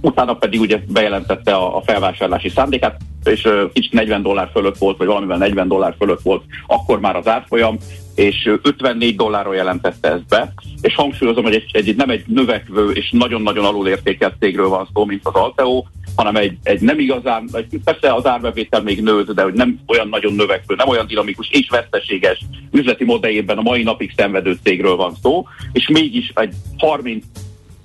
utána 0.01 0.33
pedig 0.33 0.59
ugye 0.59 0.79
bejelentette 0.87 1.53
a, 1.53 1.75
a 1.75 1.81
felvásárlási 1.81 2.49
szándékát, 2.49 2.97
és 3.23 3.45
uh, 3.45 3.71
kicsit 3.73 3.93
40 3.93 4.21
dollár 4.21 4.49
fölött 4.53 4.77
volt, 4.77 4.97
vagy 4.97 5.07
valamivel 5.07 5.37
40 5.37 5.67
dollár 5.67 5.95
fölött 5.97 6.21
volt 6.21 6.43
akkor 6.67 6.99
már 6.99 7.15
az 7.15 7.27
árfolyam, 7.27 7.77
és 8.15 8.51
54 8.61 9.15
dollárról 9.15 9.55
jelentette 9.55 10.11
ezt 10.11 10.27
be, 10.27 10.53
és 10.81 10.95
hangsúlyozom, 10.95 11.43
hogy 11.43 11.53
egy, 11.53 11.69
egy, 11.71 11.95
nem 11.95 12.09
egy 12.09 12.23
növekvő 12.27 12.91
és 12.91 13.09
nagyon-nagyon 13.11 13.65
alulértékelt 13.65 14.35
cégről 14.39 14.69
van 14.69 14.87
szó, 14.93 15.05
mint 15.05 15.25
az 15.25 15.33
Alteo, 15.33 15.83
hanem 16.19 16.35
egy, 16.35 16.57
egy 16.63 16.81
nem 16.81 16.99
igazán, 16.99 17.49
persze 17.83 18.13
az 18.13 18.25
árbevétel 18.25 18.81
még 18.81 19.01
nőtt, 19.01 19.31
de 19.31 19.43
hogy 19.43 19.53
nem 19.53 19.79
olyan 19.87 20.07
nagyon 20.07 20.33
növekvő, 20.33 20.75
nem 20.75 20.87
olyan 20.87 21.07
dinamikus 21.07 21.49
és 21.51 21.69
veszteséges 21.69 22.45
üzleti 22.71 23.03
modelljében 23.03 23.57
a 23.57 23.61
mai 23.61 23.83
napig 23.83 24.13
szenvedő 24.15 24.57
cégről 24.63 24.95
van 24.95 25.15
szó, 25.21 25.45
és 25.71 25.87
mégis 25.87 26.31
egy 26.35 26.53
30 26.77 27.25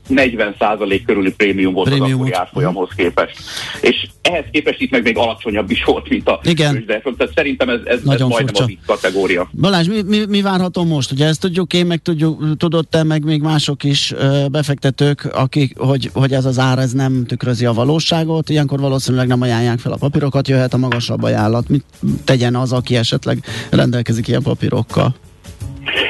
40 0.06 0.54
százalék 0.58 1.04
körüli 1.04 1.32
prémium 1.32 1.72
volt 1.72 1.88
prémium 1.88 2.08
az 2.08 2.14
akkori 2.14 2.32
árfolyamhoz 2.32 2.88
képest. 2.96 3.36
És 3.80 4.08
ehhez 4.22 4.44
képest 4.50 4.80
itt 4.80 4.90
meg 4.90 5.02
még 5.02 5.16
alacsonyabb 5.16 5.70
is 5.70 5.84
volt, 5.84 6.08
mint 6.08 6.28
a 6.28 6.40
Igen. 6.42 6.84
Tehát 6.86 7.32
szerintem 7.34 7.68
ez, 7.68 7.80
ez, 7.84 7.96
ez 7.96 8.20
majdnem 8.20 8.30
a 8.54 8.70
kategória. 8.86 9.50
Balázs, 9.60 9.88
mi, 9.88 10.02
mi, 10.02 10.24
mi 10.28 10.42
várható 10.42 10.84
most? 10.84 11.12
Ugye 11.12 11.26
ezt 11.26 11.40
tudjuk 11.40 11.72
én, 11.72 11.86
meg 11.86 12.02
tudjuk, 12.02 12.56
tudod 12.56 12.88
te, 12.88 13.02
meg 13.02 13.24
még 13.24 13.40
mások 13.40 13.84
is 13.84 14.14
befektetők, 14.50 15.28
akik, 15.32 15.78
hogy, 15.78 16.10
hogy 16.12 16.32
ez 16.32 16.44
az 16.44 16.58
ár 16.58 16.78
ez 16.78 16.92
nem 16.92 17.24
tükrözi 17.26 17.64
a 17.64 17.72
valóságot, 17.72 18.48
ilyenkor 18.48 18.80
valószínűleg 18.80 19.26
nem 19.26 19.40
ajánlják 19.40 19.78
fel 19.78 19.92
a 19.92 19.96
papírokat, 19.96 20.48
jöhet 20.48 20.74
a 20.74 20.76
magasabb 20.76 21.22
ajánlat. 21.22 21.68
Mit 21.68 21.84
tegyen 22.24 22.56
az, 22.56 22.72
aki 22.72 22.96
esetleg 22.96 23.44
rendelkezik 23.70 24.28
ilyen 24.28 24.42
papírokkal? 24.42 25.14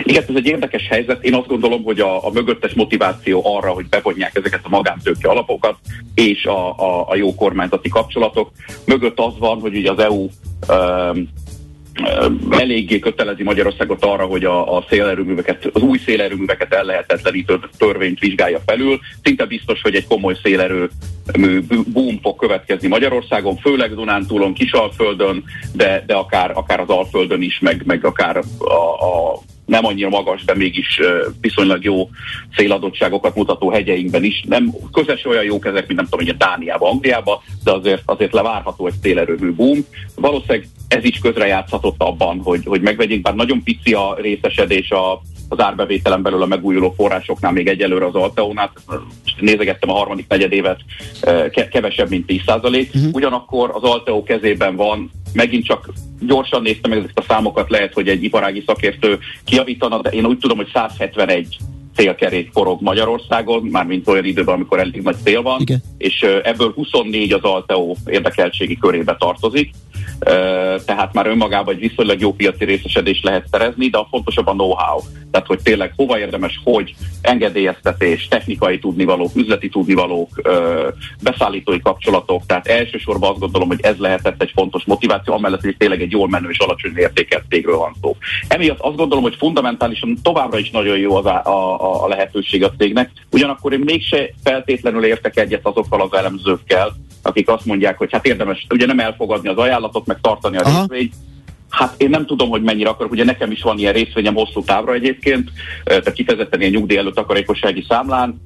Igen, 0.02 0.24
ez 0.28 0.34
egy 0.34 0.46
érdekes 0.46 0.86
helyzet. 0.88 1.24
Én 1.24 1.34
azt 1.34 1.46
gondolom, 1.46 1.82
hogy 1.82 2.00
a, 2.00 2.26
a 2.26 2.30
mögöttes 2.30 2.72
motiváció 2.72 3.56
arra, 3.56 3.70
hogy 3.70 3.86
bevonják 3.88 4.36
ezeket 4.36 4.60
a 4.62 4.68
magántőke 4.68 5.28
alapokat 5.28 5.76
és 6.14 6.44
a, 6.44 6.78
a, 6.78 7.08
a 7.08 7.16
jó 7.16 7.34
kormányzati 7.34 7.88
kapcsolatok 7.88 8.50
mögött 8.86 9.18
az 9.18 9.38
van, 9.38 9.60
hogy 9.60 9.76
ugye 9.76 9.90
az 9.90 9.98
EU 9.98 10.28
um, 10.68 11.28
eléggé 12.50 12.98
kötelezi 12.98 13.42
Magyarországot 13.42 14.04
arra, 14.04 14.24
hogy 14.24 14.44
a, 14.44 14.76
a 14.76 14.84
szélerőműveket, 14.88 15.70
az 15.72 15.82
új 15.82 15.98
szélerőműveket 15.98 16.74
ellehetetlenítő 16.74 17.60
törvényt 17.78 18.18
vizsgálja 18.18 18.60
felül. 18.66 19.00
Szinte 19.22 19.44
biztos, 19.44 19.80
hogy 19.82 19.94
egy 19.94 20.06
komoly 20.06 20.36
szélerőmű 20.42 21.60
boom 21.92 22.18
fog 22.22 22.36
következni 22.36 22.88
Magyarországon, 22.88 23.56
főleg 23.56 23.94
Dunántúlon, 23.94 24.54
Kisalföldön, 24.54 25.44
de, 25.72 26.04
de 26.06 26.14
akár, 26.14 26.50
akár 26.54 26.80
az 26.80 26.88
Alföldön 26.88 27.42
is, 27.42 27.58
meg, 27.58 27.82
meg 27.86 28.04
akár 28.04 28.36
a, 28.58 28.72
a 29.04 29.38
nem 29.66 29.84
annyira 29.84 30.08
magas, 30.08 30.44
de 30.44 30.54
mégis 30.54 31.00
viszonylag 31.40 31.84
jó 31.84 32.08
széladottságokat 32.56 33.34
mutató 33.34 33.70
hegyeinkben 33.70 34.24
is. 34.24 34.44
Nem 34.48 34.70
közös 34.92 35.24
olyan 35.24 35.44
jók 35.44 35.66
ezek, 35.66 35.86
mint 35.86 36.00
nem 36.00 36.08
tudom, 36.08 36.26
hogy 36.26 36.34
a 36.38 36.44
Dániában, 36.44 36.90
Angliában, 36.90 37.38
de 37.64 37.70
azért, 37.72 38.02
azért 38.04 38.32
levárható 38.32 38.86
egy 38.86 38.94
szélerőmű 39.02 39.52
boom. 39.52 39.78
Valószínűleg 40.14 40.68
ez 40.88 41.04
is 41.04 41.18
közrejátszhatott 41.18 42.02
abban, 42.02 42.40
hogy, 42.40 42.64
hogy 42.64 42.80
megvegyék, 42.80 43.22
bár 43.22 43.34
nagyon 43.34 43.62
pici 43.62 43.92
a 43.92 44.16
részesedés 44.20 44.90
a, 44.90 45.22
az 45.48 45.60
árbevételen 45.60 46.22
belül 46.22 46.42
a 46.42 46.46
megújuló 46.46 46.94
forrásoknál 46.96 47.52
még 47.52 47.66
egyelőre 47.66 48.06
az 48.06 48.14
Alteónál, 48.14 48.72
nézegettem 49.40 49.90
a 49.90 49.94
harmadik 49.94 50.28
negyedévet, 50.28 50.80
kevesebb, 51.70 52.08
mint 52.08 52.24
10%. 52.46 52.86
Uh-huh. 52.94 53.12
Ugyanakkor 53.12 53.70
az 53.72 53.82
Alteó 53.82 54.22
kezében 54.22 54.76
van, 54.76 55.10
megint 55.34 55.64
csak 55.64 55.92
gyorsan 56.20 56.62
néztem 56.62 56.90
meg 56.90 56.98
ezeket 56.98 57.18
a 57.18 57.24
számokat, 57.28 57.70
lehet, 57.70 57.92
hogy 57.92 58.08
egy 58.08 58.24
iparági 58.24 58.62
szakértő 58.66 59.18
kiavítana, 59.44 60.00
de 60.00 60.10
én 60.10 60.26
úgy 60.26 60.38
tudom, 60.38 60.56
hogy 60.56 60.70
171 60.72 61.56
célkerék 61.94 62.50
forog 62.52 62.82
Magyarországon, 62.82 63.62
mármint 63.62 64.08
olyan 64.08 64.24
időben, 64.24 64.54
amikor 64.54 64.78
elég 64.78 65.02
nagy 65.02 65.16
cél 65.24 65.42
van, 65.42 65.60
Igen. 65.60 65.82
és 65.98 66.20
ebből 66.42 66.72
24 66.72 67.32
az 67.32 67.42
Alteo 67.42 67.94
érdekeltségi 68.06 68.78
körébe 68.78 69.16
tartozik, 69.18 69.70
tehát 70.84 71.12
már 71.12 71.26
önmagában 71.26 71.74
egy 71.74 71.80
viszonylag 71.80 72.20
jó 72.20 72.32
piaci 72.32 72.64
részesedés 72.64 73.22
lehet 73.22 73.46
szerezni, 73.50 73.88
de 73.88 73.98
a 73.98 74.06
fontosabb 74.10 74.46
a 74.46 74.52
know-how. 74.52 75.00
Tehát, 75.30 75.46
hogy 75.46 75.60
tényleg 75.62 75.92
hova 75.96 76.18
érdemes, 76.18 76.60
hogy 76.64 76.94
engedélyeztetés, 77.20 78.28
technikai 78.28 78.78
tudnivalók, 78.78 79.36
üzleti 79.36 79.68
tudnivalók, 79.68 80.28
beszállítói 81.22 81.80
kapcsolatok, 81.80 82.46
tehát 82.46 82.66
elsősorban 82.66 83.30
azt 83.30 83.40
gondolom, 83.40 83.68
hogy 83.68 83.80
ez 83.82 83.96
lehetett 83.96 84.42
egy 84.42 84.50
fontos 84.54 84.84
motiváció, 84.84 85.34
amellett, 85.34 85.60
hogy 85.60 85.76
tényleg 85.76 86.02
egy 86.02 86.10
jól 86.10 86.28
menő 86.28 86.48
és 86.48 86.58
alacsony 86.58 86.92
értékelt 86.96 87.44
cégről 87.48 87.76
van 87.76 87.94
szó. 88.00 88.16
Emiatt 88.48 88.80
azt 88.80 88.96
gondolom, 88.96 89.22
hogy 89.24 89.36
fundamentálisan 89.38 90.18
továbbra 90.22 90.58
is 90.58 90.70
nagyon 90.70 90.98
jó 90.98 91.16
az 91.16 91.26
a, 91.26 91.44
a, 91.44 92.04
a 92.04 92.08
lehetőség 92.08 92.64
a 92.64 92.72
cégnek, 92.78 93.10
ugyanakkor 93.30 93.72
én 93.72 93.82
mégse 93.84 94.30
feltétlenül 94.42 95.04
értek 95.04 95.36
egyet 95.36 95.66
azokkal 95.66 96.00
az 96.00 96.18
elemzőkkel, 96.18 96.92
akik 97.24 97.48
azt 97.48 97.64
mondják, 97.64 97.98
hogy 97.98 98.12
hát 98.12 98.26
érdemes 98.26 98.66
ugye 98.70 98.86
nem 98.86 98.98
elfogadni 98.98 99.48
az 99.48 99.56
ajánlatot, 99.56 100.06
meg 100.06 100.18
tartani 100.20 100.56
a 100.56 100.62
részvényt, 100.64 101.14
Hát 101.74 101.94
én 101.96 102.10
nem 102.10 102.26
tudom, 102.26 102.50
hogy 102.50 102.62
mennyire 102.62 102.88
akarok, 102.88 103.12
ugye 103.12 103.24
nekem 103.24 103.50
is 103.50 103.62
van 103.62 103.78
ilyen 103.78 103.92
részvényem 103.92 104.34
hosszú 104.34 104.62
távra 104.62 104.92
egyébként, 104.92 105.50
tehát 105.84 106.12
kifejezetten 106.12 106.60
ilyen 106.60 106.72
nyugdíj 106.72 106.96
előtt 106.96 107.14
takarékossági 107.14 107.84
számlán, 107.88 108.40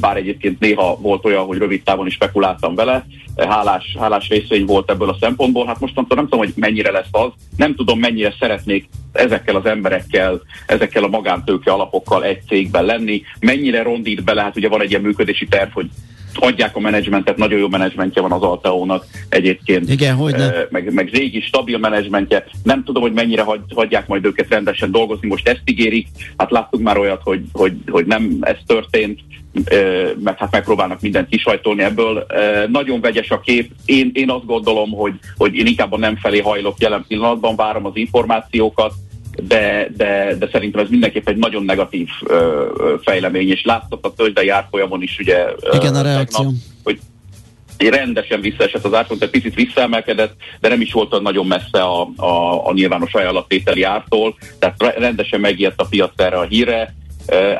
bár 0.00 0.16
egyébként 0.16 0.60
néha 0.60 0.96
volt 1.00 1.24
olyan, 1.24 1.44
hogy 1.44 1.58
rövid 1.58 1.82
távon 1.82 2.06
is 2.06 2.14
spekuláltam 2.14 2.74
vele, 2.74 3.06
hálás, 3.36 3.96
hálás 3.98 4.28
részvény 4.28 4.64
volt 4.64 4.90
ebből 4.90 5.08
a 5.08 5.16
szempontból, 5.20 5.66
hát 5.66 5.80
mostantól 5.80 6.16
nem 6.16 6.28
tudom, 6.28 6.44
hogy 6.44 6.52
mennyire 6.56 6.90
lesz 6.90 7.08
az, 7.10 7.30
nem 7.56 7.74
tudom, 7.74 7.98
mennyire 7.98 8.34
szeretnék 8.38 8.88
ezekkel 9.12 9.56
az 9.56 9.66
emberekkel, 9.66 10.40
ezekkel 10.66 11.04
a 11.04 11.08
magántőke 11.08 11.72
alapokkal 11.72 12.24
egy 12.24 12.42
cégben 12.46 12.84
lenni, 12.84 13.22
mennyire 13.40 13.82
rondít 13.82 14.24
bele, 14.24 14.42
hát 14.42 14.56
ugye 14.56 14.68
van 14.68 14.82
egy 14.82 14.90
ilyen 14.90 15.02
működési 15.02 15.46
terv, 15.46 15.70
hogy 15.72 15.88
adják 16.36 16.76
a 16.76 16.80
menedzsmentet, 16.80 17.36
nagyon 17.36 17.58
jó 17.58 17.68
menedzsmentje 17.68 18.22
van 18.22 18.32
az 18.32 18.42
Alteónak 18.42 19.04
egyébként. 19.28 19.90
Igen, 19.90 20.14
hogy 20.14 20.34
meg, 20.70 20.92
meg 20.92 21.08
régi, 21.12 21.40
stabil 21.40 21.78
menedzsmentje. 21.78 22.44
Nem 22.62 22.84
tudom, 22.84 23.02
hogy 23.02 23.12
mennyire 23.12 23.42
hagy, 23.42 23.60
hagyják 23.74 24.06
majd 24.06 24.24
őket 24.24 24.48
rendesen 24.48 24.90
dolgozni, 24.90 25.28
most 25.28 25.48
ezt 25.48 25.62
ígérik. 25.64 26.06
Hát 26.36 26.50
láttuk 26.50 26.80
már 26.80 26.98
olyat, 26.98 27.20
hogy, 27.24 27.40
hogy, 27.52 27.72
hogy 27.86 28.06
nem 28.06 28.36
ez 28.40 28.56
történt, 28.66 29.20
mert 30.22 30.38
hát 30.38 30.50
megpróbálnak 30.50 31.00
mindent 31.00 31.28
kisajtolni 31.28 31.82
ebből. 31.82 32.26
Nagyon 32.68 33.00
vegyes 33.00 33.30
a 33.30 33.40
kép. 33.40 33.70
Én, 33.84 34.10
én 34.14 34.30
azt 34.30 34.46
gondolom, 34.46 34.90
hogy, 34.90 35.12
hogy 35.36 35.54
én 35.54 35.66
inkább 35.66 35.92
a 35.92 35.98
nem 35.98 36.16
felé 36.16 36.40
hajlok 36.40 36.78
jelen 36.78 37.04
pillanatban, 37.08 37.56
várom 37.56 37.86
az 37.86 37.92
információkat, 37.94 38.92
de, 39.42 39.88
de, 39.96 40.34
de 40.38 40.48
szerintem 40.52 40.80
ez 40.80 40.88
mindenképp 40.90 41.28
egy 41.28 41.36
nagyon 41.36 41.64
negatív 41.64 42.08
ö, 42.26 42.94
fejlemény, 43.02 43.48
és 43.48 43.64
látszott 43.64 44.04
a 44.04 44.14
tőzsdei 44.14 44.48
árfolyamon 44.48 45.02
is 45.02 45.18
ugye 45.18 45.44
Igen, 45.72 45.94
a 45.94 46.02
reakció. 46.02 46.44
Tegnap, 46.44 46.62
hogy 46.82 46.98
rendesen 47.78 48.40
visszaesett 48.40 48.84
az 48.84 48.94
árfolyam, 48.94 49.18
tehát 49.18 49.34
picit 49.34 49.54
visszaemelkedett, 49.54 50.34
de 50.60 50.68
nem 50.68 50.80
is 50.80 50.92
volt 50.92 51.20
nagyon 51.20 51.46
messze 51.46 51.82
a, 51.82 52.08
a, 52.16 52.66
a 52.66 52.72
nyilvános 52.72 53.14
ajánlattételi 53.14 53.82
ártól, 53.82 54.36
tehát 54.58 54.98
rendesen 54.98 55.40
megijedt 55.40 55.80
a 55.80 55.86
piac 55.90 56.12
erre 56.16 56.36
a 56.36 56.46
híre, 56.46 56.94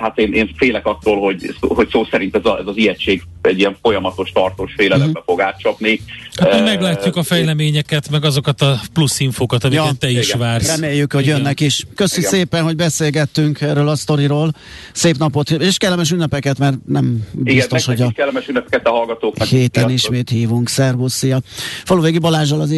hát 0.01 0.19
én, 0.19 0.33
én 0.33 0.55
félek 0.57 0.87
attól, 0.87 1.21
hogy, 1.21 1.55
hogy 1.61 1.89
szó 1.89 2.05
szerint 2.05 2.37
ez, 2.37 2.45
a, 2.45 2.59
ez 2.59 2.67
az 2.67 2.77
ijegység 2.77 3.23
egy 3.43 3.59
ilyen 3.59 3.77
folyamatos, 3.83 4.33
tartós 4.33 4.75
félelembe 4.77 5.19
uh-huh. 5.19 5.25
fog 5.25 5.41
átcsapni. 5.41 6.01
Hát 6.37 6.55
uh, 6.55 6.65
meglátjuk 6.65 7.17
a 7.17 7.23
fejleményeket, 7.23 8.11
meg 8.11 8.25
azokat 8.25 8.63
a 8.63 8.81
plusz 8.93 9.21
infokat, 9.21 9.65
amiket 9.65 9.85
ja, 9.85 9.93
te 9.99 10.11
is 10.11 10.27
igen. 10.27 10.39
vársz. 10.39 10.67
Reméljük, 10.67 11.13
hogy 11.13 11.23
igen. 11.23 11.37
jönnek 11.37 11.61
is. 11.61 11.87
Köszi 11.95 12.19
igen. 12.19 12.31
szépen, 12.31 12.63
hogy 12.63 12.77
beszélgettünk 12.77 13.61
erről 13.61 13.89
a 13.89 13.97
sztoriról. 13.97 14.53
Szép 14.93 15.19
napot, 15.19 15.51
és 15.51 15.77
kellemes 15.77 16.11
ünnepeket, 16.11 16.59
mert 16.59 16.77
nem 16.87 17.27
biztos, 17.33 17.83
igen, 17.83 17.97
hogy 17.97 18.07
a... 18.07 18.11
kellemes 18.17 18.49
ünnepeket 18.49 18.87
a 18.87 18.91
hallgatóknak. 18.91 19.49
Héten 19.49 19.91
ismét 19.91 20.31
hívunk. 20.31 20.69
Szervusz, 20.69 21.15
szia. 21.15 21.41
Faluvégi 21.85 22.19
Balázsal, 22.19 22.61
az, 22.61 22.75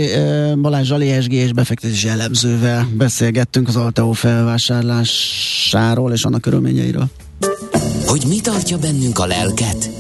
Balázsal 0.61 1.03
ESG 1.03 1.33
és 1.33 1.53
befektetési 1.53 2.09
elemzővel 2.09 2.89
beszélgettünk 2.93 3.69
az 3.69 3.77
Alteo 3.77 4.13
felvásárlásáról 4.13 6.13
és 6.13 6.25
annak 6.25 6.41
körülményeiről. 6.41 7.07
Hogy 8.07 8.23
mi 8.29 8.41
tartja 8.41 8.79
bennünk 8.79 9.19
a 9.19 9.27
lelket? 9.27 9.91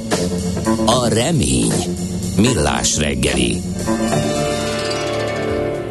A 0.86 1.08
remény. 1.08 1.72
Millás 2.38 2.96
reggeli. 2.96 3.56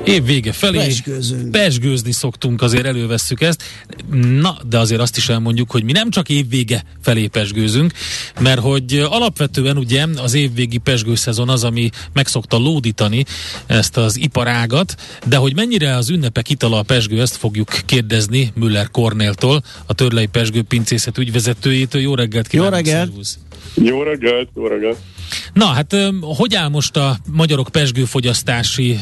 Év 0.06 0.24
vége 0.24 0.52
felé 0.52 0.78
Pesgőzünk. 0.78 1.52
pesgőzni 1.52 2.12
szoktunk, 2.12 2.62
azért 2.62 2.86
elővesszük 2.86 3.42
ezt. 3.42 3.64
Na, 4.40 4.58
de 4.70 4.80
azért 4.80 5.02
azt 5.02 5.18
is 5.18 5.30
elmondjuk, 5.30 5.72
hogy 5.72 5.84
mi 5.84 5.92
nem 5.92 6.10
csak 6.10 6.30
évvége 6.30 6.84
felé 7.02 7.28
pesgőzünk, 7.28 7.94
mert 8.40 8.60
hogy 8.60 9.06
alapvetően 9.10 9.78
ugye 9.78 10.06
az 10.16 10.34
évvégi 10.34 10.78
pesgőszezon 10.78 11.50
az, 11.50 11.64
ami 11.64 11.90
megszokta 12.14 12.58
lódítani 12.58 13.26
ezt 13.66 13.98
az 13.98 14.18
iparágat, 14.20 14.96
de 15.26 15.38
hogy 15.38 15.56
mennyire 15.56 15.96
az 15.96 16.10
ünnepek 16.10 16.50
itala 16.50 16.78
a 16.78 16.84
pesgő, 16.84 17.22
ezt 17.22 17.36
fogjuk 17.36 17.70
kérdezni 17.86 18.52
Müller 18.56 18.92
Kornéltól, 18.92 19.64
a 19.86 19.94
Törlei 19.94 20.26
Pesgő 20.26 20.62
pincészet 20.62 21.18
ügyvezetőjétől. 21.18 22.02
Jó 22.02 22.16
reggelt 22.16 22.48
kívánok! 22.48 22.74
reggelt! 22.74 23.08
szervusz! 23.08 23.38
Jó 23.74 24.04
reggelt, 24.04 24.50
jó 24.56 24.68
reggelt. 24.68 24.98
Na, 25.54 25.66
hát 25.66 25.96
hogy 26.22 26.56
áll 26.56 26.70
most 26.70 26.98
a 26.98 27.18
magyarok 27.32 27.70
pesgőfogyasztási 27.72 29.00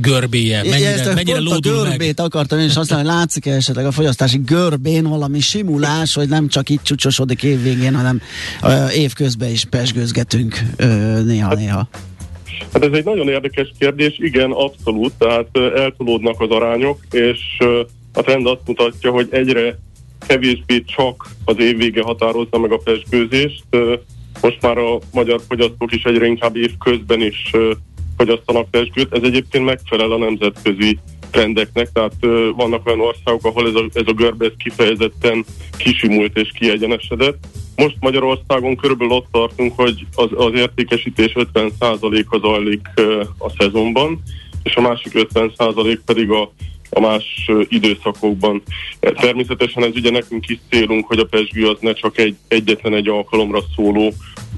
görbéje? 0.00 0.58
Ezt 0.58 0.70
Mennyire, 0.70 1.10
a 1.10 1.14
mennyire 1.14 1.36
pont 1.36 1.48
a 1.48 1.52
lódul 1.52 1.72
meg? 1.72 1.88
görbét 1.88 2.20
akartam 2.20 2.58
én 2.58 2.64
is 2.64 2.76
azt 2.76 2.90
mondani, 2.90 3.08
hogy 3.08 3.18
látszik 3.18 3.46
esetleg 3.46 3.86
a 3.86 3.90
fogyasztási 3.90 4.40
görbén 4.46 5.08
valami 5.08 5.40
simulás, 5.40 6.14
hogy 6.14 6.28
nem 6.28 6.48
csak 6.48 6.68
itt 6.68 6.82
csúcsosodik 6.82 7.42
évvégén, 7.42 7.94
hanem 7.94 8.20
évközben 8.94 9.50
is 9.50 9.64
pesgőzgetünk 9.64 10.60
néha-néha. 11.24 11.88
Hát 12.72 12.84
ez 12.84 12.92
egy 12.92 13.04
nagyon 13.04 13.28
érdekes 13.28 13.72
kérdés, 13.78 14.16
igen, 14.18 14.50
abszolút, 14.50 15.12
tehát 15.18 15.48
eltolódnak 15.76 16.40
az 16.40 16.50
arányok, 16.50 16.98
és 17.10 17.38
a 18.12 18.22
trend 18.22 18.46
azt 18.46 18.60
mutatja, 18.66 19.10
hogy 19.10 19.28
egyre 19.30 19.78
kevésbé 20.26 20.82
csak 20.82 21.26
az 21.44 21.58
évvége 21.58 22.02
határozza 22.02 22.58
meg 22.58 22.72
a 22.72 22.78
pesgőzést. 22.84 23.64
Most 24.40 24.62
már 24.62 24.78
a 24.78 24.98
magyar 25.12 25.40
fogyasztók 25.48 25.92
is 25.92 26.02
egyre 26.02 26.26
inkább 26.26 26.56
évközben 26.56 27.20
is 27.20 27.50
fogyasztanak 28.16 28.70
pesgőt. 28.70 29.14
Ez 29.14 29.22
egyébként 29.22 29.64
megfelel 29.64 30.12
a 30.12 30.18
nemzetközi 30.18 30.98
trendeknek, 31.30 31.92
tehát 31.92 32.14
vannak 32.56 32.86
olyan 32.86 33.00
országok, 33.00 33.44
ahol 33.44 33.68
ez 33.68 33.74
a, 33.74 33.84
ez 33.92 34.06
a 34.06 34.12
görbe 34.12 34.44
ez 34.44 34.52
kifejezetten 34.56 35.44
kisimult 35.76 36.38
és 36.38 36.50
kiegyenesedett. 36.58 37.46
Most 37.76 37.96
Magyarországon 38.00 38.76
körülbelül 38.76 39.12
ott 39.12 39.26
tartunk, 39.30 39.72
hogy 39.76 40.06
az, 40.14 40.28
az 40.34 40.52
értékesítés 40.54 41.32
50%-a 41.54 42.38
zajlik 42.38 42.88
a 43.38 43.50
szezonban, 43.58 44.22
és 44.62 44.76
a 44.76 44.80
másik 44.80 45.12
50% 45.34 45.98
pedig 46.04 46.30
a, 46.30 46.52
a 46.94 47.00
más 47.00 47.50
időszakokban. 47.68 48.62
E, 49.00 49.12
Természetesen 49.12 49.84
ez 49.84 49.90
ugye 49.94 50.10
nekünk 50.10 50.48
is 50.48 50.58
célunk, 50.70 51.06
hogy 51.06 51.18
a 51.18 51.24
pesgő 51.24 51.68
az 51.68 51.76
ne 51.80 51.92
csak 51.92 52.18
egy, 52.18 52.36
egyetlen 52.48 52.94
egy 52.94 53.08
alkalomra 53.08 53.60
szóló 53.76 54.12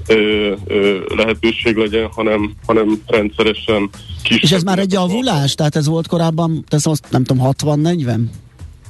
ö, 0.07 0.53
ö, 0.67 0.99
lehetőség 1.15 1.75
legyen, 1.75 2.09
hanem, 2.11 2.53
hanem 2.65 3.01
rendszeresen 3.07 3.89
kis. 4.23 4.41
És 4.41 4.51
ez 4.51 4.63
már 4.63 4.79
egy 4.79 4.91
javulás? 4.91 5.55
Tehát 5.55 5.75
ez 5.75 5.87
volt 5.87 6.07
korábban, 6.07 6.63
teszem 6.67 6.91
azt 6.91 7.05
nem 7.09 7.23
tudom, 7.23 7.49
60-40? 7.51 8.19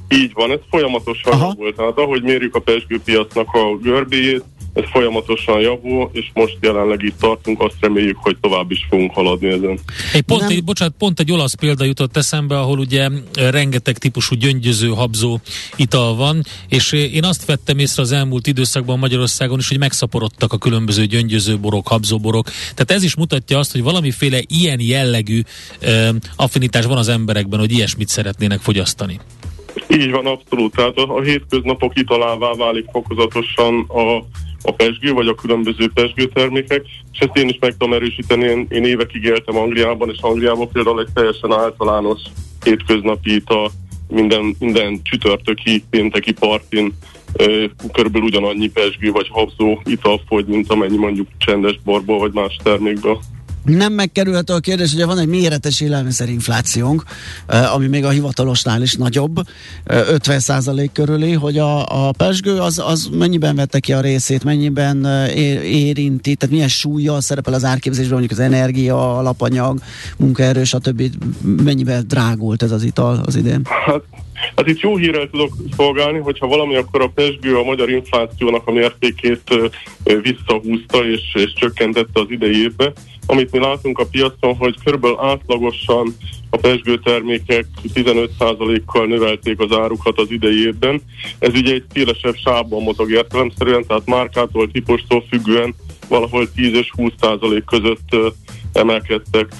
Így 0.10 0.32
van, 0.34 0.52
ez 0.52 0.60
folyamatosan 0.70 1.34
Aha. 1.34 1.48
javul. 1.48 1.74
Tehát 1.76 1.98
ahogy 1.98 2.24
mérjük 2.24 2.56
a 2.56 2.60
pesgőpiacnak 2.60 3.48
a 3.54 3.78
görbéjét, 3.82 4.44
ez 4.78 4.90
folyamatosan 4.92 5.60
javul, 5.60 6.10
és 6.14 6.26
most 6.34 6.58
jelenleg 6.62 7.04
itt 7.04 7.20
tartunk, 7.20 7.62
azt 7.62 7.76
reméljük, 7.80 8.18
hogy 8.18 8.38
tovább 8.42 8.72
is 8.72 8.86
fogunk 8.90 9.14
haladni 9.14 9.48
ezen. 9.48 9.80
Egy 10.14 10.22
pont, 10.22 10.42
Nem. 10.42 10.50
egy, 10.50 10.64
bocsánat, 10.64 10.94
pont 10.98 11.20
egy 11.20 11.32
olasz 11.32 11.54
példa 11.54 11.84
jutott 11.84 12.18
eszembe, 12.18 12.60
ahol 12.60 12.80
ugye 12.80 13.10
rengeteg 13.34 13.98
típusú 13.98 14.36
gyöngyöző, 14.36 14.88
habzó 14.88 15.40
ital 15.76 16.16
van, 16.16 16.44
és 16.68 16.94
eh, 16.94 17.14
én 17.14 17.24
azt 17.24 17.46
vettem 17.46 17.80
észre 17.80 18.02
az 18.02 18.12
elmúlt 18.12 18.48
időszakban 18.48 19.00
Magyarországon 19.00 19.60
is, 19.60 19.68
hogy 19.68 19.80
megszaporodtak 19.80 20.54
a 20.54 20.58
különböző 20.58 21.06
gyöngyöző 21.06 21.60
borok, 21.60 21.88
habzóborok. 21.88 22.46
Tehát 22.46 22.92
ez 22.92 23.04
is 23.04 23.16
mutatja 23.16 23.58
azt, 23.58 23.72
hogy 23.72 23.84
valamiféle 23.84 24.40
ilyen 24.48 24.80
jellegű 24.82 25.42
eh, 25.80 26.10
affinitás 26.36 26.86
van 26.86 26.98
az 26.98 27.08
emberekben, 27.08 27.60
hogy 27.60 27.72
ilyesmit 27.72 28.08
szeretnének 28.08 28.60
fogyasztani. 28.60 29.20
Így 29.90 30.12
van, 30.12 30.26
abszolút. 30.26 30.76
Tehát 30.76 30.98
a, 30.98 31.16
a 31.16 31.22
hétköznapok 31.22 32.00
italává 32.00 32.54
válik 32.54 32.86
fokozatosan 32.92 33.86
a, 33.88 34.26
a 34.68 34.74
pesgő, 34.74 35.14
vagy 35.14 35.28
a 35.28 35.36
különböző 35.36 35.92
pesgőtermékek, 35.94 36.86
és 37.14 37.20
ezt 37.20 37.38
én 37.38 37.50
is 37.50 37.58
meg 37.60 37.72
tudom 37.78 37.94
erősíteni. 37.94 38.44
Én, 38.44 38.66
én 38.70 38.84
évekig 38.84 39.24
éltem 39.24 39.58
Angliában, 39.58 40.10
és 40.10 40.18
Angliában 40.22 40.72
például 40.72 41.00
egy 41.00 41.14
teljesen 41.14 41.52
általános 41.52 42.20
hétköznapi 42.64 43.36
ital 43.36 43.72
minden, 44.08 44.56
minden 44.60 45.00
csütörtöki, 45.04 45.84
pénteki 45.90 46.32
partin 46.32 46.94
körülbelül 47.92 48.28
ugyanannyi 48.28 48.70
pesgő 48.70 49.12
vagy 49.12 49.28
habzó 49.30 49.82
ital 49.84 50.22
fogy, 50.28 50.46
mint 50.46 50.72
amennyi 50.72 50.98
mondjuk 50.98 51.28
csendes 51.38 51.80
borból 51.84 52.20
vagy 52.20 52.34
más 52.34 52.58
termékből. 52.64 53.20
Nem 53.68 53.94
megkerülhető 53.94 54.54
a 54.54 54.60
kérdés, 54.60 54.94
hogy 54.94 55.06
van 55.06 55.20
egy 55.20 55.28
méretes 55.28 55.82
élelmiszerinflációnk, 55.82 57.04
ami 57.74 57.88
még 57.88 58.06
a 58.06 58.10
hivatalosnál 58.10 58.82
is 58.82 58.94
nagyobb, 58.94 59.38
eh, 59.84 60.06
50% 60.08 60.90
körüli, 60.94 61.32
hogy 61.34 61.58
a, 61.58 62.08
a 62.08 62.12
pesgő 62.12 62.58
az, 62.58 62.82
az 62.86 63.10
mennyiben 63.12 63.56
vette 63.56 63.80
ki 63.80 63.94
a 63.94 64.02
részét, 64.02 64.44
mennyiben 64.44 65.06
ér, 65.36 65.62
érinti, 65.64 66.36
tehát 66.36 66.56
milyen 66.56 66.68
súlya 66.68 67.22
szerepel 67.22 67.54
az 67.54 67.64
árképzésben, 67.64 68.18
mondjuk 68.18 68.40
az 68.40 68.46
energia, 68.46 69.18
alapanyag, 69.18 69.80
munkaerő, 70.18 70.64
stb. 70.64 71.02
Mennyiben 71.64 72.08
drágult 72.08 72.64
ez 72.64 72.72
az 72.72 72.84
ital 72.84 73.22
az 73.26 73.36
idén? 73.36 73.62
Hát, 73.86 74.02
hát 74.56 74.68
itt 74.68 74.80
jó 74.80 74.98
hírrel 74.98 75.30
tudok 75.30 75.54
szolgálni, 75.76 76.20
hogyha 76.20 76.48
valami, 76.48 76.76
akkor 76.76 77.02
a 77.02 77.12
pesgő 77.16 77.58
a 77.58 77.64
magyar 77.64 77.90
inflációnak 77.90 78.68
a 78.68 78.72
mértékét 78.72 79.42
visszahúzta 80.04 81.06
és, 81.06 81.22
és 81.34 81.54
csökkentette 81.54 82.20
az 82.20 82.26
idei 82.30 82.62
évbe. 82.62 82.94
Amit 83.30 83.52
mi 83.52 83.60
látunk 83.60 84.00
a 84.00 84.06
piacon, 84.06 84.56
hogy 84.56 84.76
körülbelül 84.84 85.20
átlagosan 85.20 86.16
a 86.50 86.58
pesgő 86.58 87.00
termékek 87.00 87.66
15%-kal 87.94 89.06
növelték 89.06 89.60
az 89.60 89.78
árukat 89.78 90.20
az 90.20 90.32
idei 90.32 90.66
évben. 90.66 91.02
Ez 91.40 91.54
ugye 91.54 91.74
egy 91.74 91.84
szélesebb 91.94 92.36
sávban 92.36 92.82
mozog 92.82 93.12
értelemszerűen, 93.12 93.86
tehát 93.88 94.06
márkától, 94.06 94.72
típustól 94.72 95.24
függően 95.30 95.76
valahol 96.08 96.52
10 96.52 96.74
és 96.74 96.92
20% 96.98 97.62
között 97.66 98.36
emelkedtek 98.74 99.52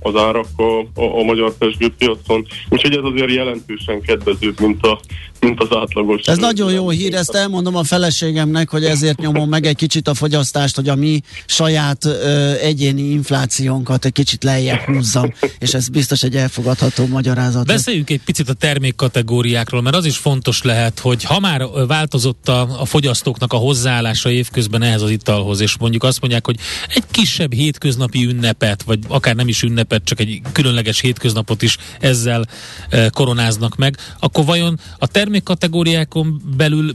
az 0.00 0.16
árak 0.16 0.46
a, 0.56 1.00
a, 1.00 1.18
a 1.18 1.22
magyar 1.22 1.52
pesgőpiacon. 1.58 2.46
Úgyhogy 2.68 2.96
ez 2.96 3.02
azért 3.02 3.32
jelentősen 3.32 4.00
kedvezőbb, 4.00 4.60
mint, 4.60 4.86
a, 4.86 5.00
mint 5.40 5.60
az 5.60 5.68
átlagos. 5.70 6.22
Ez 6.22 6.36
nagyon 6.36 6.72
jó 6.72 6.88
hír, 6.88 7.14
ezt 7.14 7.34
elmondom 7.34 7.76
a 7.76 7.84
feleségemnek, 7.84 8.70
hogy 8.70 8.84
ezért 8.84 9.20
nyomom 9.20 9.48
meg 9.48 9.66
egy 9.66 9.76
kicsit 9.76 10.08
a 10.08 10.14
fogyasztást, 10.14 10.76
hogy 10.76 10.88
a 10.88 10.94
mi 10.94 11.20
saját 11.46 12.04
ö, 12.04 12.52
egyéni 12.52 13.02
inflációnkat 13.02 14.04
egy 14.04 14.12
kicsit 14.12 14.44
lejjebb 14.44 14.80
húzzam, 14.80 15.34
és 15.58 15.74
ez 15.74 15.88
biztos 15.88 16.22
egy 16.22 16.36
elfogadható 16.36 17.06
magyarázat. 17.06 17.66
Beszéljünk 17.66 18.10
egy 18.10 18.20
picit 18.24 18.48
a 18.48 18.52
termékkategóriákról, 18.52 19.82
mert 19.82 19.96
az 19.96 20.04
is 20.04 20.16
fontos 20.16 20.62
lehet, 20.62 20.98
hogy 20.98 21.24
ha 21.24 21.40
már 21.40 21.66
változott 21.86 22.48
a, 22.48 22.80
a 22.80 22.84
fogyasztóknak 22.84 23.52
a 23.52 23.56
hozzáállása 23.56 24.30
évközben 24.30 24.82
ehhez 24.82 25.02
az 25.02 25.10
italhoz, 25.10 25.60
és 25.60 25.76
mondjuk 25.78 26.02
azt 26.02 26.20
mondják, 26.20 26.46
hogy 26.46 26.56
egy 26.94 27.04
kisebb 27.10 27.52
hétköznapi 27.52 28.24
ünnepet, 28.24 28.82
vagy 28.82 28.98
akár 29.08 29.34
nem 29.34 29.48
is 29.48 29.62
ünnepet, 29.62 30.04
csak 30.04 30.20
egy 30.20 30.40
különleges 30.52 31.00
hétköznapot 31.00 31.62
is 31.62 31.76
ezzel 32.00 32.46
e, 32.88 33.08
koronáznak 33.08 33.76
meg, 33.76 33.96
akkor 34.20 34.44
vajon 34.44 34.80
a 34.98 35.06
termékkategóriákon 35.26 36.40
belül 36.56 36.92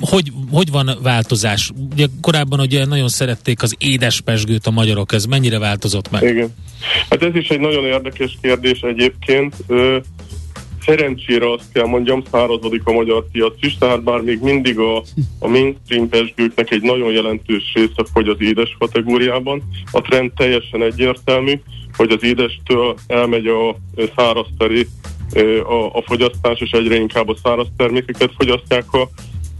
hogy, 0.00 0.32
hogy 0.50 0.70
van 0.70 0.90
változás? 1.02 1.70
Ugye 1.92 2.06
korábban 2.20 2.60
ugye 2.60 2.86
nagyon 2.86 3.08
szerették 3.08 3.62
az 3.62 3.74
édespesgőt 3.78 4.66
a 4.66 4.70
magyarok, 4.70 5.12
ez 5.12 5.24
mennyire 5.24 5.58
változott 5.58 6.10
meg? 6.10 6.22
Igen. 6.22 6.54
Hát 7.10 7.22
ez 7.22 7.34
is 7.34 7.48
egy 7.48 7.60
nagyon 7.60 7.84
érdekes 7.84 8.38
kérdés 8.42 8.80
egyébként. 8.80 9.54
Szerencsére 10.84 11.52
azt 11.52 11.72
kell 11.72 11.86
mondjam, 11.86 12.22
szárazodik 12.30 12.82
a 12.84 12.92
magyar 12.92 13.24
piac 13.32 13.54
is, 13.60 13.76
tehát 13.78 14.02
bár 14.02 14.20
még 14.20 14.40
mindig 14.42 14.78
a, 14.78 14.96
a 15.38 15.48
mainstream 15.48 16.08
pesgőknek 16.08 16.70
egy 16.70 16.82
nagyon 16.82 17.12
jelentős 17.12 17.72
része 17.74 18.04
fogy 18.12 18.28
az 18.28 18.36
édes 18.38 18.76
kategóriában. 18.78 19.62
A 19.90 20.00
trend 20.00 20.32
teljesen 20.32 20.82
egyértelmű, 20.82 21.60
hogy 21.96 22.10
az 22.10 22.24
édestől 22.24 22.96
elmegy 23.06 23.46
a 23.46 23.76
száraz 24.16 24.46
felé 24.58 24.86
a, 25.66 25.96
a 25.96 26.02
fogyasztás, 26.06 26.60
és 26.60 26.70
egyre 26.70 26.96
inkább 26.96 27.28
a 27.28 27.36
száraz 27.42 27.66
termékeket 27.76 28.32
fogyasztják 28.38 28.92
a, 28.92 29.08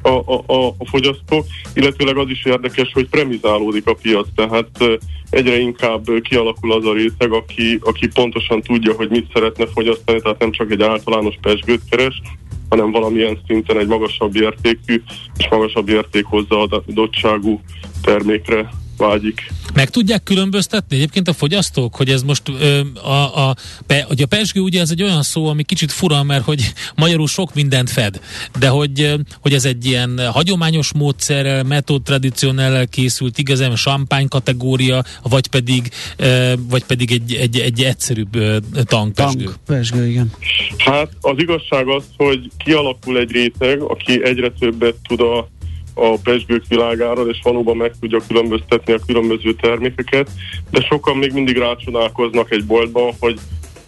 a, 0.02 0.08
a, 0.08 0.42
a, 0.46 0.66
a 0.66 0.86
fogyasztók, 0.90 1.46
illetőleg 1.74 2.16
az 2.16 2.28
is 2.28 2.44
érdekes, 2.44 2.90
hogy 2.92 3.08
premizálódik 3.08 3.86
a 3.86 3.94
piac, 3.94 4.26
tehát 4.34 5.00
egyre 5.30 5.58
inkább 5.58 6.04
kialakul 6.22 6.72
az 6.72 6.84
a 6.84 6.92
réteg, 6.92 7.32
aki, 7.32 7.78
aki 7.82 8.08
pontosan 8.08 8.62
tudja, 8.62 8.92
hogy 8.92 9.10
mit 9.10 9.30
szeretne 9.32 9.66
fogyasztani, 9.66 10.20
tehát 10.20 10.38
nem 10.38 10.50
csak 10.50 10.70
egy 10.70 10.82
általános 10.82 11.34
pesgőt 11.40 11.82
keres, 11.90 12.22
hanem 12.68 12.90
valamilyen 12.90 13.38
szinten 13.46 13.78
egy 13.78 13.86
magasabb 13.86 14.36
értékű 14.36 15.02
és 15.36 15.48
magasabb 15.50 15.88
érték 15.88 16.24
hozzáadottságú 16.24 17.60
termékre 18.02 18.70
vágyik. 18.98 19.52
Meg 19.74 19.90
tudják 19.90 20.22
különböztetni 20.22 20.96
egyébként 20.96 21.28
a 21.28 21.32
fogyasztók, 21.32 21.96
hogy 21.96 22.08
ez 22.08 22.22
most 22.22 22.42
ö, 22.48 22.80
a, 23.02 23.48
a, 23.48 23.56
pe, 23.86 24.02
hogy 24.02 24.22
a 24.22 24.26
pesgő 24.26 24.60
ugye 24.60 24.80
ez 24.80 24.90
egy 24.90 25.02
olyan 25.02 25.22
szó, 25.22 25.46
ami 25.46 25.62
kicsit 25.62 25.92
fura, 25.92 26.22
mert 26.22 26.44
hogy 26.44 26.72
magyarul 26.96 27.26
sok 27.26 27.54
mindent 27.54 27.90
fed, 27.90 28.20
de 28.58 28.68
hogy, 28.68 29.14
hogy 29.40 29.52
ez 29.52 29.64
egy 29.64 29.86
ilyen 29.86 30.30
hagyományos 30.32 30.92
módszerrel, 30.92 31.62
metód 31.62 32.02
tradicionellel 32.02 32.88
készült, 32.88 33.38
igazán 33.38 33.74
champagne 33.74 34.28
kategória, 34.28 35.02
vagy 35.22 35.46
pedig, 35.46 35.90
ö, 36.16 36.52
vagy 36.68 36.84
pedig 36.84 37.12
egy, 37.12 37.34
egy, 37.34 37.58
egy 37.58 37.82
egyszerűbb 37.82 38.34
ö, 38.34 38.56
tankpesgő. 38.84 39.44
Tank, 39.44 39.56
pesgő, 39.66 40.06
igen. 40.06 40.32
Hát 40.78 41.08
az 41.20 41.34
igazság 41.36 41.88
az, 41.88 42.04
hogy 42.16 42.50
kialakul 42.64 43.18
egy 43.18 43.30
réteg, 43.30 43.80
aki 43.80 44.24
egyre 44.24 44.50
többet 44.58 44.94
tud 45.08 45.20
a, 45.20 45.48
a 45.98 46.18
pesgők 46.22 46.64
világáról, 46.68 47.28
és 47.28 47.38
valóban 47.42 47.76
meg 47.76 47.92
tudja 48.00 48.20
különböztetni 48.26 48.92
a 48.92 49.00
különböző 49.06 49.54
termékeket, 49.54 50.30
de 50.70 50.80
sokan 50.80 51.16
még 51.16 51.32
mindig 51.32 51.56
rácsodálkoznak 51.56 52.50
egy 52.50 52.64
boltban, 52.64 53.12
hogy 53.20 53.38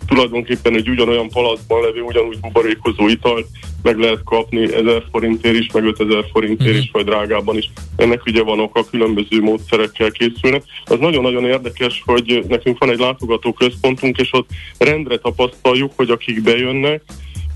tulajdonképpen 0.06 0.74
egy 0.74 0.88
ugyanolyan 0.88 1.28
palacban 1.28 1.82
levő, 1.82 2.00
ugyanúgy 2.00 2.40
buborékozó 2.40 3.08
italt 3.08 3.46
meg 3.82 3.98
lehet 3.98 4.20
kapni 4.24 4.74
1000 4.74 5.04
forintért 5.10 5.56
is, 5.56 5.72
meg 5.72 5.84
5000 5.84 6.24
forintért 6.32 6.76
is, 6.76 6.90
vagy 6.92 7.04
drágában 7.04 7.56
is. 7.56 7.70
Ennek 7.96 8.24
ugye 8.26 8.42
van 8.42 8.60
oka, 8.60 8.84
különböző 8.84 9.40
módszerekkel 9.40 10.10
készülnek. 10.10 10.62
Az 10.84 10.98
nagyon-nagyon 10.98 11.44
érdekes, 11.44 12.02
hogy 12.06 12.44
nekünk 12.48 12.78
van 12.78 12.90
egy 12.90 12.98
látogatóközpontunk, 12.98 14.18
és 14.18 14.32
ott 14.32 14.48
rendre 14.78 15.16
tapasztaljuk, 15.16 15.92
hogy 15.96 16.10
akik 16.10 16.42
bejönnek, 16.42 17.02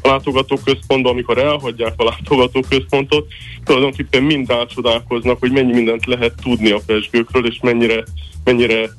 a 0.04 0.08
látogatóközpontba, 0.08 1.10
amikor 1.10 1.38
elhagyják 1.38 1.94
a 1.96 2.04
látogatóközpontot, 2.04 3.26
tulajdonképpen 3.64 4.22
mind 4.22 4.50
átcsodálkoznak, 4.50 5.38
hogy 5.40 5.52
mennyi 5.52 5.72
mindent 5.72 6.06
lehet 6.06 6.34
tudni 6.42 6.70
a 6.70 6.80
pesgőkről, 6.86 7.46
és 7.46 7.58
mennyire, 7.62 8.04
mennyire 8.44 8.90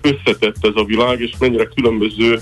összetett 0.00 0.56
ez 0.60 0.72
a 0.74 0.84
világ, 0.84 1.20
és 1.20 1.30
mennyire 1.38 1.64
különböző 1.74 2.40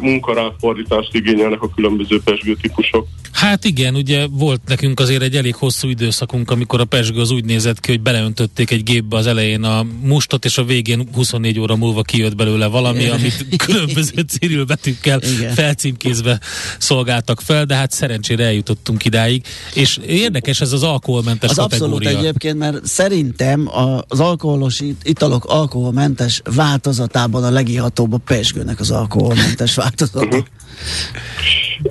munkaráfordítást 0.00 1.14
igényelnek 1.14 1.62
a 1.62 1.70
különböző 1.74 2.20
pesgőtípusok. 2.24 3.06
Hát 3.32 3.64
igen, 3.64 3.94
ugye 3.94 4.26
volt 4.30 4.60
nekünk 4.66 5.00
azért 5.00 5.22
egy 5.22 5.36
elég 5.36 5.54
hosszú 5.54 5.88
időszakunk, 5.88 6.50
amikor 6.50 6.80
a 6.80 6.84
pesgő 6.84 7.20
az 7.20 7.30
úgy 7.30 7.44
nézett 7.44 7.80
ki, 7.80 7.90
hogy 7.90 8.00
beleöntötték 8.00 8.70
egy 8.70 8.82
gépbe 8.82 9.16
az 9.16 9.26
elején 9.26 9.62
a 9.62 9.86
mustot, 10.02 10.44
és 10.44 10.58
a 10.58 10.64
végén 10.64 11.08
24 11.14 11.58
óra 11.60 11.76
múlva 11.76 12.02
kijött 12.02 12.36
belőle 12.36 12.66
valami, 12.66 13.08
amit 13.08 13.56
különböző 13.66 14.20
cirilbetűkkel 14.28 15.20
felcímkézve 15.54 16.40
szolgáltak 16.78 17.40
fel, 17.40 17.64
de 17.64 17.74
hát 17.74 17.90
szerencsére 17.90 18.44
eljutottunk 18.44 19.04
idáig. 19.04 19.44
És 19.74 19.98
érdekes 20.06 20.60
ez 20.60 20.72
az 20.72 20.82
alkoholmentes 20.82 21.50
Az 21.50 21.58
abszolút 21.58 21.92
kategória. 21.98 22.18
egyébként, 22.28 22.58
mert 22.58 22.86
szerintem 22.86 23.70
az 24.08 24.20
alkoholos 24.20 24.80
it- 24.80 25.08
italok 25.08 25.44
alkoholmentes 25.44 26.40
változatában 26.60 27.44
a 27.44 27.50
legihatóbb 27.50 28.12
a 28.12 28.18
pesgőnek 28.18 28.80
az 28.80 28.90
alkoholmentes 28.90 29.74
változata. 29.74 30.44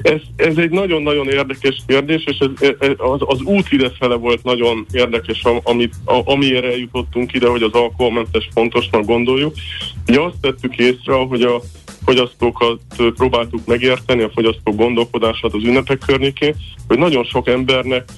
Ez, 0.02 0.22
ez 0.36 0.58
egy 0.58 0.70
nagyon-nagyon 0.70 1.30
érdekes 1.30 1.84
kérdés, 1.88 2.24
és 2.26 2.38
ez, 2.38 2.70
ez, 2.80 2.90
az, 2.98 3.20
az 3.26 3.42
út 3.42 3.72
idefele 3.72 4.16
volt 4.16 4.44
nagyon 4.44 4.86
érdekes, 4.92 5.44
am- 5.44 5.62
amit, 5.64 5.94
a, 6.06 6.22
amiért 6.32 6.66
eljutottunk 6.66 7.34
ide, 7.34 7.48
hogy 7.48 7.64
az 7.64 7.74
alkoholmentes 7.74 8.50
fontosnak 8.54 9.06
gondoljuk. 9.06 9.54
Ugye 10.08 10.20
azt 10.20 10.36
tettük 10.42 10.78
észre, 10.78 11.14
hogy 11.14 11.42
a 11.42 11.62
fogyasztókat 12.06 12.80
próbáltuk 13.16 13.66
megérteni, 13.66 14.22
a 14.24 14.32
fogyasztók 14.34 14.76
gondolkodását 14.76 15.54
az 15.54 15.64
ünnepek 15.64 15.98
környékén, 16.06 16.56
hogy 16.88 16.98
nagyon 16.98 17.24
sok 17.24 17.48
embernek 17.48 18.10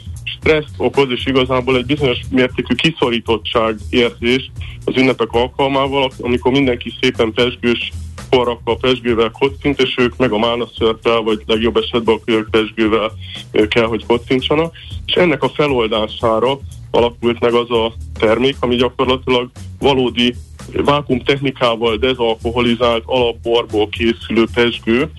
stresszt 0.42 0.74
okoz, 0.78 1.10
és 1.10 1.26
igazából 1.26 1.78
egy 1.78 1.86
bizonyos 1.86 2.20
mértékű 2.30 2.74
kiszorítottság 2.74 3.76
érzés 3.90 4.52
az 4.86 4.98
ünnepek 4.98 5.32
alkalmával, 5.32 6.12
amikor 6.20 6.52
mindenki 6.52 6.94
szépen 7.02 7.34
pesgős 7.34 7.92
porrakkal, 8.30 8.78
pesgővel 8.78 9.32
kocint, 9.32 9.82
és 9.82 9.96
ők 9.98 10.18
meg 10.18 10.32
a 10.32 10.38
málnaszörtel, 10.38 11.22
vagy 11.22 11.42
legjobb 11.46 11.78
esetben 11.78 12.16
a 12.16 12.24
kölyök 12.26 12.50
pesgővel 12.50 13.12
kell, 13.68 13.86
hogy 13.86 14.06
kocincsanak. 14.06 14.76
És 15.06 15.14
ennek 15.14 15.44
a 15.44 15.50
feloldására 15.50 16.60
alakult 16.92 17.40
meg 17.40 17.54
az 17.54 17.72
a 17.72 17.94
termék, 18.20 18.56
ami 18.60 18.76
gyakorlatilag 18.76 19.50
valódi 19.80 20.36
vákum 20.74 21.24
technikával 21.24 21.98
dezalkoholizált 21.98 23.04
alapborból 23.06 23.90
készülő 23.90 24.46
pesgő, 24.54 25.12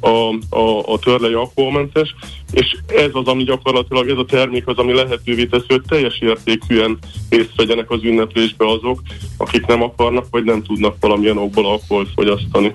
a, 0.00 0.34
a, 0.56 0.92
a 0.92 0.98
törlei 0.98 1.32
alkoholmentes, 1.32 2.14
és 2.52 2.76
ez 2.86 3.10
az, 3.12 3.26
ami 3.26 3.42
gyakorlatilag, 3.42 4.08
ez 4.08 4.16
a 4.16 4.24
termék 4.24 4.66
az, 4.66 4.76
ami 4.76 4.92
lehetővé 4.92 5.46
teszi, 5.46 5.66
hogy 5.68 5.82
teljes 5.88 6.18
értékűen 6.20 6.98
részt 7.28 7.56
vegyenek 7.56 7.90
az 7.90 8.04
ünneplésbe 8.04 8.68
azok, 8.68 9.00
akik 9.36 9.66
nem 9.66 9.82
akarnak, 9.82 10.26
vagy 10.30 10.44
nem 10.44 10.62
tudnak 10.62 10.96
valamilyen 11.00 11.38
okból 11.38 11.66
alkoholt 11.66 12.08
fogyasztani. 12.14 12.74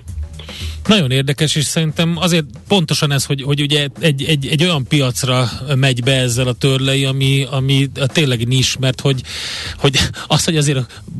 Nagyon 0.88 1.12
érdekes, 1.12 1.56
és 1.56 1.64
szerintem 1.64 2.18
azért 2.18 2.46
pontosan 2.68 3.12
ez, 3.12 3.26
hogy, 3.26 3.42
hogy 3.42 3.62
ugye 3.62 3.88
egy, 4.00 4.24
egy, 4.24 4.48
egy 4.48 4.64
olyan 4.64 4.88
piacra 4.88 5.50
megy 5.76 6.04
be 6.04 6.12
ezzel 6.12 6.48
a 6.48 6.54
törlei, 6.54 7.06
ami, 7.06 7.48
ami 7.52 7.90
tényleg 8.06 8.48
nis, 8.48 8.78
mert 8.80 9.02
hogy, 9.02 9.22
hogy 9.78 10.00
azt, 10.28 10.46
hogy 10.46 10.58
azért 10.58 10.80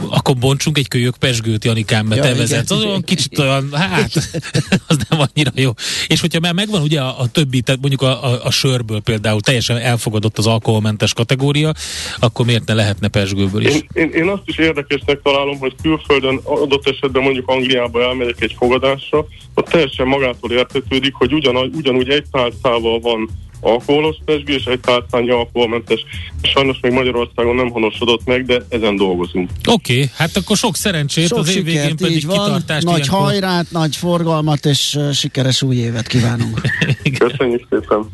akkor 0.10 0.36
bontsunk 0.36 0.78
egy 0.78 0.88
kölyök 0.88 1.18
pesgőt, 1.18 1.66
Janikám, 1.66 2.06
mert 2.06 2.24
Ja, 2.24 2.32
te 2.32 2.38
vezetsz, 2.38 2.72
az 2.72 2.84
olyan 2.84 3.02
kicsit 3.02 3.40
olyan, 3.40 3.70
hát, 3.74 4.14
az 4.88 4.98
nem 5.10 5.20
annyira 5.20 5.52
jó. 5.56 5.72
És 6.08 6.22
hogyha 6.22 6.40
már 6.40 6.54
megvan 6.54 6.82
ugye 6.82 7.02
a, 7.02 7.20
a 7.20 7.28
többi, 7.28 7.62
tehát 7.62 7.82
mondjuk 7.82 8.02
a, 8.02 8.24
a, 8.24 8.46
a 8.46 8.52
sörből 8.52 9.00
például 9.00 9.42
teljesen 9.42 9.78
elfogadott 9.78 10.38
az 10.38 10.48
alkoholmentes 10.48 11.14
kategória, 11.14 11.74
akkor 12.20 12.46
miért 12.46 12.66
ne 12.66 12.74
lehetne 12.74 13.08
pesgőből 13.08 13.66
is? 13.66 13.74
Én, 13.74 13.88
én, 13.94 14.10
én 14.10 14.28
azt 14.28 14.44
is 14.46 14.58
érdekesnek 14.58 15.20
találom, 15.24 15.58
hogy 15.58 15.76
külföldön 15.82 16.40
adott 16.44 16.88
esetben 16.88 17.24
mondjuk 17.24 17.48
Angliába 17.48 18.02
elmegyek 18.02 18.42
egy 18.42 18.56
fogadásra, 18.58 19.15
ott 19.54 19.70
teljesen 19.70 20.08
magától 20.08 20.52
értetődik, 20.52 21.14
hogy 21.14 21.34
ugyan, 21.34 21.56
ugyanúgy 21.56 22.10
egy 22.10 22.26
tálcával 22.32 23.00
van 23.00 23.30
alkoholos 23.66 24.16
pesgő, 24.26 24.54
és 24.54 24.66
egy 24.66 24.80
tálcányi 24.80 25.30
alkoholmentes. 25.30 26.06
Sajnos 26.42 26.78
még 26.82 26.92
Magyarországon 26.92 27.56
nem 27.56 27.70
honosodott 27.70 28.26
meg, 28.26 28.46
de 28.46 28.62
ezen 28.70 28.96
dolgozunk. 28.96 29.50
Oké, 29.68 29.94
okay, 29.94 30.10
hát 30.16 30.38
akkor 30.38 30.58
sok 30.58 30.76
szerencsét, 30.76 31.28
Sok 31.28 31.38
az 31.38 31.56
év 31.56 31.64
végén 31.64 31.82
sikert, 31.82 32.02
pedig 32.02 32.16
így 32.16 32.26
van, 32.26 32.46
kitartást 32.46 32.86
nagy 32.86 32.98
ilyenkor. 32.98 33.20
hajrát, 33.20 33.72
nagy 33.72 33.96
forgalmat 33.96 34.66
és 34.66 34.96
uh, 34.96 35.12
sikeres 35.12 35.62
új 35.62 35.76
évet 35.76 36.08
kívánunk. 36.08 36.62
Köszönjük 37.20 37.68
szépen! 37.70 38.10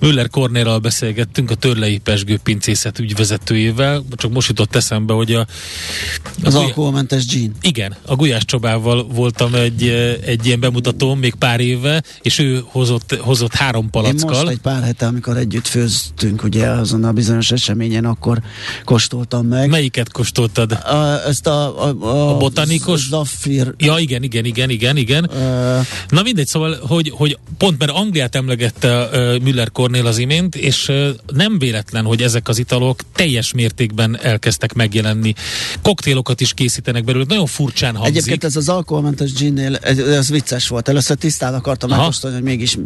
Müller 0.00 0.28
Kornélral 0.28 0.78
beszélgettünk, 0.78 1.50
a 1.50 1.54
Törlei 1.54 1.98
Pesgő 1.98 2.38
pincészet 2.42 2.98
ügyvezetőjével, 2.98 4.04
csak 4.16 4.32
most 4.32 4.48
jutott 4.48 4.74
eszembe, 4.76 5.12
hogy 5.12 5.32
a, 5.32 5.40
Az 6.42 6.52
Gulyá- 6.52 6.66
alkoholmentes 6.66 7.26
gin. 7.26 7.52
igen, 7.60 7.96
a 8.06 8.14
Gulyás 8.16 8.44
Csabával 8.44 9.04
voltam 9.06 9.54
egy, 9.54 9.82
eh, 9.88 10.14
egy 10.26 10.46
ilyen 10.46 10.60
bemutatón 10.60 11.18
még 11.18 11.34
pár 11.34 11.60
éve, 11.60 12.02
és 12.22 12.38
ő 12.38 12.62
hozott, 12.64 13.16
hozott 13.20 13.54
három 13.54 13.82
Én 13.84 13.90
palackkal. 13.90 14.28
most 14.30 14.48
egy 14.48 14.58
pár 14.58 14.82
hete, 14.82 15.06
amikor 15.06 15.36
együtt 15.36 15.66
főztünk, 15.66 16.42
ugye 16.42 16.66
azon 16.66 17.04
a 17.04 17.12
bizonyos 17.12 17.50
eseményen, 17.50 18.04
akkor 18.04 18.40
kóstoltam 18.84 19.46
meg. 19.46 19.68
Melyiket 19.68 20.12
kóstoltad? 20.12 20.72
A, 20.72 21.22
ezt 21.26 21.46
a, 21.46 21.84
a, 21.86 21.96
a, 22.00 22.34
A 22.34 22.36
botanikus? 22.36 23.06
Zafir. 23.08 23.74
Ja, 23.78 23.98
igen, 23.98 24.22
igen, 24.22 24.44
igen, 24.44 24.70
igen, 24.70 24.96
igen. 24.96 25.24
Uh, 25.24 25.86
Na 26.08 26.22
mindegy, 26.22 26.46
szóval, 26.46 26.78
hogy, 26.88 27.12
hogy 27.14 27.38
pont 27.58 27.78
mert 27.78 27.90
Angliát 27.90 28.34
emlegette 28.34 29.08
uh, 29.12 29.38
Müller 29.42 29.70
Kornél 29.88 30.06
az 30.06 30.18
imént, 30.18 30.54
és 30.54 30.92
nem 31.32 31.58
véletlen, 31.58 32.04
hogy 32.04 32.22
ezek 32.22 32.48
az 32.48 32.58
italok 32.58 33.00
teljes 33.14 33.52
mértékben 33.52 34.18
elkezdtek 34.22 34.72
megjelenni. 34.72 35.34
Koktélokat 35.82 36.40
is 36.40 36.52
készítenek 36.54 37.04
belőle, 37.04 37.24
nagyon 37.28 37.46
furcsán 37.46 37.94
hangzik. 37.96 38.16
Egyébként 38.16 38.44
ez 38.44 38.56
az 38.56 38.68
alkoholmentes 38.68 39.32
ginnél, 39.32 39.76
ez, 39.76 40.30
vicces 40.30 40.68
volt. 40.68 40.88
Először 40.88 41.16
tisztán 41.16 41.54
akartam 41.54 41.90
megkóstolni, 41.90 42.36
hogy 42.36 42.44
mégis 42.44 42.76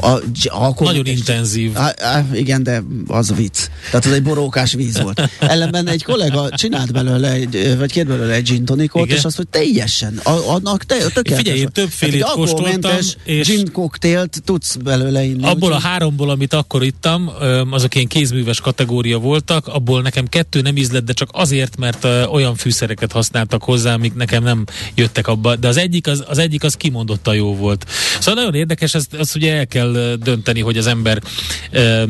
a, 0.00 0.10
g- 0.16 0.46
alkoholmentes 0.48 0.84
Nagyon 0.84 1.06
intenzív. 1.06 1.70
Á, 1.76 1.94
á, 1.98 2.24
igen, 2.32 2.62
de 2.62 2.82
az 3.06 3.34
vicc. 3.34 3.58
Tehát 3.90 4.06
az 4.06 4.12
egy 4.12 4.22
borókás 4.22 4.72
víz 4.72 5.00
volt. 5.00 5.30
Ellenben 5.40 5.88
egy 5.88 6.04
kollega 6.04 6.48
csinált 6.50 6.92
belőle, 6.92 7.32
egy, 7.32 7.74
vagy 7.78 7.92
kért 7.92 8.06
belőle 8.06 8.34
egy 8.34 8.48
gin 8.48 8.64
tonicot, 8.64 9.04
Igen. 9.04 9.16
és 9.16 9.24
azt 9.24 9.36
mondta, 9.36 9.58
teljesen, 9.58 10.16
a, 10.22 10.30
annak 10.30 10.84
te, 10.84 10.96
tökéletes. 10.98 11.36
Figyelj, 11.36 11.58
én 11.58 11.68
többfélét 11.72 12.22
alkoholmentes 12.22 12.90
kóstoltam, 12.90 13.34
és- 13.36 13.46
gin 13.46 13.72
koktélt 13.72 14.42
tudsz 14.44 14.76
belőle 14.76 15.22
inni. 15.24 15.44
Abból 15.44 15.72
a 15.72 15.74
úgyhogy- 15.74 15.90
háromból, 15.90 16.30
amit 16.30 16.49
akkor 16.52 16.84
ittam, 16.84 17.30
azok 17.70 17.94
ilyen 17.94 18.06
kézműves 18.06 18.60
kategória 18.60 19.18
voltak, 19.18 19.66
abból 19.66 20.02
nekem 20.02 20.26
kettő 20.26 20.60
nem 20.60 20.76
ízlett, 20.76 21.04
de 21.04 21.12
csak 21.12 21.28
azért, 21.32 21.76
mert 21.76 22.04
olyan 22.30 22.54
fűszereket 22.54 23.12
használtak 23.12 23.62
hozzá, 23.62 23.94
amik 23.94 24.14
nekem 24.14 24.42
nem 24.42 24.64
jöttek 24.94 25.26
abba. 25.26 25.56
De 25.56 25.68
az 25.68 25.76
egyik 25.76 26.06
az, 26.06 26.24
az, 26.26 26.38
egyik 26.38 26.64
az 26.64 26.74
kimondottan 26.74 27.34
jó 27.34 27.56
volt. 27.56 27.86
Szóval 28.18 28.34
nagyon 28.34 28.54
érdekes, 28.54 28.94
ezt, 28.94 29.14
ezt 29.14 29.36
ugye 29.36 29.54
el 29.54 29.66
kell 29.66 30.16
dönteni, 30.22 30.60
hogy 30.60 30.76
az 30.76 30.86
ember 30.86 31.22
ö, 31.70 32.04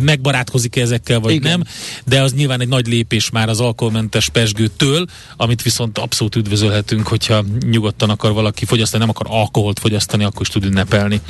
megbarátkozik-e 0.00 0.80
ezekkel, 0.80 1.20
vagy 1.20 1.34
Igen. 1.34 1.50
nem. 1.50 1.62
De 2.04 2.22
az 2.22 2.32
nyilván 2.32 2.60
egy 2.60 2.68
nagy 2.68 2.86
lépés 2.86 3.30
már 3.30 3.48
az 3.48 3.60
alkoholmentes 3.60 4.28
pesgőtől, 4.28 5.06
amit 5.36 5.62
viszont 5.62 5.98
abszolút 5.98 6.36
üdvözölhetünk, 6.36 7.06
hogyha 7.06 7.44
nyugodtan 7.70 8.10
akar 8.10 8.32
valaki 8.32 8.64
fogyasztani, 8.64 9.04
nem 9.04 9.14
akar 9.16 9.26
alkoholt 9.30 9.78
fogyasztani, 9.78 10.24
akkor 10.24 10.40
is 10.40 10.48
tud 10.48 10.64
ünnepelni. 10.64 11.20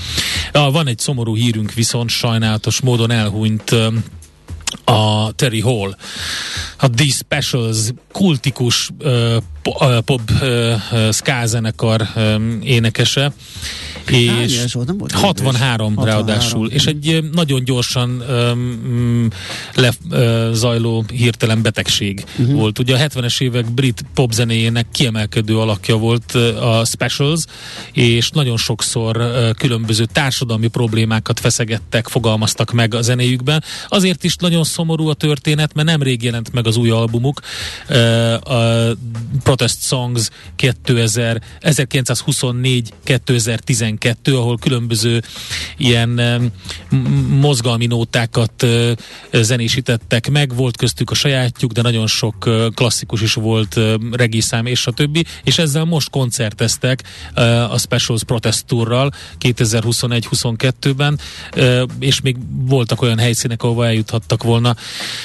Ja, 0.53 0.61
van 0.61 0.87
egy 0.87 0.99
szomorú 0.99 1.37
hírünk, 1.37 1.73
viszont 1.73 2.11
sajnálatos 2.57 2.81
módon 2.81 3.11
elhunyt 3.11 3.71
a 4.85 5.33
Terry 5.33 5.61
Hall, 5.61 5.97
a 6.77 6.89
The 6.89 7.05
Specials, 7.11 7.93
kultikus 8.13 8.91
pop 10.05 10.21
ska 11.11 11.47
zenekar 11.47 12.09
énekese, 12.63 13.33
és 14.11 14.73
volt, 14.73 14.87
nem 14.87 14.99
volt 14.99 15.13
63 15.13 15.97
63 15.97 16.05
ráadásul, 16.05 16.71
és 16.71 16.87
egy 16.87 17.25
nagyon 17.33 17.65
gyorsan 17.65 18.23
um, 18.29 19.29
lezajló 19.75 21.05
hirtelen 21.13 21.63
betegség 21.63 22.25
uh-huh. 22.39 22.55
volt. 22.55 22.79
Ugye 22.79 22.95
a 22.95 23.09
70-es 23.09 23.41
évek 23.41 23.71
brit 23.71 24.05
popzenéjének 24.15 24.87
kiemelkedő 24.93 25.59
alakja 25.59 25.97
volt 25.97 26.35
a 26.61 26.85
Specials, 26.85 27.45
és 27.93 28.31
nagyon 28.31 28.57
sokszor 28.57 29.31
különböző 29.59 30.05
társadalmi 30.13 30.69
problémákat 30.69 31.41
feszegettek, 31.41 32.09
fogalmaztak 32.09 32.73
meg 32.73 32.95
a 32.95 33.03
zenéjükben. 33.03 33.65
Azért 33.89 34.25
is 34.25 34.37
nagyon 34.37 34.65
szomorú 34.65 35.09
a 35.09 35.15
történet, 35.15 35.75
mert 35.75 35.89
nemrég 35.89 36.23
jelent 36.23 36.53
meg 36.53 36.67
az 36.67 36.77
új 36.77 36.91
albumuk, 36.91 37.41
a 38.43 38.95
Protest 39.57 39.83
Songs 39.83 40.29
2000, 40.57 41.43
1924-2012 41.61 43.59
12, 43.65 44.37
ahol 44.37 44.59
különböző 44.59 45.23
ilyen 45.77 46.21
mozgalmi 47.29 47.87
nótákat 47.87 48.67
zenésítettek 49.33 50.31
meg, 50.31 50.55
volt 50.55 50.77
köztük 50.77 51.11
a 51.11 51.15
sajátjuk, 51.15 51.73
de 51.73 51.83
nagyon 51.83 52.07
sok 52.07 52.51
klasszikus 52.75 53.21
is 53.21 53.35
volt, 53.35 53.81
regiszám 54.13 54.67
és 54.67 54.87
a 54.87 54.91
többi, 54.91 55.25
és 55.45 55.59
ezzel 55.59 55.85
most 55.85 56.11
koncerteztek 56.11 57.03
a 57.71 57.79
Specials 57.79 58.25
Protest 58.25 58.67
Tourral 58.67 59.13
2021-22-ben, 59.41 61.19
és 61.99 62.21
még 62.21 62.37
voltak 62.49 63.03
olyan 63.03 63.19
helyszínek, 63.19 63.63
ahova 63.63 63.87
eljuthattak 63.87 64.43
volna, 64.43 64.77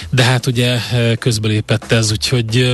de 0.09 0.23
hát 0.23 0.47
ugye 0.47 0.79
közbelépett 1.19 1.91
ez, 1.91 2.11
úgyhogy 2.11 2.73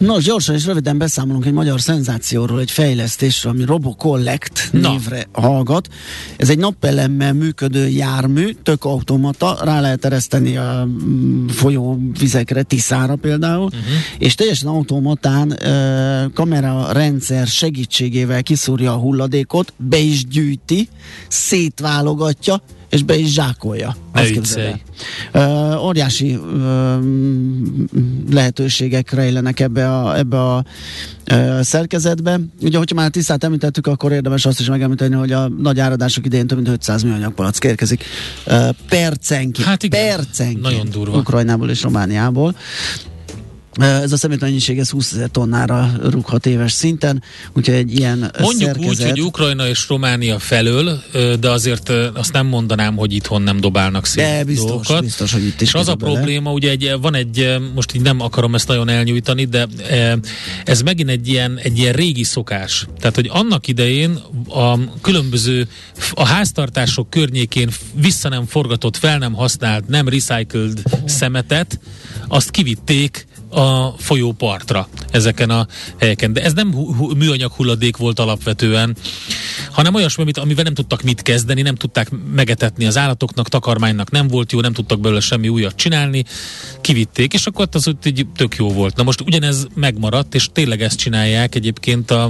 Nos, 0.00 0.24
gyorsan 0.24 0.54
és 0.54 0.66
röviden 0.66 0.98
beszámolunk 0.98 1.46
egy 1.46 1.52
magyar 1.52 1.80
szenzációról, 1.80 2.60
egy 2.60 2.70
fejlesztésről, 2.70 3.52
ami 3.52 3.64
RoboCollect 3.64 4.68
Na. 4.72 4.90
névre 4.90 5.26
hallgat. 5.32 5.88
Ez 6.36 6.48
egy 6.48 6.58
napelemmel 6.58 7.32
működő 7.32 7.88
jármű, 7.88 8.54
tök 8.62 8.84
automata, 8.84 9.58
rá 9.62 9.80
lehet 9.80 10.04
ereszteni 10.04 10.56
a 10.56 10.84
mm, 10.84 11.46
folyó 11.46 11.98
vizekre, 12.18 12.62
Tiszára 12.62 13.16
például, 13.16 13.64
uh-huh. 13.64 13.80
és 14.18 14.34
teljesen 14.34 14.68
automatán 14.68 15.50
uh, 15.50 16.32
kamera 16.32 16.92
rendszer 16.92 17.46
segítségével 17.46 18.42
kiszúrja 18.42 18.92
a 18.92 18.96
hulladékot, 18.96 19.72
be 19.76 19.98
is 19.98 20.26
gyűjti, 20.26 20.88
szétválogatja, 21.28 22.62
és 22.90 23.02
be 23.02 23.16
is 23.16 23.32
zsákolja. 23.32 23.96
Uh, 25.34 25.84
óriási 25.84 26.34
uh, 26.34 27.04
lehetőségek 28.30 29.10
rejlenek 29.10 29.60
ebbe 29.60 29.98
a, 29.98 30.18
ebbe 30.18 30.40
a 30.40 30.64
uh, 31.32 31.60
szerkezetbe. 31.60 32.40
Ugye, 32.60 32.78
hogyha 32.78 32.94
már 32.94 33.10
tisztát 33.10 33.44
említettük, 33.44 33.86
akkor 33.86 34.12
érdemes 34.12 34.46
azt 34.46 34.60
is 34.60 34.68
megemlíteni, 34.68 35.14
hogy 35.14 35.32
a 35.32 35.48
nagy 35.48 35.80
áradások 35.80 36.26
idején 36.26 36.46
több 36.46 36.58
mint 36.58 36.70
500 36.70 37.02
műanyag 37.02 37.32
palack 37.32 37.64
érkezik 37.64 38.04
uh, 38.46 38.68
percenként. 38.88 39.66
Hát 39.68 39.82
igen, 39.82 40.06
percenként. 40.06 40.60
Nagyon 40.60 40.90
durva. 40.90 41.18
Ukrajnából 41.18 41.70
és 41.70 41.82
Romániából. 41.82 42.54
Ez 43.78 44.12
a 44.12 44.16
szemétmennyiség 44.16 44.78
ez 44.78 44.90
20 44.90 45.12
ezer 45.12 45.28
tonnára 45.28 45.90
rúghat 46.02 46.46
éves 46.46 46.72
szinten, 46.72 47.22
úgyhogy 47.52 47.74
egy 47.74 47.98
ilyen 47.98 48.18
Mondjuk 48.40 48.74
szerkezet... 48.74 48.88
úgy, 48.88 49.10
hogy 49.10 49.20
Ukrajna 49.20 49.68
és 49.68 49.88
Románia 49.88 50.38
felől, 50.38 51.02
de 51.40 51.50
azért 51.50 51.88
azt 52.14 52.32
nem 52.32 52.46
mondanám, 52.46 52.96
hogy 52.96 53.12
itthon 53.12 53.42
nem 53.42 53.60
dobálnak 53.60 54.06
szét 54.06 54.24
de 54.24 54.44
biztos, 54.44 54.68
dolgokat. 54.68 55.02
biztos, 55.02 55.32
hogy 55.32 55.44
itt 55.44 55.60
is 55.60 55.68
És 55.68 55.74
az 55.74 55.88
a 55.88 55.94
bele. 55.94 56.12
probléma, 56.12 56.52
ugye 56.52 56.70
egy, 56.70 56.94
van 57.00 57.14
egy, 57.14 57.56
most 57.74 57.94
így 57.94 58.02
nem 58.02 58.20
akarom 58.20 58.54
ezt 58.54 58.68
nagyon 58.68 58.88
elnyújtani, 58.88 59.44
de 59.44 59.66
ez 60.64 60.80
megint 60.80 61.10
egy 61.10 61.28
ilyen, 61.28 61.58
egy 61.62 61.78
ilyen 61.78 61.92
régi 61.92 62.24
szokás. 62.24 62.86
Tehát, 62.98 63.14
hogy 63.14 63.30
annak 63.32 63.68
idején 63.68 64.18
a 64.48 64.78
különböző 65.00 65.68
a 66.14 66.24
háztartások 66.26 67.10
környékén 67.10 67.70
vissza 67.94 68.28
nem 68.28 68.46
forgatott, 68.46 68.96
fel 68.96 69.18
nem 69.18 69.32
használt, 69.32 69.88
nem 69.88 70.08
recycled 70.08 70.82
szemetet, 71.04 71.78
azt 72.28 72.50
kivitték 72.50 73.28
a 73.50 73.94
folyópartra 73.98 74.88
ezeken 75.10 75.50
a 75.50 75.66
helyeken. 75.98 76.32
De 76.32 76.42
ez 76.42 76.52
nem 76.52 76.72
hu- 76.72 77.16
műanyag 77.16 77.52
hulladék 77.52 77.96
volt 77.96 78.18
alapvetően, 78.18 78.96
hanem 79.70 79.94
olyasmi, 79.94 80.22
amit, 80.22 80.38
amivel 80.38 80.64
nem 80.64 80.74
tudtak 80.74 81.02
mit 81.02 81.22
kezdeni, 81.22 81.62
nem 81.62 81.74
tudták 81.74 82.10
megetetni 82.34 82.86
az 82.86 82.96
állatoknak, 82.96 83.48
takarmánynak 83.48 84.10
nem 84.10 84.28
volt 84.28 84.52
jó, 84.52 84.60
nem 84.60 84.72
tudtak 84.72 85.00
belőle 85.00 85.20
semmi 85.20 85.48
újat 85.48 85.76
csinálni, 85.76 86.24
kivitték, 86.80 87.32
és 87.32 87.46
akkor 87.46 87.68
az 87.72 87.88
ott 87.88 88.06
így 88.06 88.26
tök 88.36 88.56
jó 88.56 88.72
volt. 88.72 88.96
Na 88.96 89.02
most 89.02 89.20
ugyanez 89.20 89.66
megmaradt, 89.74 90.34
és 90.34 90.48
tényleg 90.52 90.82
ezt 90.82 90.98
csinálják 90.98 91.54
egyébként 91.54 92.10
a, 92.10 92.24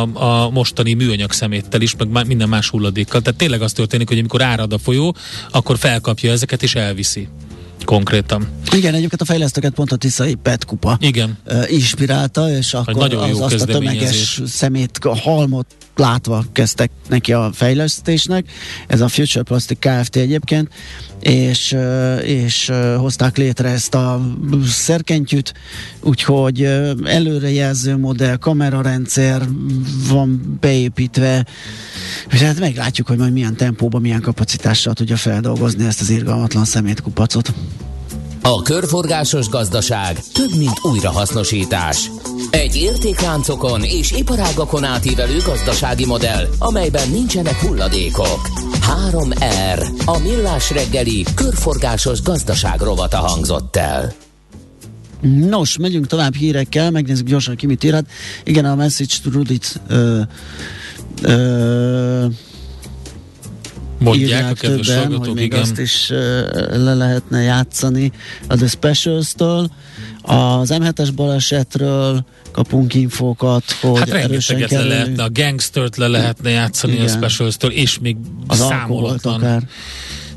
a, 0.00 0.44
a 0.44 0.50
mostani 0.50 0.94
műanyag 0.94 1.32
szeméttel 1.32 1.80
is, 1.80 1.96
meg 1.96 2.26
minden 2.26 2.48
más 2.48 2.68
hulladékkal. 2.68 3.20
Tehát 3.20 3.38
tényleg 3.38 3.62
az 3.62 3.72
történik, 3.72 4.08
hogy 4.08 4.18
amikor 4.18 4.42
árad 4.42 4.72
a 4.72 4.78
folyó, 4.78 5.16
akkor 5.50 5.78
felkapja 5.78 6.32
ezeket 6.32 6.62
és 6.62 6.74
elviszi 6.74 7.28
konkrétan. 7.86 8.48
Igen, 8.72 8.94
egyébként 8.94 9.20
a 9.20 9.24
fejlesztőket 9.24 9.72
pont 9.72 9.92
a 9.92 9.96
Tiszai 9.96 10.34
PET 10.34 10.64
kupa 10.64 10.96
Igen. 11.00 11.38
Inspirálta, 11.66 12.50
és 12.50 12.74
akkor 12.74 12.94
nagyon 12.94 13.30
az, 13.30 13.40
azt 13.40 13.62
a 13.62 13.64
tömeges 13.64 14.42
szemét 14.46 14.98
a 15.02 15.16
halmot 15.16 15.66
látva 15.96 16.44
kezdtek 16.52 16.90
neki 17.08 17.32
a 17.32 17.50
fejlesztésnek. 17.54 18.50
Ez 18.86 19.00
a 19.00 19.08
Future 19.08 19.42
Plastic 19.42 19.78
Kft. 19.78 20.16
egyébként, 20.16 20.68
és, 21.20 21.76
és 22.22 22.72
hozták 22.96 23.36
létre 23.36 23.68
ezt 23.68 23.94
a 23.94 24.20
szerkentyűt, 24.66 25.54
úgyhogy 26.00 26.62
előrejelző 27.04 27.96
modell, 27.96 28.36
kamerarendszer 28.36 29.42
van 30.08 30.58
beépítve, 30.60 31.46
és 32.30 32.40
hát 32.40 32.60
meglátjuk, 32.60 33.06
hogy 33.06 33.18
majd 33.18 33.32
milyen 33.32 33.56
tempóban, 33.56 34.00
milyen 34.00 34.20
kapacitással 34.20 34.92
tudja 34.92 35.16
feldolgozni 35.16 35.86
ezt 35.86 36.00
az 36.00 36.10
irgalmatlan 36.10 36.64
szemétkupacot. 36.64 37.52
A 38.46 38.62
körforgásos 38.62 39.48
gazdaság 39.48 40.20
több, 40.32 40.56
mint 40.56 40.84
újrahasznosítás. 40.84 42.10
Egy 42.50 42.76
értékláncokon 42.76 43.82
és 43.82 44.12
iparágakon 44.12 44.84
átívelő 44.84 45.38
gazdasági 45.44 46.06
modell, 46.06 46.46
amelyben 46.58 47.10
nincsenek 47.10 47.54
hulladékok. 47.54 48.48
3R, 49.10 50.04
a 50.04 50.18
millás 50.18 50.70
reggeli 50.70 51.24
körforgásos 51.34 52.22
gazdaság 52.22 52.80
rovata 52.80 53.16
hangzott 53.16 53.76
el. 53.76 54.12
Nos, 55.20 55.76
megyünk 55.76 56.06
tovább 56.06 56.34
hírekkel, 56.34 56.90
megnézzük 56.90 57.26
gyorsan 57.26 57.56
ki 57.56 57.66
mit 57.66 57.84
írhat. 57.84 58.06
Igen, 58.44 58.64
a 58.64 58.74
Message 58.74 59.14
to 59.22 59.30
Rudit 59.30 59.80
ö, 59.88 60.20
ö, 61.22 62.26
Mondják 63.98 64.50
a 64.50 64.52
kedves 64.52 64.86
többen, 64.86 65.18
hogy 65.18 65.34
még 65.34 65.44
igen. 65.44 65.60
azt 65.60 65.78
is 65.78 66.08
le 66.70 66.94
lehetne 66.94 67.40
játszani 67.40 68.12
a 68.48 68.56
The 68.56 68.66
Specials-től. 68.66 69.70
Az 70.22 70.74
M7-es 70.74 71.08
balesetről 71.14 72.24
kapunk 72.52 72.94
infókat, 72.94 73.64
hogy 73.80 73.98
hát 73.98 74.08
erősen 74.10 74.66
le 74.70 74.82
lehetne, 74.82 75.22
a 75.22 75.30
Gangstert 75.32 75.96
le 75.96 76.06
lehetne 76.06 76.50
játszani 76.50 76.92
igen. 76.92 77.04
a 77.04 77.08
Specials-től, 77.08 77.70
és 77.70 77.98
még 77.98 78.16
az 78.46 78.58
számolatlan. 78.58 79.34
Akár 79.34 79.62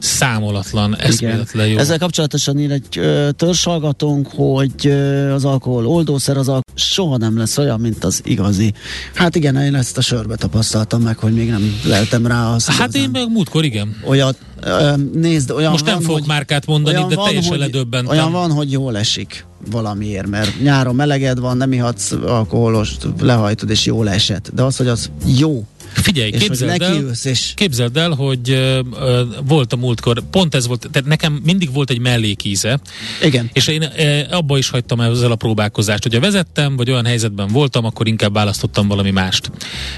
számolatlan, 0.01 0.97
eszméletlen 0.97 1.67
jó. 1.67 1.77
Ezzel 1.77 1.97
kapcsolatosan 1.97 2.59
ír 2.59 2.71
egy 2.71 2.97
ö, 2.97 3.29
törzshallgatónk, 3.35 4.27
hogy 4.27 4.87
ö, 4.87 5.31
az 5.33 5.45
alkohol 5.45 5.87
oldószer, 5.87 6.37
az 6.37 6.47
alkohol 6.47 6.63
soha 6.75 7.17
nem 7.17 7.37
lesz 7.37 7.57
olyan, 7.57 7.79
mint 7.79 8.03
az 8.03 8.21
igazi. 8.23 8.73
Hát 9.13 9.35
igen, 9.35 9.55
én 9.55 9.75
ezt 9.75 9.97
a 9.97 10.01
sörbe 10.01 10.35
tapasztaltam 10.35 11.01
meg, 11.01 11.17
hogy 11.17 11.33
még 11.33 11.49
nem 11.49 11.79
leltem 11.83 12.25
rá 12.25 12.53
azt. 12.53 12.67
Hát 12.67 12.79
igazán. 12.79 13.01
én 13.01 13.09
meg 13.09 13.31
múltkor 13.31 13.65
igen. 13.65 13.95
Olyat, 14.05 14.37
ö, 14.61 14.93
nézd, 15.13 15.51
olyan 15.51 15.71
Most 15.71 15.85
van, 15.85 15.93
nem 15.93 16.03
fogok 16.03 16.25
márkát 16.25 16.65
mondani, 16.65 17.05
de 17.09 17.15
van, 17.15 17.25
teljesen 17.25 17.49
hogy, 17.49 17.59
ledöbbentem. 17.59 18.17
Olyan 18.17 18.31
van, 18.31 18.51
hogy 18.51 18.71
jól 18.71 18.97
esik 18.97 19.45
valamiért, 19.71 20.27
mert 20.27 20.61
nyáron 20.61 20.95
meleged 20.95 21.39
van, 21.39 21.57
nem 21.57 21.71
ihatsz 21.71 22.11
alkoholos, 22.11 22.95
lehajtod 23.19 23.69
és 23.69 23.85
jól 23.85 24.09
esett. 24.09 24.51
De 24.53 24.63
az, 24.63 24.77
hogy 24.77 24.87
az 24.87 25.09
jó, 25.25 25.65
Figyelj, 26.01 26.29
és 26.29 26.41
képzeld 26.41 26.81
el, 26.81 27.11
és 27.23 27.51
képzeld 27.55 27.97
el, 27.97 28.09
hogy 28.11 28.49
ö, 28.49 28.79
ö, 28.99 29.23
volt 29.45 29.73
a 29.73 29.75
múltkor, 29.75 30.23
pont 30.31 30.55
ez 30.55 30.67
volt, 30.67 30.87
tehát 30.91 31.07
nekem 31.07 31.39
mindig 31.43 31.73
volt 31.73 31.89
egy 31.89 31.99
mellékíze, 31.99 32.79
igen. 33.23 33.49
és 33.53 33.67
én 33.67 33.81
e, 33.81 34.27
abba 34.31 34.57
is 34.57 34.69
hagytam 34.69 35.01
ezzel 35.01 35.31
a 35.31 35.35
próbálkozást, 35.35 36.03
hogyha 36.03 36.19
vezettem, 36.19 36.75
vagy 36.75 36.89
olyan 36.91 37.05
helyzetben 37.05 37.47
voltam, 37.47 37.85
akkor 37.85 38.07
inkább 38.07 38.33
választottam 38.33 38.87
valami 38.87 39.11
mást. 39.11 39.51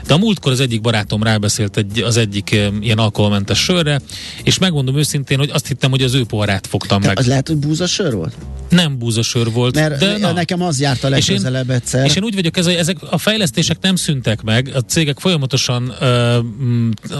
De 0.08 0.14
a 0.14 0.18
múltkor 0.18 0.52
az 0.52 0.60
egyik 0.60 0.82
barátom 0.82 1.24
rábeszélt 1.24 1.78
egy, 1.78 2.02
az 2.02 2.18
egyik 2.18 2.52
e, 2.52 2.70
ilyen 2.82 2.98
alkoholmentes 2.98 3.60
sörre, 3.60 4.02
és 4.44 4.58
megmondom 4.58 4.98
őszintén, 4.98 5.38
hogy 5.38 5.50
azt 5.54 5.68
hittem, 5.68 5.90
hogy 5.90 6.02
az 6.02 6.14
ő 6.14 6.24
poharát 6.24 6.68
fogtam 6.68 7.02
Te, 7.02 7.08
meg. 7.08 7.18
az 7.20 7.28
lehet, 7.28 7.48
hogy 7.48 7.58
búzasör 7.58 8.14
volt? 8.14 8.34
Nem 8.70 8.98
búzasör 8.98 9.52
volt, 9.52 9.76
Mert 9.76 10.00
de 10.00 10.18
na. 10.18 10.32
nekem 10.32 10.62
az 10.62 10.80
járt 10.80 11.04
a 11.04 11.08
És 11.08 11.28
én- 11.28 11.36
legközelebb 11.36 11.70
egyszer. 11.70 12.06
És 12.06 12.16
én 12.16 12.24
úgy 12.24 12.36
vagyok, 12.36 12.58
ez, 12.58 12.66
hogy 12.66 12.74
ezek 12.74 12.98
a 13.10 13.18
fejlesztések 13.18 13.78
nem 13.82 13.96
szüntek 13.96 14.42
meg, 14.42 14.72
a 14.76 14.80
cégek 14.80 15.20
folyamatosan 15.20 15.91
ö, 16.00 16.38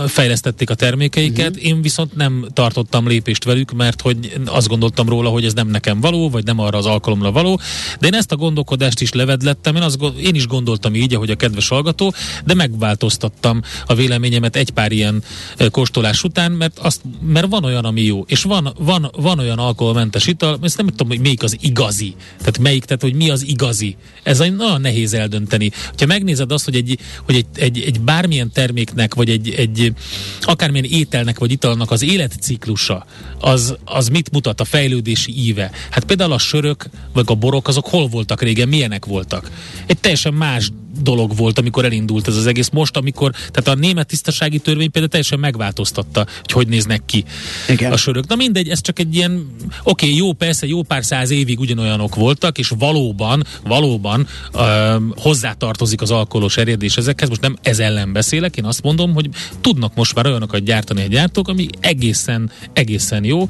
fejlesztették 0.08 0.70
a 0.70 0.76
termékeiket, 0.76 1.50
uh-huh. 1.50 1.66
én 1.66 1.82
viszont 1.82 2.16
nem 2.16 2.46
tartottam 2.54 3.08
lépést 3.08 3.44
velük, 3.44 3.72
mert 3.72 4.02
hogy 4.02 4.34
azt 4.46 4.68
gondoltam 4.68 5.10
róla, 5.10 5.30
hogy 5.30 5.46
ez 5.46 5.54
nem 5.54 5.68
nekem 5.68 6.00
való, 6.00 6.30
vagy 6.30 6.44
nem 6.44 6.60
arra 6.60 6.78
az 6.78 6.86
alkalomra 6.86 7.32
való, 7.32 7.60
de 8.00 8.08
én 8.08 8.14
ezt 8.14 8.32
a 8.32 8.36
gondolkodást 8.36 9.02
is 9.02 9.12
levedlettem, 9.12 9.76
én, 9.76 9.82
azt, 9.82 9.98
én 10.22 10.36
is 10.36 10.48
gondoltam 10.48 10.96
így, 10.96 11.14
ahogy 11.14 11.32
a 11.32 11.36
kedves 11.36 11.68
hallgató, 11.68 12.14
de 12.46 12.54
megváltoztattam 12.54 13.62
a 13.86 13.96
véleményemet 13.96 14.56
egy 14.56 14.70
pár 14.70 14.92
ilyen 14.92 15.24
kóstolás 15.70 16.24
után, 16.24 16.52
mert, 16.52 16.80
azt, 16.80 17.02
mert 17.26 17.48
van 17.48 17.64
olyan, 17.64 17.86
ami 17.86 18.02
jó, 18.02 18.24
és 18.28 18.44
van, 18.44 18.74
van, 18.80 19.12
van 19.16 19.40
olyan 19.40 19.58
alkoholmentes 19.58 20.28
ital, 20.28 20.60
ezt 20.62 20.78
nem 20.78 20.88
tudom, 20.88 21.08
hogy 21.08 21.20
melyik 21.20 21.44
az 21.44 21.58
igazi, 21.62 22.16
tehát 22.38 22.58
melyik, 22.58 22.86
tehát 22.86 23.02
hogy 23.02 23.14
mi 23.14 23.30
az 23.30 23.48
igazi. 23.48 23.96
Ez 24.24 24.38
nagyon 24.38 24.82
nehéz 24.82 25.14
eldönteni. 25.14 25.72
Ha 25.98 26.06
megnézed 26.06 26.52
azt, 26.52 26.66
hogy 26.66 26.76
egy, 26.76 27.00
hogy 27.26 27.36
egy, 27.36 27.46
egy, 27.56 27.80
egy 27.80 28.02
bármilyen 28.02 28.52
terméknek, 28.62 29.14
vagy 29.14 29.30
egy, 29.30 29.50
egy 29.50 29.94
akármilyen 30.42 30.86
ételnek, 30.90 31.40
vagy 31.40 31.52
italnak 31.52 31.92
az 31.92 32.04
életciklusa, 32.04 33.06
az, 33.40 33.76
az 33.86 34.08
mit 34.08 34.32
mutat 34.32 34.62
a 34.62 34.66
fejlődési 34.66 35.46
íve? 35.46 35.72
Hát 35.90 36.04
például 36.04 36.32
a 36.32 36.38
sörök, 36.38 36.86
vagy 37.14 37.26
a 37.28 37.36
borok, 37.36 37.68
azok 37.68 37.88
hol 37.88 38.08
voltak 38.08 38.42
régen, 38.42 38.68
milyenek 38.68 39.06
voltak? 39.06 39.52
Egy 39.86 39.98
teljesen 39.98 40.34
más 40.34 40.72
dolog 41.02 41.36
volt, 41.36 41.60
amikor 41.60 41.86
elindult 41.86 42.28
ez 42.28 42.36
az 42.36 42.46
egész. 42.46 42.70
Most, 42.70 42.98
amikor, 42.98 43.32
tehát 43.32 43.68
a 43.68 43.76
német 43.76 44.08
tisztasági 44.08 44.60
törvény 44.60 44.92
például 44.92 45.12
teljesen 45.12 45.40
megváltoztatta, 45.40 46.26
hogy 46.42 46.62
hogy 46.62 46.70
néznek 46.70 47.02
ki 47.06 47.24
Igen. 47.70 47.92
a 47.92 47.98
sörök. 47.98 48.28
Na 48.28 48.36
mindegy, 48.36 48.70
ez 48.70 48.82
csak 48.82 49.00
egy 49.00 49.16
ilyen, 49.16 49.56
oké, 49.84 50.06
okay, 50.06 50.18
jó, 50.18 50.34
persze, 50.34 50.68
jó 50.68 50.82
pár 50.82 51.04
száz 51.04 51.30
évig 51.30 51.60
ugyanolyanok 51.60 52.16
voltak, 52.16 52.58
és 52.58 52.74
valóban, 52.78 53.44
valóban 53.64 54.28
um, 54.54 55.14
hozzátartozik 55.16 56.02
az 56.02 56.12
alkoholos 56.12 56.58
erjedés 56.58 56.98
ezekhez. 56.98 57.30
Most 57.30 57.42
nem 57.42 57.58
ez 57.62 57.80
ellen 57.80 58.14
beszélek, 58.14 58.58
én 58.58 58.66
azt 58.66 58.84
mondom, 58.84 59.14
hogy 59.14 59.30
tudnak 59.62 59.96
most 59.96 60.16
már 60.16 60.26
olyanokat 60.26 60.64
gyártani 60.64 61.02
a 61.02 61.08
gyártók, 61.08 61.48
ami 61.48 61.68
egészen, 61.80 62.52
egészen 62.74 63.24
jó, 63.24 63.50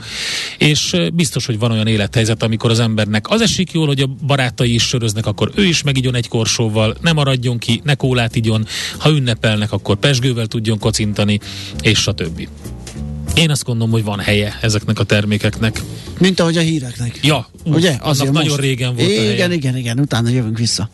és 0.58 0.96
biztos, 1.14 1.46
hogy 1.46 1.60
van 1.60 1.72
olyan 1.72 1.88
élethelyzet, 1.88 2.44
amikor 2.44 2.70
az 2.70 2.80
embernek 2.80 3.30
az 3.30 3.42
esik 3.42 3.72
jól, 3.72 3.88
hogy 3.88 4.00
a 4.00 4.08
barátai 4.26 4.74
is 4.74 4.84
söröznek, 4.84 5.26
akkor 5.26 5.52
ő 5.56 5.66
is 5.66 5.84
megigyon 5.84 6.16
egy 6.16 6.28
korsóval, 6.28 6.96
ne 7.02 7.12
maradjon 7.42 7.58
ki, 7.58 7.82
ne 7.84 7.96
kólát 7.96 8.36
igyon, 8.36 8.66
ha 8.98 9.10
ünnepelnek, 9.10 9.72
akkor 9.72 9.96
pesgővel 9.96 10.46
tudjon 10.46 10.80
kocintani, 10.80 11.40
és 11.82 12.00
stb. 12.00 12.48
Én 13.36 13.50
azt 13.50 13.64
gondolom, 13.64 13.92
hogy 13.92 14.04
van 14.04 14.20
helye 14.20 14.58
ezeknek 14.62 15.00
a 15.00 15.04
termékeknek. 15.04 15.82
Mint 16.20 16.40
ahogy 16.40 16.58
a 16.58 16.62
híreknek. 16.62 17.20
Ja, 17.22 17.48
Ugye? 17.66 17.98
annak 18.00 18.24
jön 18.24 18.32
nagyon 18.32 18.50
most. 18.50 18.62
régen 18.62 18.96
volt 18.96 19.10
Igen, 19.10 19.24
helye. 19.24 19.54
igen, 19.54 19.78
igen, 19.78 20.00
utána 20.00 20.30
jövünk 20.30 20.58
vissza. 20.58 20.90